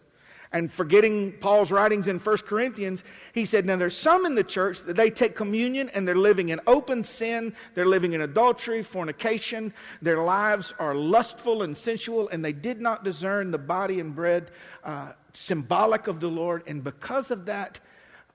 And 0.51 0.71
forgetting 0.71 1.33
Paul's 1.33 1.71
writings 1.71 2.07
in 2.07 2.19
1 2.19 2.37
Corinthians, 2.39 3.03
he 3.33 3.45
said, 3.45 3.65
Now 3.65 3.75
there's 3.75 3.97
some 3.97 4.25
in 4.25 4.35
the 4.35 4.43
church 4.43 4.81
that 4.83 4.95
they 4.95 5.09
take 5.09 5.35
communion 5.35 5.89
and 5.89 6.07
they're 6.07 6.15
living 6.15 6.49
in 6.49 6.61
open 6.67 7.03
sin, 7.03 7.53
they're 7.75 7.85
living 7.85 8.13
in 8.13 8.21
adultery, 8.21 8.81
fornication, 8.81 9.73
their 10.01 10.19
lives 10.19 10.73
are 10.79 10.95
lustful 10.95 11.63
and 11.63 11.75
sensual, 11.75 12.29
and 12.29 12.43
they 12.43 12.53
did 12.53 12.79
not 12.79 13.03
discern 13.03 13.51
the 13.51 13.57
body 13.57 13.99
and 13.99 14.15
bread 14.15 14.51
uh, 14.85 15.11
symbolic 15.33 16.07
of 16.07 16.21
the 16.21 16.29
Lord. 16.29 16.63
And 16.65 16.81
because 16.81 17.29
of 17.29 17.45
that 17.47 17.79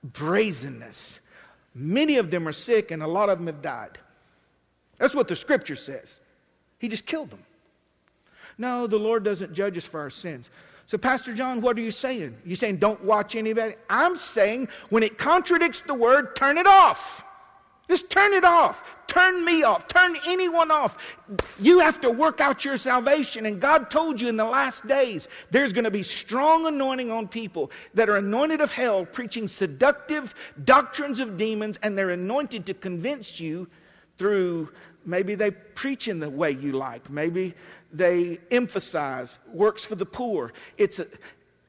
brazenness, 0.03 1.19
many 1.73 2.17
of 2.17 2.29
them 2.29 2.47
are 2.47 2.53
sick 2.53 2.91
and 2.91 3.01
a 3.01 3.07
lot 3.07 3.29
of 3.29 3.39
them 3.39 3.47
have 3.47 3.63
died. 3.63 3.97
That's 4.97 5.15
what 5.15 5.27
the 5.27 5.35
scripture 5.35 5.75
says. 5.75 6.19
He 6.79 6.87
just 6.87 7.05
killed 7.05 7.29
them. 7.29 7.43
No, 8.57 8.87
the 8.87 8.99
Lord 8.99 9.23
doesn't 9.23 9.53
judge 9.53 9.77
us 9.77 9.85
for 9.85 9.99
our 9.99 10.09
sins. 10.09 10.49
So, 10.85 10.97
Pastor 10.97 11.33
John, 11.33 11.61
what 11.61 11.77
are 11.77 11.81
you 11.81 11.91
saying? 11.91 12.35
You 12.45 12.55
saying 12.55 12.77
don't 12.77 13.03
watch 13.03 13.35
anybody? 13.35 13.75
I'm 13.89 14.17
saying 14.17 14.67
when 14.89 15.01
it 15.01 15.17
contradicts 15.17 15.79
the 15.79 15.93
word, 15.93 16.35
turn 16.35 16.57
it 16.57 16.67
off. 16.67 17.23
Just 17.89 18.09
turn 18.09 18.33
it 18.33 18.43
off. 18.43 18.83
Turn 19.07 19.43
me 19.45 19.63
off. 19.63 19.87
Turn 19.87 20.15
anyone 20.25 20.71
off. 20.71 20.97
You 21.59 21.79
have 21.79 22.01
to 22.01 22.09
work 22.09 22.39
out 22.41 22.65
your 22.65 22.77
salvation. 22.77 23.45
And 23.45 23.59
God 23.59 23.91
told 23.91 24.19
you 24.19 24.29
in 24.29 24.37
the 24.37 24.45
last 24.45 24.87
days 24.87 25.27
there's 25.51 25.73
going 25.73 25.83
to 25.83 25.91
be 25.91 26.03
strong 26.03 26.65
anointing 26.65 27.11
on 27.11 27.27
people 27.27 27.71
that 27.93 28.09
are 28.09 28.17
anointed 28.17 28.61
of 28.61 28.71
hell, 28.71 29.05
preaching 29.05 29.47
seductive 29.47 30.33
doctrines 30.63 31.19
of 31.19 31.37
demons, 31.37 31.77
and 31.83 31.97
they're 31.97 32.11
anointed 32.11 32.65
to 32.67 32.73
convince 32.73 33.39
you 33.39 33.67
through 34.17 34.69
maybe 35.05 35.35
they 35.35 35.51
preach 35.51 36.07
in 36.07 36.19
the 36.19 36.29
way 36.29 36.51
you 36.51 36.73
like, 36.73 37.09
maybe 37.09 37.53
they 37.91 38.39
emphasize 38.51 39.37
works 39.51 39.83
for 39.83 39.95
the 39.95 40.05
poor. 40.05 40.53
It's 40.77 40.99
a, 40.99 41.07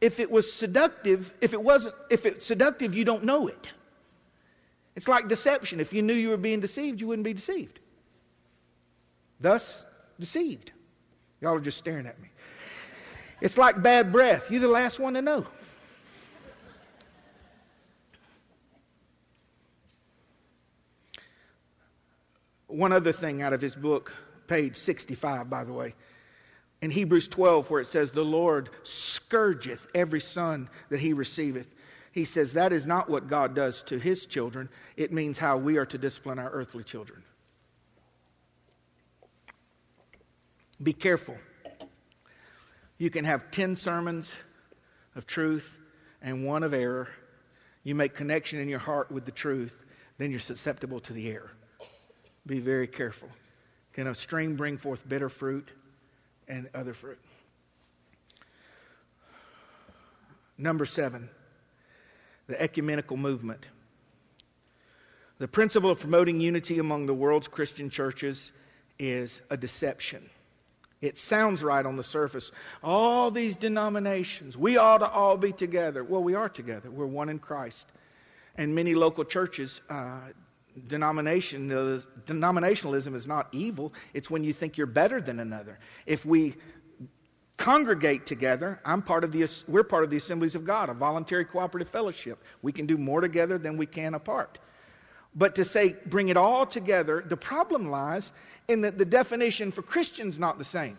if 0.00 0.20
it 0.20 0.30
was 0.30 0.52
seductive, 0.52 1.32
if 1.40 1.52
it 1.52 1.62
wasn't, 1.62 1.94
if 2.10 2.26
it's 2.26 2.44
seductive, 2.44 2.94
you 2.94 3.04
don't 3.04 3.24
know 3.24 3.48
it. 3.48 3.72
It's 4.96 5.08
like 5.08 5.28
deception. 5.28 5.80
If 5.80 5.92
you 5.92 6.02
knew 6.02 6.14
you 6.14 6.28
were 6.28 6.36
being 6.36 6.60
deceived, 6.60 7.00
you 7.00 7.08
wouldn't 7.08 7.24
be 7.24 7.34
deceived. 7.34 7.80
Thus, 9.40 9.84
deceived. 10.20 10.72
Y'all 11.40 11.54
are 11.54 11.60
just 11.60 11.78
staring 11.78 12.06
at 12.06 12.20
me. 12.20 12.28
It's 13.40 13.58
like 13.58 13.82
bad 13.82 14.12
breath. 14.12 14.50
You're 14.50 14.60
the 14.60 14.68
last 14.68 15.00
one 15.00 15.14
to 15.14 15.22
know. 15.22 15.46
One 22.74 22.90
other 22.90 23.12
thing 23.12 23.40
out 23.40 23.52
of 23.52 23.60
his 23.60 23.76
book, 23.76 24.12
page 24.48 24.74
65, 24.74 25.48
by 25.48 25.62
the 25.62 25.72
way. 25.72 25.94
In 26.82 26.90
Hebrews 26.90 27.28
12, 27.28 27.70
where 27.70 27.80
it 27.80 27.86
says, 27.86 28.10
The 28.10 28.24
Lord 28.24 28.68
scourgeth 28.82 29.86
every 29.94 30.20
son 30.20 30.68
that 30.88 30.98
he 30.98 31.12
receiveth. 31.12 31.72
He 32.10 32.24
says 32.24 32.54
that 32.54 32.72
is 32.72 32.84
not 32.84 33.08
what 33.08 33.28
God 33.28 33.54
does 33.54 33.80
to 33.82 33.98
his 34.00 34.26
children, 34.26 34.68
it 34.96 35.12
means 35.12 35.38
how 35.38 35.56
we 35.56 35.76
are 35.76 35.86
to 35.86 35.96
discipline 35.96 36.40
our 36.40 36.50
earthly 36.50 36.82
children. 36.82 37.22
Be 40.82 40.92
careful. 40.92 41.36
You 42.98 43.08
can 43.08 43.24
have 43.24 43.52
10 43.52 43.76
sermons 43.76 44.34
of 45.14 45.28
truth 45.28 45.78
and 46.20 46.44
one 46.44 46.64
of 46.64 46.74
error. 46.74 47.06
You 47.84 47.94
make 47.94 48.14
connection 48.14 48.58
in 48.58 48.68
your 48.68 48.80
heart 48.80 49.12
with 49.12 49.26
the 49.26 49.32
truth, 49.32 49.80
then 50.18 50.32
you're 50.32 50.40
susceptible 50.40 50.98
to 50.98 51.12
the 51.12 51.30
error. 51.30 51.52
Be 52.46 52.60
very 52.60 52.86
careful. 52.86 53.28
Can 53.92 54.06
a 54.06 54.14
stream 54.14 54.56
bring 54.56 54.76
forth 54.76 55.08
bitter 55.08 55.28
fruit 55.28 55.68
and 56.48 56.68
other 56.74 56.92
fruit? 56.92 57.18
Number 60.58 60.84
seven, 60.84 61.30
the 62.46 62.60
ecumenical 62.60 63.16
movement. 63.16 63.66
The 65.38 65.48
principle 65.48 65.90
of 65.90 66.00
promoting 66.00 66.40
unity 66.40 66.78
among 66.78 67.06
the 67.06 67.14
world's 67.14 67.48
Christian 67.48 67.90
churches 67.90 68.52
is 68.98 69.40
a 69.50 69.56
deception. 69.56 70.30
It 71.00 71.18
sounds 71.18 71.62
right 71.62 71.84
on 71.84 71.96
the 71.96 72.02
surface. 72.02 72.50
All 72.82 73.30
these 73.30 73.56
denominations, 73.56 74.56
we 74.56 74.76
ought 74.76 74.98
to 74.98 75.08
all 75.08 75.36
be 75.36 75.52
together. 75.52 76.04
Well, 76.04 76.22
we 76.22 76.34
are 76.34 76.48
together. 76.48 76.90
We're 76.90 77.06
one 77.06 77.28
in 77.28 77.38
Christ. 77.38 77.88
And 78.56 78.74
many 78.74 78.94
local 78.94 79.24
churches 79.24 79.80
uh, 79.90 80.20
Uh, 80.76 80.80
denominationalism 80.80 83.14
is 83.14 83.26
not 83.26 83.48
evil. 83.52 83.94
It's 84.12 84.30
when 84.30 84.44
you 84.44 84.52
think 84.52 84.76
you're 84.76 84.86
better 84.86 85.20
than 85.20 85.40
another. 85.40 85.78
If 86.06 86.26
we 86.26 86.54
congregate 87.56 88.26
together, 88.26 88.80
I'm 88.84 89.02
part 89.02 89.24
of 89.24 89.32
the, 89.32 89.48
we're 89.68 89.84
part 89.84 90.04
of 90.04 90.10
the 90.10 90.16
Assemblies 90.16 90.54
of 90.54 90.64
God, 90.64 90.88
a 90.88 90.94
voluntary 90.94 91.44
cooperative 91.44 91.88
fellowship. 91.88 92.42
We 92.62 92.72
can 92.72 92.86
do 92.86 92.98
more 92.98 93.20
together 93.20 93.58
than 93.58 93.76
we 93.76 93.86
can 93.86 94.14
apart. 94.14 94.58
But 95.34 95.54
to 95.56 95.64
say 95.64 95.96
bring 96.06 96.28
it 96.28 96.36
all 96.36 96.66
together, 96.66 97.24
the 97.26 97.36
problem 97.36 97.86
lies 97.86 98.30
in 98.68 98.82
that 98.82 98.98
the 98.98 99.04
definition 99.04 99.72
for 99.72 99.82
Christians 99.82 100.38
not 100.38 100.58
the 100.58 100.64
same. 100.64 100.98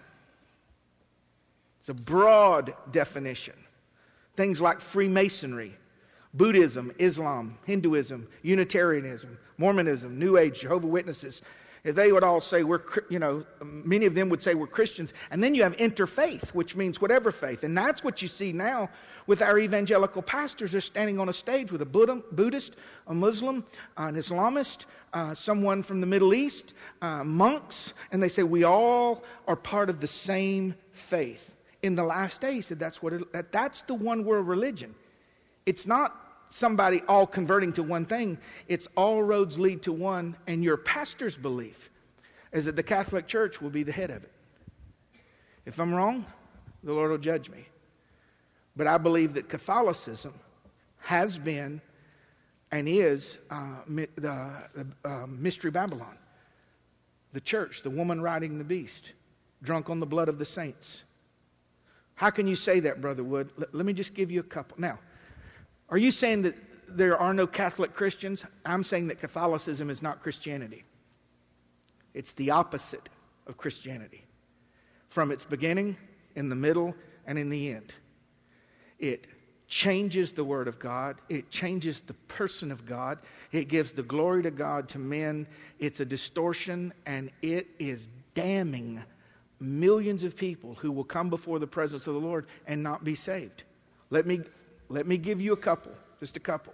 It's 1.80 1.90
a 1.90 1.94
broad 1.94 2.74
definition. 2.92 3.56
Things 4.36 4.60
like 4.60 4.82
Freemasonry, 4.82 5.78
Buddhism, 6.36 6.92
Islam, 6.98 7.58
Hinduism, 7.66 8.28
Unitarianism, 8.42 9.38
Mormonism, 9.58 10.20
New 10.20 10.38
Age, 10.38 10.62
Jehovah 10.62 10.88
Witnesses. 10.88 11.42
They 11.84 12.12
would 12.12 12.24
all 12.24 12.42
say 12.42 12.64
we're, 12.64 12.82
you 13.10 13.20
know, 13.20 13.46
many 13.62 14.08
of 14.08 14.16
them 14.16 14.30
would 14.30 14.42
say 14.42 14.56
we're 14.56 14.66
Christians. 14.66 15.14
And 15.30 15.44
then 15.44 15.54
you 15.54 15.62
have 15.62 15.78
interfaith, 15.78 16.50
which 16.56 16.76
means 16.76 17.00
whatever 17.00 17.32
faith. 17.32 17.64
And 17.64 17.78
that's 17.78 18.04
what 18.04 18.24
you 18.24 18.28
see 18.28 18.52
now 18.52 18.90
with 19.28 19.44
our 19.44 19.60
evangelical 19.60 20.24
pastors. 20.24 20.72
They're 20.72 20.82
standing 20.82 21.20
on 21.20 21.30
a 21.30 21.34
stage 21.34 21.72
with 21.72 21.84
a 21.84 21.86
Buddhist, 21.86 22.76
a 23.06 23.14
Muslim, 23.14 23.64
an 23.98 24.16
Islamist, 24.16 24.86
uh, 25.14 25.36
someone 25.36 25.84
from 25.84 26.02
the 26.02 26.08
Middle 26.08 26.34
East, 26.34 26.74
uh, 27.04 27.24
monks, 27.24 27.94
and 28.12 28.22
they 28.22 28.30
say 28.30 28.42
we 28.42 28.64
all 28.64 29.24
are 29.48 29.56
part 29.56 29.90
of 29.90 30.02
the 30.02 30.08
same 30.08 30.74
faith. 30.92 31.56
In 31.84 31.96
the 31.96 32.04
last 32.04 32.42
days, 32.42 32.66
said 32.66 32.80
that's 32.80 33.04
what 33.04 33.14
it, 33.14 33.32
that, 33.32 33.52
that's 33.52 33.82
the 33.82 33.94
one 33.94 34.26
world 34.26 34.48
religion. 34.48 34.96
It's 35.68 35.86
not 35.86 36.25
somebody 36.50 37.02
all 37.08 37.28
converting 37.28 37.74
to 37.74 37.84
one 37.84 38.06
thing, 38.06 38.38
it's 38.68 38.88
all 38.96 39.24
roads 39.24 39.58
lead 39.58 39.82
to 39.84 39.92
one, 39.92 40.36
and 40.48 40.64
your 40.64 40.78
pastor's 40.78 41.36
belief 41.36 41.90
is 42.52 42.66
that 42.66 42.76
the 42.76 42.84
Catholic 42.84 43.28
Church 43.28 43.62
will 43.62 43.70
be 43.70 43.84
the 43.84 43.92
head 43.92 44.10
of 44.10 44.24
it. 44.24 44.32
If 45.66 45.80
I'm 45.80 45.94
wrong, 45.94 46.26
the 46.84 46.94
Lord 46.94 47.12
will 47.12 47.18
judge 47.18 47.50
me. 47.50 47.66
But 48.76 48.88
I 48.88 48.98
believe 48.98 49.34
that 49.34 49.50
Catholicism 49.50 50.34
has 51.00 51.38
been 51.38 51.82
and 52.72 52.88
is 52.88 53.38
uh, 53.50 53.82
the, 53.88 54.52
uh, 55.04 55.26
Mystery 55.28 55.72
Babylon. 55.72 56.18
The 57.34 57.42
church, 57.42 57.82
the 57.84 57.90
woman 57.90 58.22
riding 58.22 58.58
the 58.58 58.64
beast, 58.64 59.12
drunk 59.62 59.90
on 59.90 60.00
the 60.00 60.06
blood 60.06 60.30
of 60.30 60.40
the 60.40 60.46
saints. 60.46 61.04
How 62.16 62.30
can 62.30 62.48
you 62.48 62.56
say 62.56 62.80
that, 62.82 63.02
Brother 63.02 63.24
Wood? 63.24 63.52
Let 63.74 63.86
me 63.86 63.94
just 63.94 64.14
give 64.14 64.32
you 64.32 64.40
a 64.40 64.44
couple. 64.44 64.80
Now, 64.80 65.00
are 65.90 65.98
you 65.98 66.12
saying 66.12 66.44
that 66.44 66.56
there 66.88 67.18
are 67.18 67.34
no 67.34 67.48
Catholic 67.48 67.94
Christians? 67.94 68.44
I'm 68.66 68.84
saying 68.84 69.08
that 69.08 69.20
Catholicism 69.20 69.90
is 69.90 70.02
not 70.02 70.22
Christianity. 70.22 70.84
It's 72.14 72.32
the 72.34 72.52
opposite 72.52 73.10
of 73.48 73.58
Christianity. 73.58 74.24
From 75.10 75.32
its 75.32 75.44
beginning, 75.44 75.98
in 76.36 76.50
the 76.50 76.56
middle, 76.56 76.96
and 77.26 77.40
in 77.40 77.50
the 77.50 77.72
end. 77.72 77.94
It 79.00 79.28
changes 79.68 80.32
the 80.32 80.44
Word 80.44 80.68
of 80.68 80.80
God, 80.80 81.18
it 81.30 81.50
changes 81.50 82.02
the 82.02 82.14
person 82.14 82.72
of 82.72 82.86
God, 82.86 83.20
it 83.52 83.68
gives 83.68 83.92
the 83.92 84.04
glory 84.04 84.44
to 84.44 84.52
God 84.52 84.88
to 84.90 85.00
men. 85.00 85.48
It's 85.80 86.00
a 86.00 86.06
distortion, 86.06 86.94
and 87.06 87.32
it 87.42 87.68
is 87.80 88.08
damning 88.34 89.04
millions 89.60 90.24
of 90.24 90.36
people 90.36 90.76
who 90.76 90.92
will 90.92 91.04
come 91.04 91.30
before 91.30 91.60
the 91.60 91.68
presence 91.68 92.06
of 92.08 92.14
the 92.14 92.20
Lord 92.20 92.46
and 92.68 92.84
not 92.84 93.04
be 93.04 93.16
saved. 93.16 93.64
Let 94.10 94.28
me 94.28 94.42
let 94.90 95.08
me 95.08 95.18
give 95.18 95.42
you 95.42 95.54
a 95.54 95.58
couple, 95.58 95.92
just 96.20 96.38
a 96.38 96.40
couple. 96.40 96.74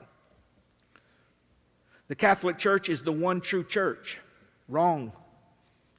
The 2.07 2.16
Catholic 2.16 2.57
Church 2.57 2.89
is 2.89 3.01
the 3.01 3.12
one 3.12 3.39
true 3.39 3.64
church. 3.64 4.20
Wrong. 4.68 5.14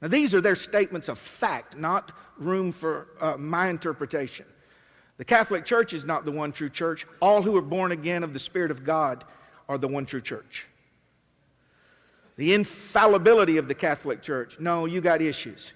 Now, 0.01 0.09
these 0.09 0.35
are 0.35 0.41
their 0.41 0.55
statements 0.55 1.09
of 1.09 1.17
fact, 1.17 1.77
not 1.77 2.11
room 2.37 2.71
for 2.71 3.07
uh, 3.19 3.37
my 3.37 3.69
interpretation. 3.69 4.45
The 5.17 5.25
Catholic 5.25 5.65
Church 5.65 5.93
is 5.93 6.05
not 6.05 6.25
the 6.25 6.31
one 6.31 6.51
true 6.51 6.69
church. 6.69 7.05
All 7.19 7.41
who 7.41 7.55
are 7.55 7.61
born 7.61 7.91
again 7.91 8.23
of 8.23 8.33
the 8.33 8.39
Spirit 8.39 8.71
of 8.71 8.83
God 8.83 9.23
are 9.69 9.77
the 9.77 9.87
one 9.87 10.05
true 10.05 10.21
church. 10.21 10.67
The 12.35 12.53
infallibility 12.53 13.57
of 13.57 13.67
the 13.67 13.75
Catholic 13.75 14.21
Church, 14.21 14.59
no, 14.59 14.85
you 14.85 15.01
got 15.01 15.21
issues. 15.21 15.71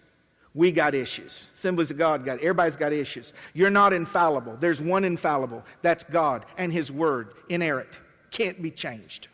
We 0.57 0.71
got 0.71 0.95
issues. 0.95 1.45
Assemblies 1.53 1.91
of 1.91 1.99
God 1.99 2.25
got, 2.25 2.39
everybody's 2.39 2.75
got 2.75 2.91
issues. 2.91 3.31
You're 3.53 3.69
not 3.69 3.93
infallible. 3.93 4.55
There's 4.55 4.81
one 4.81 5.03
infallible. 5.03 5.63
That's 5.83 6.03
God 6.03 6.47
and 6.57 6.73
His 6.73 6.91
Word, 6.91 7.35
inerrant, 7.47 7.91
can't 8.31 8.59
be 8.59 8.71
changed. 8.71 9.27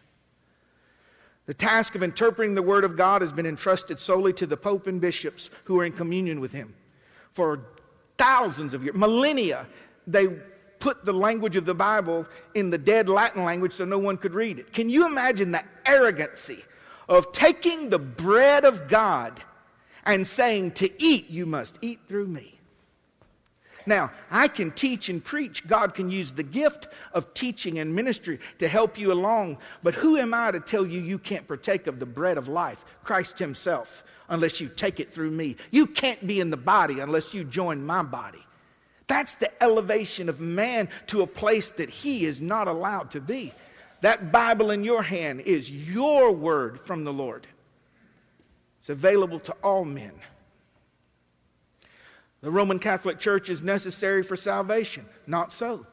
The 1.46 1.54
task 1.54 1.96
of 1.96 2.04
interpreting 2.04 2.56
the 2.56 2.62
Word 2.62 2.84
of 2.84 2.98
God 2.98 3.22
has 3.22 3.32
been 3.32 3.46
entrusted 3.46 4.00
solely 4.00 4.34
to 4.34 4.46
the 4.46 4.58
Pope 4.58 4.86
and 4.88 5.00
bishops 5.00 5.50
who 5.64 5.80
are 5.80 5.86
in 5.86 5.94
communion 5.94 6.42
with 6.42 6.52
Him. 6.52 6.74
For 7.32 7.68
thousands 8.18 8.74
of 8.74 8.84
years, 8.84 8.98
millennia, 8.98 9.66
they 10.06 10.28
put 10.80 11.06
the 11.06 11.14
language 11.14 11.56
of 11.56 11.64
the 11.64 11.74
Bible 11.74 12.28
in 12.54 12.70
the 12.70 12.78
dead 12.78 13.08
Latin 13.08 13.46
language 13.46 13.72
so 13.72 13.86
no 13.86 13.98
one 13.98 14.18
could 14.18 14.34
read 14.34 14.60
it. 14.60 14.74
Can 14.74 14.90
you 14.90 15.08
imagine 15.08 15.54
the 15.54 15.64
arrogancy 15.86 16.66
of 17.08 17.32
taking 17.32 17.88
the 17.88 18.00
bread 18.00 18.66
of 18.66 18.90
God? 18.90 19.42
And 20.06 20.26
saying, 20.26 20.72
To 20.72 21.04
eat, 21.04 21.30
you 21.30 21.46
must 21.46 21.78
eat 21.82 22.00
through 22.08 22.28
me. 22.28 22.60
Now, 23.86 24.12
I 24.32 24.48
can 24.48 24.72
teach 24.72 25.10
and 25.10 25.24
preach. 25.24 25.68
God 25.68 25.94
can 25.94 26.10
use 26.10 26.32
the 26.32 26.44
gift 26.44 26.88
of 27.14 27.34
teaching 27.34 27.80
and 27.80 27.94
ministry 27.94 28.40
to 28.60 28.68
help 28.68 28.98
you 28.98 29.12
along. 29.12 29.58
But 29.82 29.94
who 29.94 30.18
am 30.18 30.34
I 30.34 30.52
to 30.52 30.60
tell 30.60 30.86
you 30.86 31.02
you 31.02 31.20
can't 31.20 31.48
partake 31.48 31.88
of 31.88 32.00
the 32.00 32.06
bread 32.06 32.38
of 32.38 32.48
life, 32.48 32.86
Christ 33.04 33.38
Himself, 33.40 34.04
unless 34.30 34.62
you 34.62 34.70
take 34.70 35.00
it 35.00 35.12
through 35.12 35.32
me? 35.32 35.58
You 35.72 35.86
can't 35.86 36.26
be 36.26 36.40
in 36.40 36.50
the 36.50 36.58
body 36.58 37.02
unless 37.02 37.34
you 37.34 37.44
join 37.44 37.86
my 37.86 38.04
body. 38.04 38.44
That's 39.08 39.36
the 39.36 39.52
elevation 39.62 40.30
of 40.30 40.40
man 40.40 40.88
to 41.08 41.22
a 41.22 41.28
place 41.28 41.70
that 41.72 41.90
he 41.90 42.26
is 42.26 42.40
not 42.40 42.68
allowed 42.68 43.12
to 43.12 43.22
be. 43.22 43.54
That 44.02 44.32
Bible 44.32 44.72
in 44.72 44.84
your 44.84 45.04
hand 45.04 45.42
is 45.42 45.70
your 45.70 46.32
word 46.32 46.80
from 46.86 47.04
the 47.04 47.14
Lord. 47.14 47.48
It's 48.84 48.90
available 48.90 49.40
to 49.40 49.54
all 49.64 49.86
men. 49.86 50.12
The 52.42 52.52
Roman 52.52 52.80
Catholic 52.80 53.18
Church 53.18 53.48
is 53.48 53.64
necessary 53.64 54.24
for 54.24 54.36
salvation. 54.36 55.06
Not 55.26 55.54
so. 55.54 55.88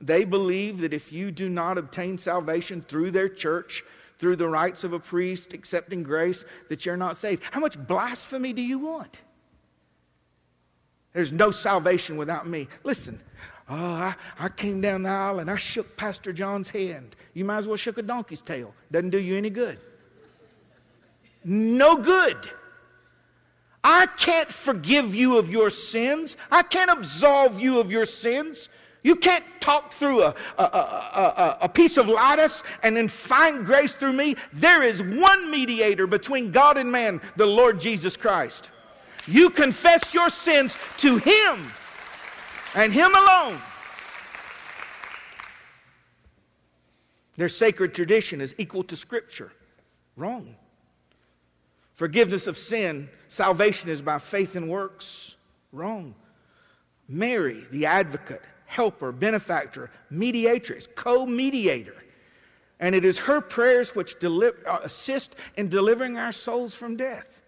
They 0.00 0.22
believe 0.24 0.78
that 0.78 0.94
if 0.94 1.12
you 1.12 1.32
do 1.32 1.48
not 1.48 1.76
obtain 1.76 2.18
salvation 2.18 2.84
through 2.86 3.10
their 3.10 3.28
church, 3.28 3.82
through 4.20 4.36
the 4.36 4.46
rites 4.46 4.84
of 4.84 4.92
a 4.92 5.00
priest, 5.00 5.54
accepting 5.54 6.04
grace, 6.04 6.44
that 6.68 6.86
you're 6.86 6.96
not 6.96 7.18
saved. 7.18 7.42
How 7.50 7.58
much 7.58 7.84
blasphemy 7.84 8.52
do 8.52 8.62
you 8.62 8.78
want? 8.78 9.18
There's 11.14 11.32
no 11.32 11.50
salvation 11.50 12.16
without 12.16 12.46
me. 12.46 12.68
Listen, 12.84 13.18
oh, 13.68 13.74
I, 13.74 14.14
I 14.38 14.50
came 14.50 14.80
down 14.80 15.02
the 15.02 15.08
aisle 15.08 15.40
and 15.40 15.50
I 15.50 15.56
shook 15.56 15.96
Pastor 15.96 16.32
John's 16.32 16.68
hand. 16.68 17.16
You 17.34 17.44
might 17.44 17.58
as 17.58 17.66
well 17.66 17.76
shook 17.76 17.98
a 17.98 18.02
donkey's 18.02 18.40
tail. 18.40 18.72
Doesn't 18.92 19.10
do 19.10 19.18
you 19.18 19.36
any 19.36 19.50
good 19.50 19.80
no 21.46 21.96
good. 21.96 22.36
I 23.84 24.06
can't 24.06 24.50
forgive 24.50 25.14
you 25.14 25.38
of 25.38 25.48
your 25.48 25.70
sins. 25.70 26.36
I 26.50 26.62
can't 26.62 26.90
absolve 26.90 27.60
you 27.60 27.78
of 27.78 27.88
your 27.88 28.04
sins. 28.04 28.68
You 29.04 29.14
can't 29.14 29.44
talk 29.60 29.92
through 29.92 30.24
a, 30.24 30.34
a, 30.58 30.62
a, 30.64 31.58
a, 31.62 31.68
piece 31.68 31.96
of 31.96 32.08
lattice 32.08 32.64
and 32.82 32.96
then 32.96 33.06
find 33.06 33.64
grace 33.64 33.92
through 33.92 34.14
me. 34.14 34.34
There 34.52 34.82
is 34.82 35.00
one 35.00 35.48
mediator 35.48 36.08
between 36.08 36.50
God 36.50 36.76
and 36.76 36.90
man, 36.90 37.20
the 37.36 37.46
Lord 37.46 37.78
Jesus 37.78 38.16
Christ. 38.16 38.70
You 39.28 39.50
confess 39.50 40.12
your 40.12 40.30
sins 40.30 40.76
to 40.98 41.18
Him 41.18 41.70
and 42.74 42.92
Him 42.92 43.14
alone. 43.14 43.60
Their 47.36 47.48
sacred 47.48 47.94
tradition 47.94 48.40
is 48.40 48.56
equal 48.58 48.82
to 48.82 48.96
Scripture. 48.96 49.52
Wrong. 50.16 50.56
Forgiveness 51.96 52.46
of 52.46 52.58
sin, 52.58 53.08
salvation 53.28 53.88
is 53.88 54.02
by 54.02 54.18
faith 54.18 54.54
and 54.54 54.68
works. 54.68 55.34
Wrong. 55.72 56.14
Mary, 57.08 57.66
the 57.70 57.86
advocate, 57.86 58.42
helper, 58.66 59.12
benefactor, 59.12 59.90
mediatrix, 60.10 60.86
co 60.94 61.24
mediator. 61.24 61.96
And 62.80 62.94
it 62.94 63.06
is 63.06 63.18
her 63.18 63.40
prayers 63.40 63.94
which 63.94 64.18
deliver, 64.18 64.58
uh, 64.68 64.80
assist 64.82 65.36
in 65.56 65.68
delivering 65.68 66.18
our 66.18 66.32
souls 66.32 66.74
from 66.74 66.96
death. 66.96 67.40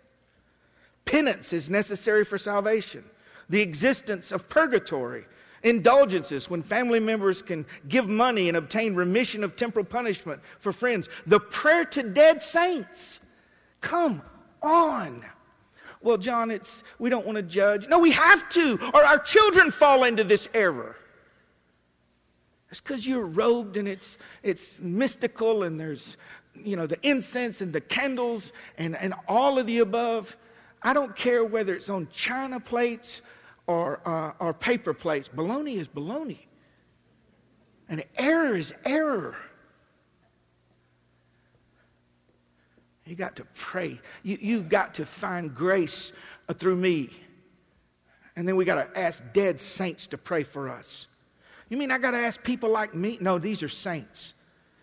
Penance 1.05 1.53
is 1.53 1.69
necessary 1.69 2.25
for 2.25 2.39
salvation. 2.39 3.05
The 3.51 3.61
existence 3.61 4.33
of 4.33 4.49
purgatory, 4.49 5.27
indulgences 5.63 6.49
when 6.49 6.63
family 6.63 7.01
members 7.01 7.43
can 7.43 7.67
give 7.89 8.09
money 8.09 8.49
and 8.49 8.57
obtain 8.57 8.95
remission 8.95 9.45
of 9.45 9.57
temporal 9.57 9.85
punishment 9.85 10.41
for 10.59 10.73
friends. 10.73 11.11
The 11.27 11.41
prayer 11.41 11.85
to 11.85 12.03
dead 12.03 12.43
saints. 12.43 13.21
Come 13.81 14.23
on. 14.63 15.25
Well, 16.01 16.17
John, 16.17 16.51
it's 16.51 16.83
we 16.99 17.11
don't 17.11 17.27
want 17.27 17.37
to 17.37 17.43
judge. 17.43 17.89
No, 17.89 17.99
we 17.99 18.13
have 18.13 18.49
to, 18.51 18.79
or 18.95 19.05
our 19.05 19.19
children 19.19 19.71
fall 19.71 20.05
into 20.05 20.25
this 20.25 20.49
error. 20.55 20.97
It's 22.71 22.81
because 22.81 23.07
you're 23.07 23.27
robed 23.27 23.77
and 23.77 23.89
it's 23.89 24.19
it's 24.43 24.79
mystical 24.79 25.63
and 25.63 25.81
there's 25.81 26.17
you 26.55 26.77
know 26.77 26.87
the 26.87 26.99
incense 27.09 27.61
and 27.61 27.73
the 27.73 27.81
candles 27.81 28.53
and, 28.77 28.97
and 28.97 29.15
all 29.27 29.59
of 29.59 29.67
the 29.67 29.79
above. 29.79 30.37
I 30.83 30.93
don't 30.93 31.17
care 31.17 31.45
whether 31.45 31.75
it's 31.75 31.89
on 31.89 32.09
china 32.13 32.61
plates 32.61 33.23
or, 33.69 34.01
uh, 34.05 34.33
or 34.41 34.55
paper 34.55 34.95
plates. 34.95 35.29
Baloney 35.29 35.77
is 35.77 35.87
baloney. 35.87 36.41
And 37.89 38.05
error 38.17 38.55
is 38.55 38.75
error. 38.85 39.37
You 43.09 43.17
got 43.17 43.37
to 43.37 43.45
pray. 43.55 43.99
You, 44.23 44.37
you've 44.39 44.69
got 44.69 44.95
to 44.95 45.07
find 45.07 45.55
grace 45.55 46.13
through 46.59 46.77
me. 46.77 47.09
And 48.37 48.47
then 48.47 48.55
we 48.55 48.65
got 48.67 48.75
to 48.93 49.01
ask 49.01 49.25
dead 49.33 49.61
saints 49.61 50.07
to 50.09 50.19
pray 50.19 50.43
for 50.43 50.69
us. 50.69 51.07
You 51.71 51.79
mean 51.79 51.91
I 51.91 51.99
got 51.99 52.11
to 52.11 52.19
ask 52.19 52.43
people 52.43 52.71
like 52.71 52.95
me? 52.95 53.17
No, 53.21 53.39
these 53.39 53.63
are 53.63 53.69
saints. 53.69 54.35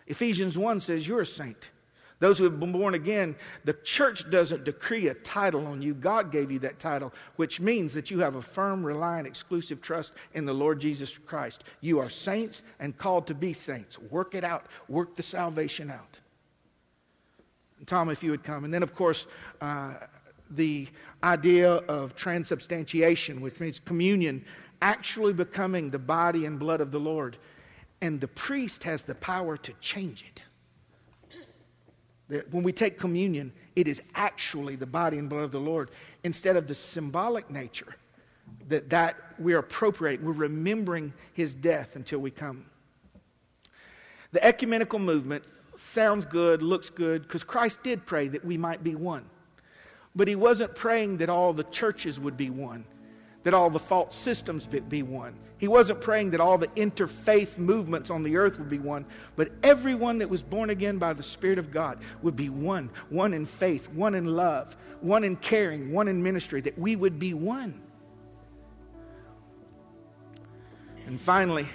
Ephesians 0.08 0.58
1 0.58 0.80
says 0.80 1.06
you're 1.06 1.20
a 1.20 1.26
saint. 1.26 1.70
Those 2.18 2.38
who 2.38 2.44
have 2.44 2.58
been 2.58 2.72
born 2.72 2.94
again, 2.94 3.36
the 3.64 3.74
church 3.74 4.28
doesn't 4.30 4.64
decree 4.64 5.08
a 5.08 5.14
title 5.14 5.66
on 5.66 5.82
you. 5.82 5.94
God 5.94 6.32
gave 6.32 6.50
you 6.50 6.58
that 6.60 6.78
title, 6.78 7.12
which 7.36 7.60
means 7.60 7.92
that 7.92 8.10
you 8.10 8.18
have 8.20 8.36
a 8.36 8.42
firm, 8.42 8.84
reliant, 8.84 9.26
exclusive 9.26 9.82
trust 9.82 10.12
in 10.32 10.46
the 10.46 10.54
Lord 10.54 10.80
Jesus 10.80 11.16
Christ. 11.18 11.64
You 11.80 11.98
are 12.00 12.08
saints 12.08 12.62
and 12.80 12.96
called 12.96 13.26
to 13.26 13.34
be 13.34 13.52
saints. 13.52 13.98
Work 13.98 14.34
it 14.34 14.44
out, 14.44 14.66
work 14.88 15.14
the 15.14 15.22
salvation 15.22 15.90
out. 15.90 16.20
Tom, 17.84 18.08
if 18.08 18.22
you 18.22 18.30
would 18.30 18.42
come. 18.42 18.64
And 18.64 18.72
then, 18.72 18.82
of 18.82 18.94
course, 18.94 19.26
uh, 19.60 19.94
the 20.50 20.88
idea 21.22 21.72
of 21.72 22.14
transubstantiation, 22.14 23.40
which 23.40 23.60
means 23.60 23.78
communion, 23.78 24.44
actually 24.80 25.32
becoming 25.32 25.90
the 25.90 25.98
body 25.98 26.46
and 26.46 26.58
blood 26.58 26.80
of 26.80 26.90
the 26.90 27.00
Lord. 27.00 27.36
And 28.00 28.20
the 28.20 28.28
priest 28.28 28.84
has 28.84 29.02
the 29.02 29.14
power 29.14 29.56
to 29.56 29.72
change 29.74 30.24
it. 30.26 30.42
That 32.28 32.52
when 32.52 32.62
we 32.62 32.72
take 32.72 32.98
communion, 32.98 33.52
it 33.76 33.86
is 33.86 34.02
actually 34.14 34.76
the 34.76 34.86
body 34.86 35.18
and 35.18 35.28
blood 35.28 35.44
of 35.44 35.52
the 35.52 35.60
Lord 35.60 35.90
instead 36.24 36.56
of 36.56 36.66
the 36.66 36.74
symbolic 36.74 37.50
nature 37.50 37.94
that, 38.68 38.90
that 38.90 39.16
we're 39.38 39.58
appropriating. 39.58 40.26
We're 40.26 40.32
remembering 40.32 41.12
his 41.32 41.54
death 41.54 41.94
until 41.94 42.18
we 42.18 42.30
come. 42.30 42.66
The 44.32 44.44
ecumenical 44.44 44.98
movement 44.98 45.44
sounds 45.76 46.24
good, 46.24 46.62
looks 46.62 46.90
good, 46.90 47.22
because 47.22 47.44
Christ 47.44 47.82
did 47.82 48.04
pray 48.06 48.28
that 48.28 48.44
we 48.44 48.56
might 48.56 48.82
be 48.82 48.94
one. 48.94 49.24
But 50.14 50.28
he 50.28 50.34
wasn't 50.34 50.74
praying 50.74 51.18
that 51.18 51.28
all 51.28 51.52
the 51.52 51.64
churches 51.64 52.18
would 52.18 52.36
be 52.36 52.50
one, 52.50 52.84
that 53.42 53.54
all 53.54 53.70
the 53.70 53.78
false 53.78 54.16
systems 54.16 54.66
be 54.66 55.02
one. 55.02 55.34
He 55.58 55.68
wasn't 55.68 56.00
praying 56.00 56.30
that 56.32 56.40
all 56.40 56.58
the 56.58 56.68
interfaith 56.68 57.58
movements 57.58 58.10
on 58.10 58.22
the 58.22 58.36
earth 58.36 58.58
would 58.58 58.68
be 58.68 58.78
one, 58.78 59.06
but 59.36 59.52
everyone 59.62 60.18
that 60.18 60.28
was 60.28 60.42
born 60.42 60.70
again 60.70 60.98
by 60.98 61.12
the 61.14 61.22
Spirit 61.22 61.58
of 61.58 61.70
God 61.70 61.98
would 62.22 62.36
be 62.36 62.50
one 62.50 62.90
one 63.08 63.32
in 63.32 63.46
faith, 63.46 63.88
one 63.90 64.14
in 64.14 64.26
love, 64.26 64.76
one 65.00 65.24
in 65.24 65.36
caring, 65.36 65.92
one 65.92 66.08
in 66.08 66.22
ministry, 66.22 66.60
that 66.60 66.78
we 66.78 66.96
would 66.96 67.18
be 67.18 67.32
one. 67.32 67.80
And 71.06 71.20
finally, 71.20 71.66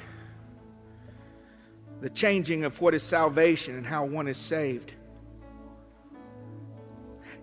the 2.01 2.09
changing 2.09 2.65
of 2.65 2.81
what 2.81 2.93
is 2.95 3.03
salvation 3.03 3.75
and 3.75 3.85
how 3.85 4.03
one 4.03 4.27
is 4.27 4.37
saved. 4.37 4.91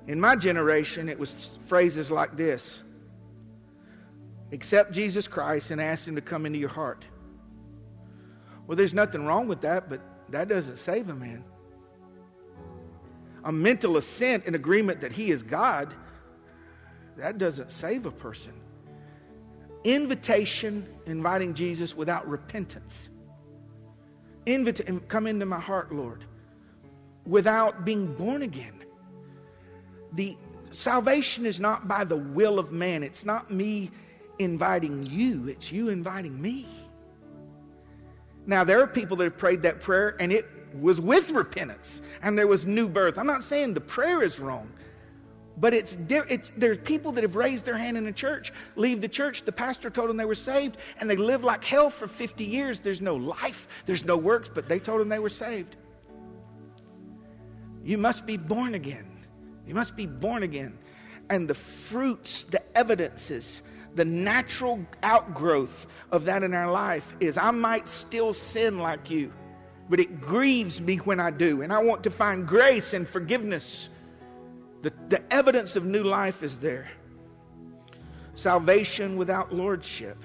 In 0.09 0.21
my 0.21 0.35
generation, 0.35 1.09
it 1.09 1.19
was 1.19 1.51
phrases 1.67 2.11
like 2.11 2.37
this 2.37 2.83
Accept 4.51 4.93
Jesus 4.93 5.29
Christ 5.29 5.71
and 5.71 5.81
ask 5.81 6.07
Him 6.07 6.17
to 6.17 6.21
come 6.21 6.45
into 6.45 6.59
your 6.59 6.71
heart. 6.71 7.05
Well, 8.67 8.77
there's 8.77 8.95
nothing 8.95 9.25
wrong 9.25 9.47
with 9.47 9.61
that, 9.61 9.89
but 9.89 10.01
that 10.31 10.49
doesn't 10.49 10.79
save 10.79 11.09
a 11.09 11.15
man. 11.15 11.45
A 13.45 13.53
mental 13.53 13.97
assent 13.97 14.45
in 14.47 14.55
agreement 14.55 15.01
that 15.03 15.13
He 15.13 15.31
is 15.31 15.43
God, 15.43 15.95
that 17.17 17.39
doesn't 17.39 17.71
save 17.71 18.07
a 18.07 18.11
person. 18.11 18.53
Invitation, 19.85 20.87
inviting 21.07 21.55
Jesus 21.55 21.95
without 21.95 22.29
repentance. 22.29 23.09
Invita- 24.49 25.01
come 25.09 25.27
into 25.27 25.45
my 25.45 25.61
heart, 25.61 25.95
Lord, 25.95 26.25
without 27.27 27.85
being 27.85 28.15
born 28.15 28.43
again. 28.43 28.83
The 30.13 30.39
salvation 30.71 31.45
is 31.45 31.61
not 31.61 31.87
by 31.87 32.05
the 32.05 32.17
will 32.17 32.59
of 32.59 32.73
man. 32.73 33.03
It's 33.03 33.27
not 33.27 33.51
me 33.51 33.91
inviting 34.39 35.05
you, 35.05 35.49
it's 35.49 35.71
you 35.71 35.91
inviting 35.91 36.41
me. 36.41 36.67
Now, 38.47 38.65
there 38.65 38.81
are 38.81 38.87
people 38.87 39.17
that 39.19 39.25
have 39.25 39.37
prayed 39.37 39.63
that 39.63 39.81
prayer 39.81 40.17
and 40.19 40.33
it 40.33 40.47
was 40.81 41.01
with 41.01 41.31
repentance 41.33 42.01
and 42.23 42.39
there 42.39 42.47
was 42.47 42.65
new 42.65 42.89
birth. 42.89 43.19
I'm 43.19 43.27
not 43.27 43.45
saying 43.45 43.75
the 43.75 43.81
prayer 43.81 44.23
is 44.23 44.39
wrong, 44.39 44.71
but 45.61 45.75
it's, 45.75 45.97
it's 46.09 46.51
there's 46.57 46.79
people 46.79 47.13
that 47.13 47.23
have 47.23 47.37
raised 47.37 47.65
their 47.65 47.77
hand 47.77 47.97
in 47.97 48.05
the 48.05 48.13
church, 48.13 48.53
leave 48.77 49.01
the 49.01 49.09
church, 49.09 49.45
the 49.45 49.53
pastor 49.53 49.91
told 49.91 50.09
them 50.09 50.17
they 50.17 50.25
were 50.25 50.35
saved, 50.35 50.77
and 51.01 51.09
they 51.09 51.17
live 51.17 51.45
like 51.45 51.65
hell 51.65 51.91
for 51.91 52.07
50 52.07 52.45
years. 52.45 52.81
There's 52.81 53.01
no 53.01 53.17
life, 53.17 53.69
there's 53.87 54.05
no 54.05 54.17
works, 54.17 54.51
but 54.53 54.69
they 54.69 54.79
told 54.79 55.01
them 55.01 55.09
they 55.09 55.19
were 55.19 55.29
saved. 55.29 55.77
You 57.85 57.99
must 57.99 58.27
be 58.27 58.37
born 58.37 58.75
again. 58.75 59.07
You 59.67 59.75
must 59.75 59.97
be 59.97 60.07
born 60.07 60.43
again. 60.43 60.79
And 61.31 61.49
the 61.49 61.55
fruits, 61.55 62.45
the 62.45 62.63
evidences 62.77 63.63
the 63.99 64.05
natural 64.05 64.79
outgrowth 65.03 65.89
of 66.13 66.25
that 66.27 66.43
in 66.43 66.55
our 66.55 66.71
life 66.71 67.15
is 67.21 67.37
I 67.37 67.51
might 67.51 67.89
still 67.89 68.33
sin 68.33 68.79
like 68.79 69.11
you, 69.11 69.33
but 69.89 69.99
it 69.99 70.21
grieves 70.21 70.81
me 70.81 70.97
when 70.99 71.19
I 71.19 71.31
do. 71.33 71.63
And 71.63 71.73
I 71.73 71.83
want 71.83 72.05
to 72.05 72.11
find 72.11 72.47
grace 72.47 72.95
and 72.95 73.09
forgiveness. 73.09 73.89
The, 74.83 74.93
the 75.09 75.33
evidence 75.33 75.77
of 75.77 75.85
new 75.85 76.05
life 76.05 76.43
is 76.43 76.59
there. 76.59 76.89
Salvation 78.35 79.17
without 79.17 79.53
lordship. 79.53 80.17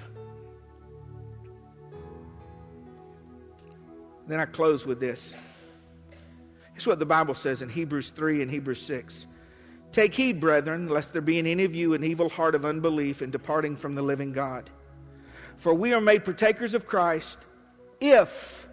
Then 4.26 4.40
I 4.40 4.46
close 4.46 4.86
with 4.86 5.00
this. 5.00 5.34
Here's 6.72 6.86
what 6.86 6.98
the 6.98 7.06
Bible 7.06 7.34
says 7.34 7.62
in 7.62 7.68
Hebrews 7.68 8.10
3 8.10 8.42
and 8.42 8.50
Hebrews 8.50 8.80
6. 8.82 9.26
Take 9.92 10.14
heed, 10.14 10.40
brethren, 10.40 10.88
lest 10.88 11.12
there 11.12 11.22
be 11.22 11.38
in 11.38 11.46
any 11.46 11.64
of 11.64 11.74
you 11.74 11.94
an 11.94 12.02
evil 12.02 12.28
heart 12.28 12.54
of 12.54 12.64
unbelief 12.64 13.22
in 13.22 13.30
departing 13.30 13.76
from 13.76 13.94
the 13.94 14.02
living 14.02 14.32
God. 14.32 14.70
For 15.56 15.72
we 15.72 15.92
are 15.92 16.00
made 16.00 16.24
partakers 16.24 16.74
of 16.74 16.86
Christ 16.86 17.38
if 18.00 18.66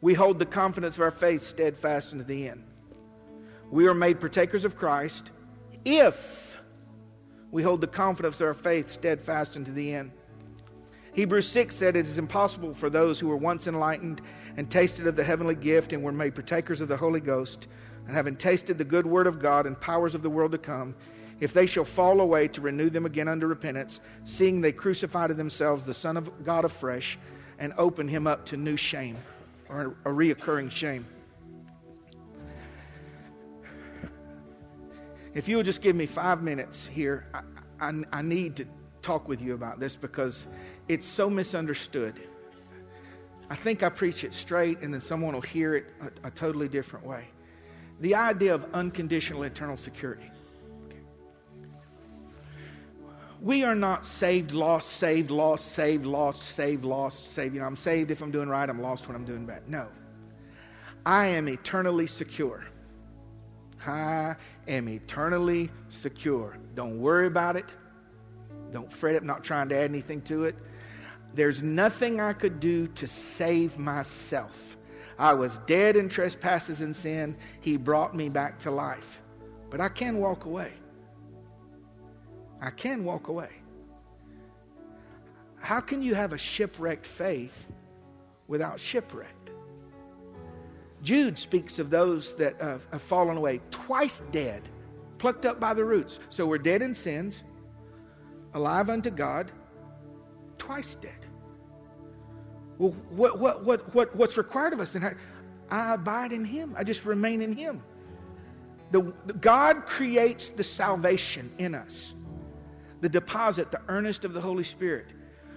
we 0.00 0.14
hold 0.14 0.38
the 0.38 0.46
confidence 0.46 0.96
of 0.96 1.02
our 1.02 1.10
faith 1.10 1.42
steadfast 1.42 2.12
unto 2.12 2.24
the 2.24 2.48
end. 2.48 2.62
We 3.70 3.88
are 3.88 3.94
made 3.94 4.20
partakers 4.20 4.64
of 4.64 4.76
Christ 4.76 5.32
if 5.84 6.58
we 7.50 7.62
hold 7.62 7.80
the 7.80 7.86
confidence 7.86 8.40
of 8.40 8.46
our 8.48 8.54
faith 8.54 8.90
steadfast 8.90 9.56
unto 9.56 9.72
the 9.72 9.92
end. 9.92 10.12
Hebrews 11.12 11.48
6 11.48 11.74
said 11.74 11.96
it 11.96 12.06
is 12.06 12.18
impossible 12.18 12.74
for 12.74 12.90
those 12.90 13.18
who 13.18 13.28
were 13.28 13.36
once 13.36 13.66
enlightened 13.66 14.20
and 14.56 14.70
tasted 14.70 15.06
of 15.06 15.16
the 15.16 15.24
heavenly 15.24 15.54
gift 15.54 15.92
and 15.92 16.02
were 16.02 16.12
made 16.12 16.34
partakers 16.34 16.80
of 16.80 16.88
the 16.88 16.96
Holy 16.96 17.20
Ghost 17.20 17.68
and 18.06 18.14
having 18.14 18.36
tasted 18.36 18.78
the 18.78 18.84
good 18.84 19.06
word 19.06 19.26
of 19.26 19.40
God 19.40 19.66
and 19.66 19.80
powers 19.80 20.14
of 20.14 20.22
the 20.22 20.30
world 20.30 20.52
to 20.52 20.58
come, 20.58 20.94
if 21.40 21.52
they 21.52 21.66
shall 21.66 21.84
fall 21.84 22.20
away 22.20 22.48
to 22.48 22.60
renew 22.60 22.90
them 22.90 23.06
again 23.06 23.28
unto 23.28 23.46
repentance, 23.46 24.00
seeing 24.24 24.60
they 24.60 24.72
crucify 24.72 25.26
to 25.26 25.34
themselves 25.34 25.82
the 25.82 25.94
Son 25.94 26.16
of 26.16 26.44
God 26.44 26.64
afresh 26.64 27.18
and 27.58 27.72
open 27.78 28.06
him 28.06 28.26
up 28.26 28.44
to 28.46 28.56
new 28.56 28.76
shame 28.76 29.16
or 29.68 29.96
a 30.04 30.10
reoccurring 30.10 30.70
shame. 30.70 31.06
If 35.36 35.48
you 35.48 35.58
will 35.58 35.62
just 35.62 35.82
give 35.82 35.94
me 35.94 36.06
five 36.06 36.42
minutes 36.42 36.86
here, 36.86 37.26
I, 37.34 37.42
I, 37.78 38.02
I 38.10 38.22
need 38.22 38.56
to 38.56 38.64
talk 39.02 39.28
with 39.28 39.42
you 39.42 39.52
about 39.52 39.78
this 39.78 39.94
because 39.94 40.46
it's 40.88 41.04
so 41.04 41.28
misunderstood. 41.28 42.18
I 43.50 43.54
think 43.54 43.82
I 43.82 43.90
preach 43.90 44.24
it 44.24 44.32
straight, 44.32 44.80
and 44.80 44.94
then 44.94 45.02
someone 45.02 45.34
will 45.34 45.42
hear 45.42 45.74
it 45.74 45.86
a, 46.00 46.28
a 46.28 46.30
totally 46.30 46.68
different 46.68 47.04
way 47.04 47.26
the 48.00 48.14
idea 48.14 48.54
of 48.54 48.66
unconditional 48.72 49.42
eternal 49.42 49.76
security. 49.76 50.30
We 53.42 53.62
are 53.62 53.74
not 53.74 54.06
saved, 54.06 54.52
lost, 54.52 54.88
saved, 54.88 55.30
lost, 55.30 55.72
saved, 55.72 56.06
lost, 56.06 56.42
saved, 56.42 56.84
lost, 56.84 57.30
saved. 57.34 57.54
You 57.54 57.60
know, 57.60 57.66
I'm 57.66 57.76
saved 57.76 58.10
if 58.10 58.22
I'm 58.22 58.30
doing 58.30 58.48
right, 58.48 58.68
I'm 58.68 58.80
lost 58.80 59.06
when 59.06 59.16
I'm 59.16 59.24
doing 59.24 59.44
bad. 59.44 59.68
No. 59.68 59.88
I 61.04 61.26
am 61.26 61.48
eternally 61.48 62.06
secure. 62.06 62.64
I 63.86 64.36
am 64.68 64.88
eternally 64.88 65.70
secure. 65.88 66.56
Don't 66.74 66.98
worry 66.98 67.26
about 67.26 67.56
it. 67.56 67.66
Don't 68.72 68.92
fret. 68.92 69.16
I'm 69.16 69.26
not 69.26 69.44
trying 69.44 69.68
to 69.70 69.76
add 69.76 69.84
anything 69.84 70.20
to 70.22 70.44
it. 70.44 70.56
There's 71.34 71.62
nothing 71.62 72.20
I 72.20 72.32
could 72.32 72.60
do 72.60 72.86
to 72.88 73.06
save 73.06 73.78
myself. 73.78 74.76
I 75.18 75.34
was 75.34 75.58
dead 75.66 75.96
in 75.96 76.08
trespasses 76.08 76.80
and 76.80 76.94
sin. 76.94 77.36
He 77.60 77.76
brought 77.76 78.14
me 78.14 78.28
back 78.28 78.58
to 78.60 78.70
life. 78.70 79.20
But 79.70 79.80
I 79.80 79.88
can 79.88 80.18
walk 80.18 80.44
away. 80.44 80.72
I 82.60 82.70
can 82.70 83.04
walk 83.04 83.28
away. 83.28 83.50
How 85.58 85.80
can 85.80 86.02
you 86.02 86.14
have 86.14 86.32
a 86.32 86.38
shipwrecked 86.38 87.06
faith 87.06 87.66
without 88.46 88.78
shipwrecked? 88.78 89.35
Jude 91.02 91.38
speaks 91.38 91.78
of 91.78 91.90
those 91.90 92.34
that 92.36 92.60
have 92.60 92.82
fallen 93.02 93.36
away, 93.36 93.60
twice 93.70 94.20
dead, 94.32 94.62
plucked 95.18 95.46
up 95.46 95.60
by 95.60 95.74
the 95.74 95.84
roots. 95.84 96.18
So 96.30 96.46
we're 96.46 96.58
dead 96.58 96.82
in 96.82 96.94
sins, 96.94 97.42
alive 98.54 98.90
unto 98.90 99.10
God, 99.10 99.50
twice 100.58 100.94
dead. 100.96 101.12
Well, 102.78 102.90
what, 103.10 103.38
what, 103.38 103.64
what, 103.64 103.94
what, 103.94 104.16
what's 104.16 104.36
required 104.36 104.72
of 104.72 104.80
us? 104.80 104.94
And 104.94 105.14
I 105.70 105.94
abide 105.94 106.32
in 106.32 106.44
Him. 106.44 106.74
I 106.76 106.84
just 106.84 107.04
remain 107.04 107.40
in 107.42 107.52
Him. 107.52 107.82
The, 108.90 109.02
God 109.40 109.86
creates 109.86 110.50
the 110.50 110.62
salvation 110.62 111.50
in 111.58 111.74
us, 111.74 112.14
the 113.00 113.08
deposit, 113.08 113.70
the 113.70 113.80
earnest 113.88 114.24
of 114.24 114.32
the 114.32 114.40
Holy 114.40 114.64
Spirit. 114.64 115.06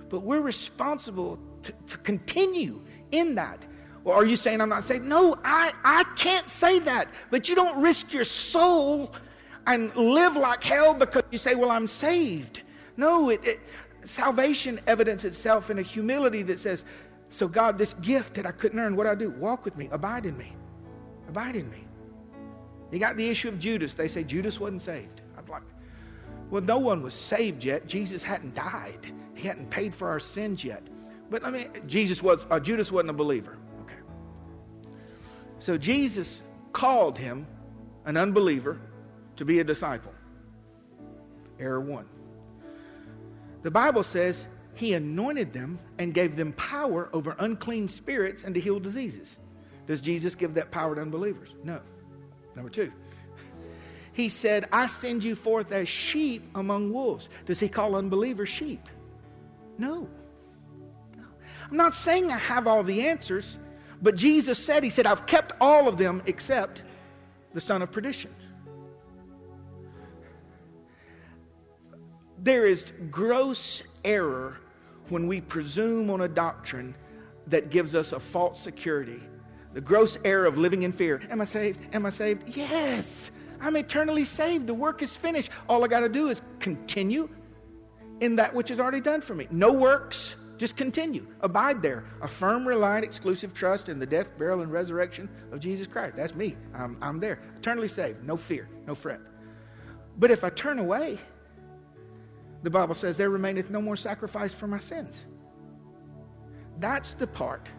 But 0.09 0.21
we're 0.21 0.41
responsible 0.41 1.39
to, 1.63 1.73
to 1.87 1.97
continue 1.99 2.81
in 3.11 3.35
that. 3.35 3.65
Well, 4.03 4.15
are 4.15 4.25
you 4.25 4.35
saying 4.35 4.61
I'm 4.61 4.69
not 4.69 4.83
saved? 4.83 5.05
No, 5.05 5.37
I, 5.43 5.73
I 5.83 6.03
can't 6.15 6.49
say 6.49 6.79
that. 6.79 7.09
But 7.29 7.49
you 7.49 7.55
don't 7.55 7.81
risk 7.81 8.13
your 8.13 8.23
soul 8.23 9.13
and 9.67 9.95
live 9.95 10.35
like 10.35 10.63
hell 10.63 10.93
because 10.93 11.23
you 11.31 11.37
say, 11.37 11.55
well, 11.55 11.71
I'm 11.71 11.87
saved. 11.87 12.61
No, 12.97 13.29
it, 13.29 13.45
it, 13.45 13.59
salvation 14.03 14.79
evidences 14.87 15.35
itself 15.35 15.69
in 15.69 15.79
a 15.79 15.81
humility 15.81 16.43
that 16.43 16.59
says, 16.59 16.83
so 17.29 17.47
God, 17.47 17.77
this 17.77 17.93
gift 17.95 18.33
that 18.35 18.45
I 18.45 18.51
couldn't 18.51 18.79
earn, 18.79 18.95
what 18.95 19.03
do 19.03 19.09
I 19.09 19.15
do? 19.15 19.29
Walk 19.31 19.65
with 19.65 19.77
me, 19.77 19.87
abide 19.91 20.25
in 20.25 20.37
me, 20.37 20.55
abide 21.27 21.55
in 21.55 21.69
me. 21.69 21.85
You 22.91 22.99
got 22.99 23.17
the 23.17 23.29
issue 23.29 23.49
of 23.49 23.59
Judas. 23.59 23.93
They 23.93 24.07
say 24.07 24.23
Judas 24.23 24.59
wasn't 24.59 24.81
saved. 24.81 25.21
I'm 25.37 25.45
like, 25.45 25.61
well, 26.49 26.63
no 26.63 26.79
one 26.79 27.03
was 27.03 27.13
saved 27.13 27.63
yet. 27.63 27.85
Jesus 27.85 28.23
hadn't 28.23 28.55
died. 28.55 29.13
He 29.35 29.47
hadn't 29.47 29.69
paid 29.69 29.93
for 29.93 30.09
our 30.09 30.19
sins 30.19 30.63
yet. 30.63 30.81
But 31.29 31.45
I 31.45 31.51
mean, 31.51 31.69
Jesus 31.85 32.23
was, 32.23 32.47
uh, 32.49 32.59
Judas 32.59 32.91
wasn't 32.91 33.11
a 33.11 33.13
believer. 33.13 33.57
So 35.59 35.77
Jesus 35.77 36.41
called 36.73 37.17
him 37.17 37.45
an 38.05 38.17
unbeliever 38.17 38.79
to 39.35 39.45
be 39.45 39.59
a 39.59 39.63
disciple. 39.63 40.13
Error 41.59 41.81
one. 41.81 42.07
The 43.61 43.71
Bible 43.71 44.03
says 44.03 44.47
he 44.73 44.93
anointed 44.93 45.51
them 45.51 45.77
and 45.97 46.13
gave 46.13 46.37
them 46.37 46.53
power 46.53 47.09
over 47.11 47.35
unclean 47.39 47.89
spirits 47.89 48.45
and 48.45 48.55
to 48.55 48.61
heal 48.61 48.79
diseases. 48.79 49.37
Does 49.87 49.99
Jesus 50.01 50.35
give 50.35 50.53
that 50.53 50.71
power 50.71 50.95
to 50.95 51.01
unbelievers? 51.01 51.55
No. 51.63 51.81
Number 52.55 52.69
two, 52.69 52.91
he 54.13 54.29
said, 54.29 54.67
I 54.71 54.87
send 54.87 55.23
you 55.23 55.35
forth 55.35 55.71
as 55.71 55.87
sheep 55.89 56.49
among 56.55 56.93
wolves. 56.93 57.29
Does 57.45 57.59
he 57.59 57.67
call 57.69 57.95
unbelievers 57.95 58.49
sheep? 58.49 58.87
No. 59.77 60.07
no. 61.17 61.23
I'm 61.69 61.77
not 61.77 61.93
saying 61.93 62.31
I 62.31 62.37
have 62.37 62.67
all 62.67 62.83
the 62.83 63.07
answers, 63.07 63.57
but 64.01 64.15
Jesus 64.15 64.63
said, 64.63 64.83
He 64.83 64.89
said, 64.89 65.05
I've 65.05 65.25
kept 65.25 65.53
all 65.59 65.87
of 65.87 65.97
them 65.97 66.21
except 66.25 66.83
the 67.53 67.61
son 67.61 67.81
of 67.81 67.91
perdition. 67.91 68.33
There 72.41 72.65
is 72.65 72.93
gross 73.11 73.83
error 74.05 74.57
when 75.09 75.27
we 75.27 75.41
presume 75.41 76.09
on 76.09 76.21
a 76.21 76.27
doctrine 76.27 76.95
that 77.47 77.69
gives 77.69 77.95
us 77.95 78.11
a 78.11 78.19
false 78.19 78.61
security. 78.61 79.21
The 79.73 79.81
gross 79.81 80.17
error 80.23 80.45
of 80.45 80.57
living 80.57 80.83
in 80.83 80.91
fear. 80.91 81.21
Am 81.29 81.41
I 81.41 81.45
saved? 81.45 81.93
Am 81.93 82.05
I 82.05 82.09
saved? 82.09 82.55
Yes. 82.55 83.31
I'm 83.61 83.75
eternally 83.75 84.23
saved. 84.23 84.67
The 84.67 84.73
work 84.73 85.01
is 85.01 85.15
finished. 85.15 85.51
All 85.67 85.83
I 85.83 85.87
got 85.87 85.99
to 85.99 86.09
do 86.09 86.29
is 86.29 86.41
continue 86.59 87.29
in 88.21 88.35
that 88.37 88.53
which 88.53 88.71
is 88.71 88.79
already 88.79 89.01
done 89.01 89.21
for 89.21 89.35
me. 89.35 89.47
No 89.51 89.73
works, 89.73 90.35
just 90.59 90.75
continue. 90.75 91.25
Abide 91.39 91.81
there. 91.81 92.03
A 92.21 92.27
firm, 92.27 92.67
reliant, 92.67 93.05
exclusive 93.05 93.53
trust 93.53 93.87
in 93.87 93.97
the 93.97 94.05
death, 94.05 94.37
burial, 94.37 94.61
and 94.61 94.71
resurrection 94.71 95.29
of 95.53 95.61
Jesus 95.61 95.87
Christ. 95.87 96.17
That's 96.17 96.35
me. 96.35 96.57
I'm, 96.75 96.97
I'm 97.01 97.19
there. 97.21 97.39
Eternally 97.57 97.87
saved. 97.87 98.25
No 98.25 98.35
fear, 98.35 98.67
no 98.85 98.93
fret. 98.93 99.21
But 100.17 100.31
if 100.31 100.43
I 100.43 100.49
turn 100.49 100.77
away, 100.77 101.17
the 102.61 102.69
Bible 102.69 102.93
says, 102.93 103.15
There 103.15 103.29
remaineth 103.29 103.71
no 103.71 103.81
more 103.81 103.95
sacrifice 103.95 104.53
for 104.53 104.67
my 104.67 104.79
sins. 104.79 105.23
That's 106.77 107.13
the 107.13 107.27
part 107.27 107.69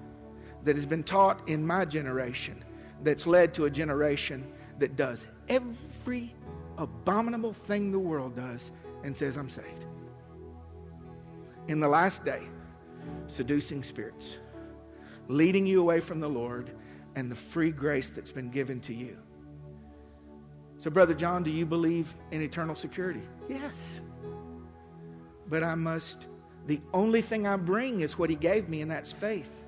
that 0.64 0.74
has 0.74 0.86
been 0.86 1.02
taught 1.02 1.46
in 1.48 1.66
my 1.66 1.84
generation 1.84 2.64
that's 3.02 3.26
led 3.26 3.52
to 3.54 3.66
a 3.66 3.70
generation 3.70 4.50
that 4.78 4.96
does 4.96 5.26
every 5.50 6.34
abominable 6.78 7.52
thing 7.52 7.92
the 7.92 7.98
world 7.98 8.34
does 8.36 8.70
and 9.04 9.14
says, 9.14 9.36
I'm 9.36 9.50
saved. 9.50 9.84
In 11.68 11.78
the 11.78 11.88
last 11.88 12.24
day, 12.24 12.42
seducing 13.26 13.82
spirits, 13.82 14.38
leading 15.28 15.66
you 15.66 15.80
away 15.80 16.00
from 16.00 16.20
the 16.20 16.28
Lord 16.28 16.70
and 17.16 17.30
the 17.30 17.34
free 17.34 17.70
grace 17.70 18.08
that's 18.08 18.32
been 18.32 18.50
given 18.50 18.80
to 18.80 18.94
you. 18.94 19.16
So, 20.78 20.90
Brother 20.90 21.14
John, 21.14 21.42
do 21.42 21.50
you 21.50 21.66
believe 21.66 22.14
in 22.30 22.40
eternal 22.40 22.74
security? 22.74 23.22
Yes 23.48 24.00
but 25.50 25.64
I 25.64 25.74
must, 25.74 26.28
the 26.66 26.80
only 26.94 27.20
thing 27.20 27.46
I 27.46 27.56
bring 27.56 28.00
is 28.00 28.16
what 28.16 28.30
He 28.30 28.36
gave 28.36 28.68
me, 28.68 28.80
and 28.80 28.90
that's 28.90 29.12
faith. 29.12 29.64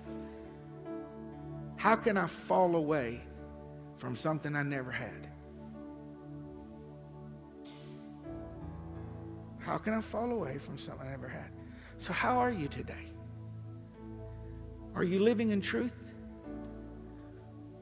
How 1.77 1.97
can 1.97 2.17
I 2.17 2.29
fall 2.29 2.77
away 2.77 3.21
from 3.99 4.15
something 4.15 4.55
I 4.55 4.63
never 4.63 4.93
had? 4.93 5.29
How 9.59 9.77
can 9.77 9.93
I 9.93 10.01
fall 10.01 10.31
away 10.31 10.59
from 10.59 10.79
something 10.79 11.07
I 11.07 11.11
never 11.11 11.29
had? 11.29 11.51
So, 11.99 12.13
how 12.13 12.39
are 12.39 12.53
you 12.53 12.69
today? 12.69 13.12
Are 14.95 15.05
you 15.05 15.21
living 15.21 15.51
in 15.51 15.61
truth? 15.61 15.95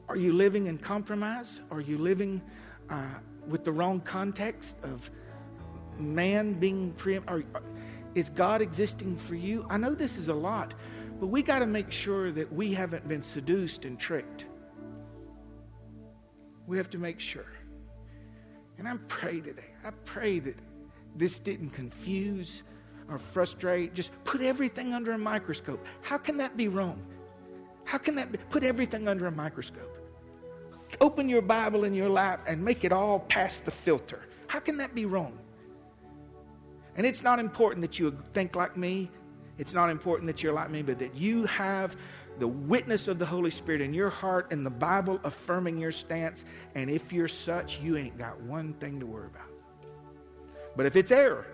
Are 0.07 0.15
you 0.15 0.33
living 0.33 0.67
in 0.67 0.77
compromise? 0.77 1.61
Are 1.69 1.81
you 1.81 1.97
living 1.97 2.41
uh, 2.89 3.05
with 3.47 3.63
the 3.63 3.71
wrong 3.71 3.99
context 4.01 4.77
of 4.83 5.09
man 5.97 6.53
being 6.53 6.93
pre? 6.93 7.17
Are, 7.27 7.43
is 8.15 8.29
God 8.29 8.61
existing 8.61 9.15
for 9.15 9.35
you? 9.35 9.65
I 9.69 9.77
know 9.77 9.93
this 9.93 10.17
is 10.17 10.29
a 10.29 10.33
lot, 10.33 10.73
but 11.19 11.27
we 11.27 11.41
got 11.41 11.59
to 11.59 11.65
make 11.65 11.91
sure 11.91 12.31
that 12.31 12.51
we 12.51 12.73
haven't 12.73 13.07
been 13.07 13.21
seduced 13.21 13.85
and 13.85 13.99
tricked. 13.99 14.45
We 16.67 16.77
have 16.77 16.89
to 16.91 16.97
make 16.97 17.19
sure. 17.19 17.51
And 18.77 18.87
I 18.87 18.95
pray 19.07 19.41
today, 19.41 19.73
I 19.83 19.91
pray 20.05 20.39
that 20.39 20.57
this 21.15 21.39
didn't 21.39 21.71
confuse 21.71 22.63
or 23.11 23.19
frustrate. 23.19 23.93
Just 23.93 24.11
put 24.23 24.41
everything 24.41 24.93
under 24.93 25.11
a 25.11 25.17
microscope. 25.17 25.85
How 26.01 26.17
can 26.17 26.37
that 26.37 26.55
be 26.57 26.67
wrong? 26.67 27.01
How 27.83 27.97
can 27.97 28.15
that 28.15 28.31
be? 28.31 28.37
Put 28.49 28.63
everything 28.63 29.07
under 29.07 29.27
a 29.27 29.31
microscope. 29.31 29.97
Open 30.99 31.29
your 31.29 31.41
Bible 31.41 31.83
in 31.83 31.93
your 31.93 32.09
lap 32.09 32.43
and 32.47 32.63
make 32.63 32.83
it 32.83 32.91
all 32.91 33.19
pass 33.19 33.57
the 33.59 33.71
filter. 33.71 34.27
How 34.47 34.59
can 34.59 34.77
that 34.77 34.93
be 34.93 35.05
wrong? 35.05 35.37
And 36.95 37.05
it's 37.05 37.23
not 37.23 37.39
important 37.39 37.81
that 37.81 37.97
you 37.99 38.17
think 38.33 38.55
like 38.55 38.75
me. 38.75 39.09
It's 39.57 39.73
not 39.73 39.89
important 39.89 40.27
that 40.27 40.43
you're 40.43 40.53
like 40.53 40.69
me, 40.69 40.81
but 40.81 40.99
that 40.99 41.15
you 41.15 41.45
have 41.45 41.95
the 42.39 42.47
witness 42.47 43.07
of 43.07 43.19
the 43.19 43.25
Holy 43.25 43.51
Spirit 43.51 43.81
in 43.81 43.93
your 43.93 44.09
heart 44.09 44.51
and 44.51 44.65
the 44.65 44.71
Bible 44.71 45.19
affirming 45.23 45.77
your 45.77 45.91
stance. 45.91 46.43
And 46.75 46.89
if 46.89 47.13
you're 47.13 47.27
such, 47.27 47.79
you 47.79 47.97
ain't 47.97 48.17
got 48.17 48.39
one 48.41 48.73
thing 48.73 48.99
to 48.99 49.05
worry 49.05 49.27
about. 49.27 49.49
But 50.75 50.85
if 50.85 50.95
it's 50.95 51.11
error, 51.11 51.45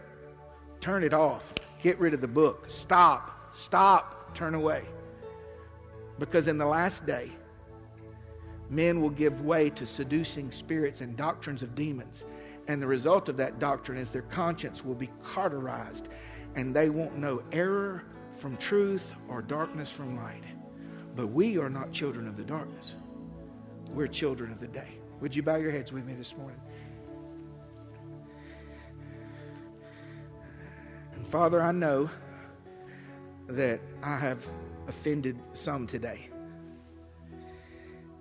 turn 0.82 1.04
it 1.04 1.14
off. 1.14 1.54
Get 1.82 2.00
rid 2.00 2.14
of 2.14 2.22
the 2.22 2.28
book. 2.28 2.66
Stop. 2.70 3.54
Stop. 3.54 4.36
Turn 4.36 4.56
away. 4.56 4.84
Because 6.20 6.48
in 6.48 6.58
the 6.58 6.66
last 6.66 7.06
day, 7.06 7.32
men 8.70 9.02
will 9.02 9.10
give 9.10 9.46
way 9.46 9.70
to 9.72 9.86
seducing 9.86 10.52
spirits 10.52 11.02
and 11.02 11.16
doctrines 11.16 11.64
of 11.64 11.76
demons 11.76 12.26
and 12.68 12.82
the 12.82 12.88
result 12.88 13.30
of 13.30 13.38
that 13.38 13.60
doctrine 13.60 13.98
is 13.98 14.10
their 14.10 14.24
conscience 14.24 14.84
will 14.84 14.96
be 14.96 15.10
cauterized 15.24 16.10
and 16.56 16.76
they 16.76 16.90
won't 16.90 17.18
know 17.18 17.42
error 17.52 18.04
from 18.36 18.58
truth 18.58 19.16
or 19.30 19.42
darkness 19.42 19.90
from 19.90 20.18
light. 20.18 20.44
But 21.16 21.28
we 21.28 21.58
are 21.58 21.70
not 21.70 21.92
children 21.92 22.28
of 22.28 22.36
the 22.36 22.44
darkness, 22.44 22.94
we're 23.92 24.08
children 24.08 24.52
of 24.52 24.60
the 24.60 24.68
day. 24.68 25.00
Would 25.22 25.36
you 25.36 25.42
bow 25.42 25.56
your 25.56 25.72
heads 25.72 25.92
with 25.92 26.06
me 26.06 26.14
this 26.14 26.36
morning? 26.38 26.60
Father, 31.28 31.62
I 31.62 31.74
know 31.74 32.10
that 33.48 33.82
I 34.02 34.18
have 34.18 34.48
offended 34.88 35.38
some 35.52 35.86
today. 35.86 36.30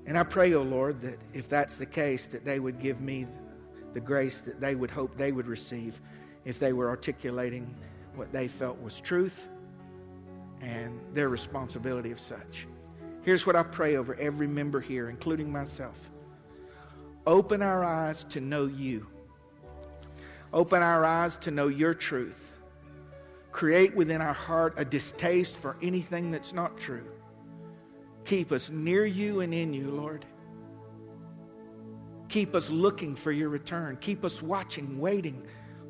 And 0.07 0.19
I 0.19 0.25
pray, 0.25 0.53
O 0.55 0.61
oh 0.61 0.63
Lord, 0.63 1.01
that 1.03 1.19
if 1.33 1.49
that's 1.49 1.77
the 1.77 1.87
case, 1.87 2.27
that 2.27 2.45
they 2.45 2.59
would 2.59 2.81
give 2.81 3.01
me 3.01 3.27
the 3.95 4.01
grace 4.01 4.39
that 4.39 4.61
they 4.61 4.75
would 4.75 4.91
hope 4.91 5.17
they 5.17 5.31
would 5.31 5.47
receive 5.47 6.01
if 6.45 6.59
they 6.59 6.73
were 6.73 6.89
articulating 6.89 7.73
what 8.17 8.33
they 8.33 8.49
felt 8.49 8.81
was 8.83 9.01
truth 9.01 9.49
and 10.61 11.01
their 11.15 11.29
responsibility 11.29 12.11
of 12.11 12.19
such. 12.19 12.67
Here's 13.23 13.47
what 13.47 13.55
I 13.55 13.63
pray 13.63 13.97
over 13.97 14.17
every 14.17 14.49
member 14.49 14.81
here, 14.81 15.11
including 15.11 15.51
myself. 15.51 16.11
Open 17.25 17.63
our 17.63 17.85
eyes 17.85 18.25
to 18.25 18.41
know 18.41 18.67
you. 18.67 19.07
Open 20.53 20.83
our 20.83 21.05
eyes 21.05 21.37
to 21.39 21.51
know 21.53 21.69
your 21.69 21.95
truth. 21.95 22.56
Create 23.57 23.97
within 23.97 24.21
our 24.21 24.35
heart 24.35 24.75
a 24.77 24.85
distaste 24.85 25.57
for 25.57 25.79
anything 25.81 26.31
that's 26.31 26.53
not 26.53 26.77
true. 26.77 27.07
Keep 28.27 28.53
us 28.53 28.69
near 28.69 29.07
you 29.07 29.41
and 29.41 29.55
in 29.55 29.73
you, 29.73 29.91
Lord. 29.91 30.27
Keep 32.29 32.55
us 32.55 32.69
looking 32.69 33.17
for 33.17 33.33
your 33.33 33.49
return. 33.49 33.97
Keep 34.03 34.27
us 34.27 34.43
watching, 34.43 35.01
waiting, 35.01 35.43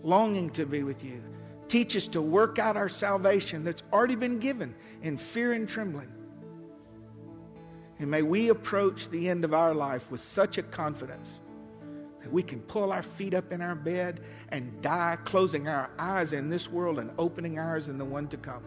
longing 0.05 0.51
to 0.51 0.65
be 0.65 0.85
with 0.85 1.03
you. 1.03 1.21
Teach 1.67 1.97
us 1.97 2.07
to 2.07 2.23
work 2.23 2.61
out 2.61 2.77
our 2.77 2.89
salvation 2.89 3.65
that's 3.65 3.83
already 3.93 4.15
been 4.15 4.39
given 4.39 4.73
in 5.03 5.17
fear 5.17 5.53
and 5.53 5.69
trembling. 5.69 6.13
And 7.99 8.09
may 8.09 8.23
we 8.23 8.51
approach 8.51 9.09
the 9.09 9.29
end 9.29 9.45
of 9.45 9.53
our 9.53 9.75
life 9.75 10.09
with 10.09 10.21
such 10.21 10.57
a 10.57 10.63
confidence 10.63 11.41
that 12.21 12.33
we 12.33 12.45
can 12.45 12.61
pull 12.61 12.93
our 12.93 13.03
feet 13.03 13.35
up 13.35 13.51
in 13.51 13.61
our 13.61 13.75
bed 13.75 14.21
and 14.51 14.81
die, 14.83 15.17
closing 15.25 15.69
our 15.69 15.91
eyes 15.99 16.33
in 16.33 16.49
this 16.49 16.71
world 16.71 16.99
and 16.99 17.11
opening 17.19 17.59
ours 17.59 17.89
in 17.89 17.99
the 17.99 18.05
one 18.05 18.29
to 18.29 18.37
come. 18.37 18.63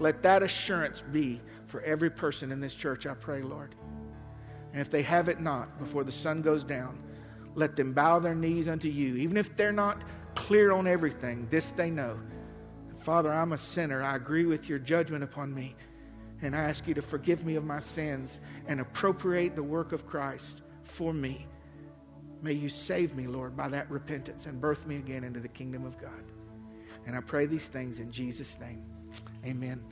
Let 0.00 0.22
that 0.22 0.42
assurance 0.42 1.02
be 1.12 1.40
for 1.66 1.80
every 1.82 2.10
person 2.10 2.50
in 2.50 2.60
this 2.60 2.74
church, 2.74 3.06
I 3.06 3.14
pray, 3.14 3.42
Lord. 3.42 3.74
And 4.72 4.80
if 4.80 4.90
they 4.90 5.02
have 5.02 5.28
it 5.28 5.40
not 5.40 5.78
before 5.78 6.04
the 6.04 6.12
sun 6.12 6.42
goes 6.42 6.64
down, 6.64 6.98
let 7.54 7.76
them 7.76 7.92
bow 7.92 8.18
their 8.18 8.34
knees 8.34 8.68
unto 8.68 8.88
you. 8.88 9.16
Even 9.16 9.36
if 9.36 9.56
they're 9.56 9.72
not 9.72 10.00
clear 10.34 10.72
on 10.72 10.86
everything, 10.86 11.46
this 11.50 11.68
they 11.68 11.90
know. 11.90 12.18
Father, 13.00 13.32
I'm 13.32 13.52
a 13.52 13.58
sinner. 13.58 14.02
I 14.02 14.16
agree 14.16 14.44
with 14.44 14.68
your 14.68 14.78
judgment 14.78 15.24
upon 15.24 15.54
me. 15.54 15.74
And 16.42 16.54
I 16.54 16.60
ask 16.60 16.86
you 16.86 16.94
to 16.94 17.02
forgive 17.02 17.44
me 17.44 17.56
of 17.56 17.64
my 17.64 17.80
sins 17.80 18.38
and 18.66 18.80
appropriate 18.80 19.56
the 19.56 19.62
work 19.62 19.92
of 19.92 20.06
Christ 20.06 20.62
for 20.84 21.12
me. 21.12 21.46
May 22.42 22.52
you 22.54 22.68
save 22.68 23.14
me, 23.14 23.26
Lord, 23.26 23.56
by 23.56 23.68
that 23.68 23.90
repentance 23.90 24.46
and 24.46 24.60
birth 24.60 24.86
me 24.86 24.96
again 24.96 25.24
into 25.24 25.40
the 25.40 25.48
kingdom 25.48 25.84
of 25.84 25.98
God. 26.00 26.24
And 27.06 27.16
I 27.16 27.20
pray 27.20 27.46
these 27.46 27.66
things 27.66 28.00
in 28.00 28.10
Jesus' 28.10 28.58
name. 28.60 28.82
Amen. 29.44 29.82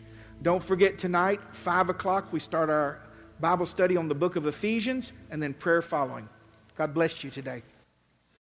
Don't 0.43 0.63
forget 0.63 0.99
tonight, 0.99 1.41
5 1.53 1.89
o'clock, 1.89 2.33
we 2.33 2.41
start 2.41 2.71
our 2.71 3.01
Bible 3.41 3.67
study 3.67 3.97
on 3.97 4.09
the 4.09 4.15
book 4.15 4.37
of 4.37 4.47
Ephesians 4.47 5.13
and 5.31 5.43
then 5.43 5.55
prayer 5.55 5.83
following. 5.83 6.29
God 6.77 6.95
bless 6.95 7.25
you 7.25 7.31
today. 7.31 7.63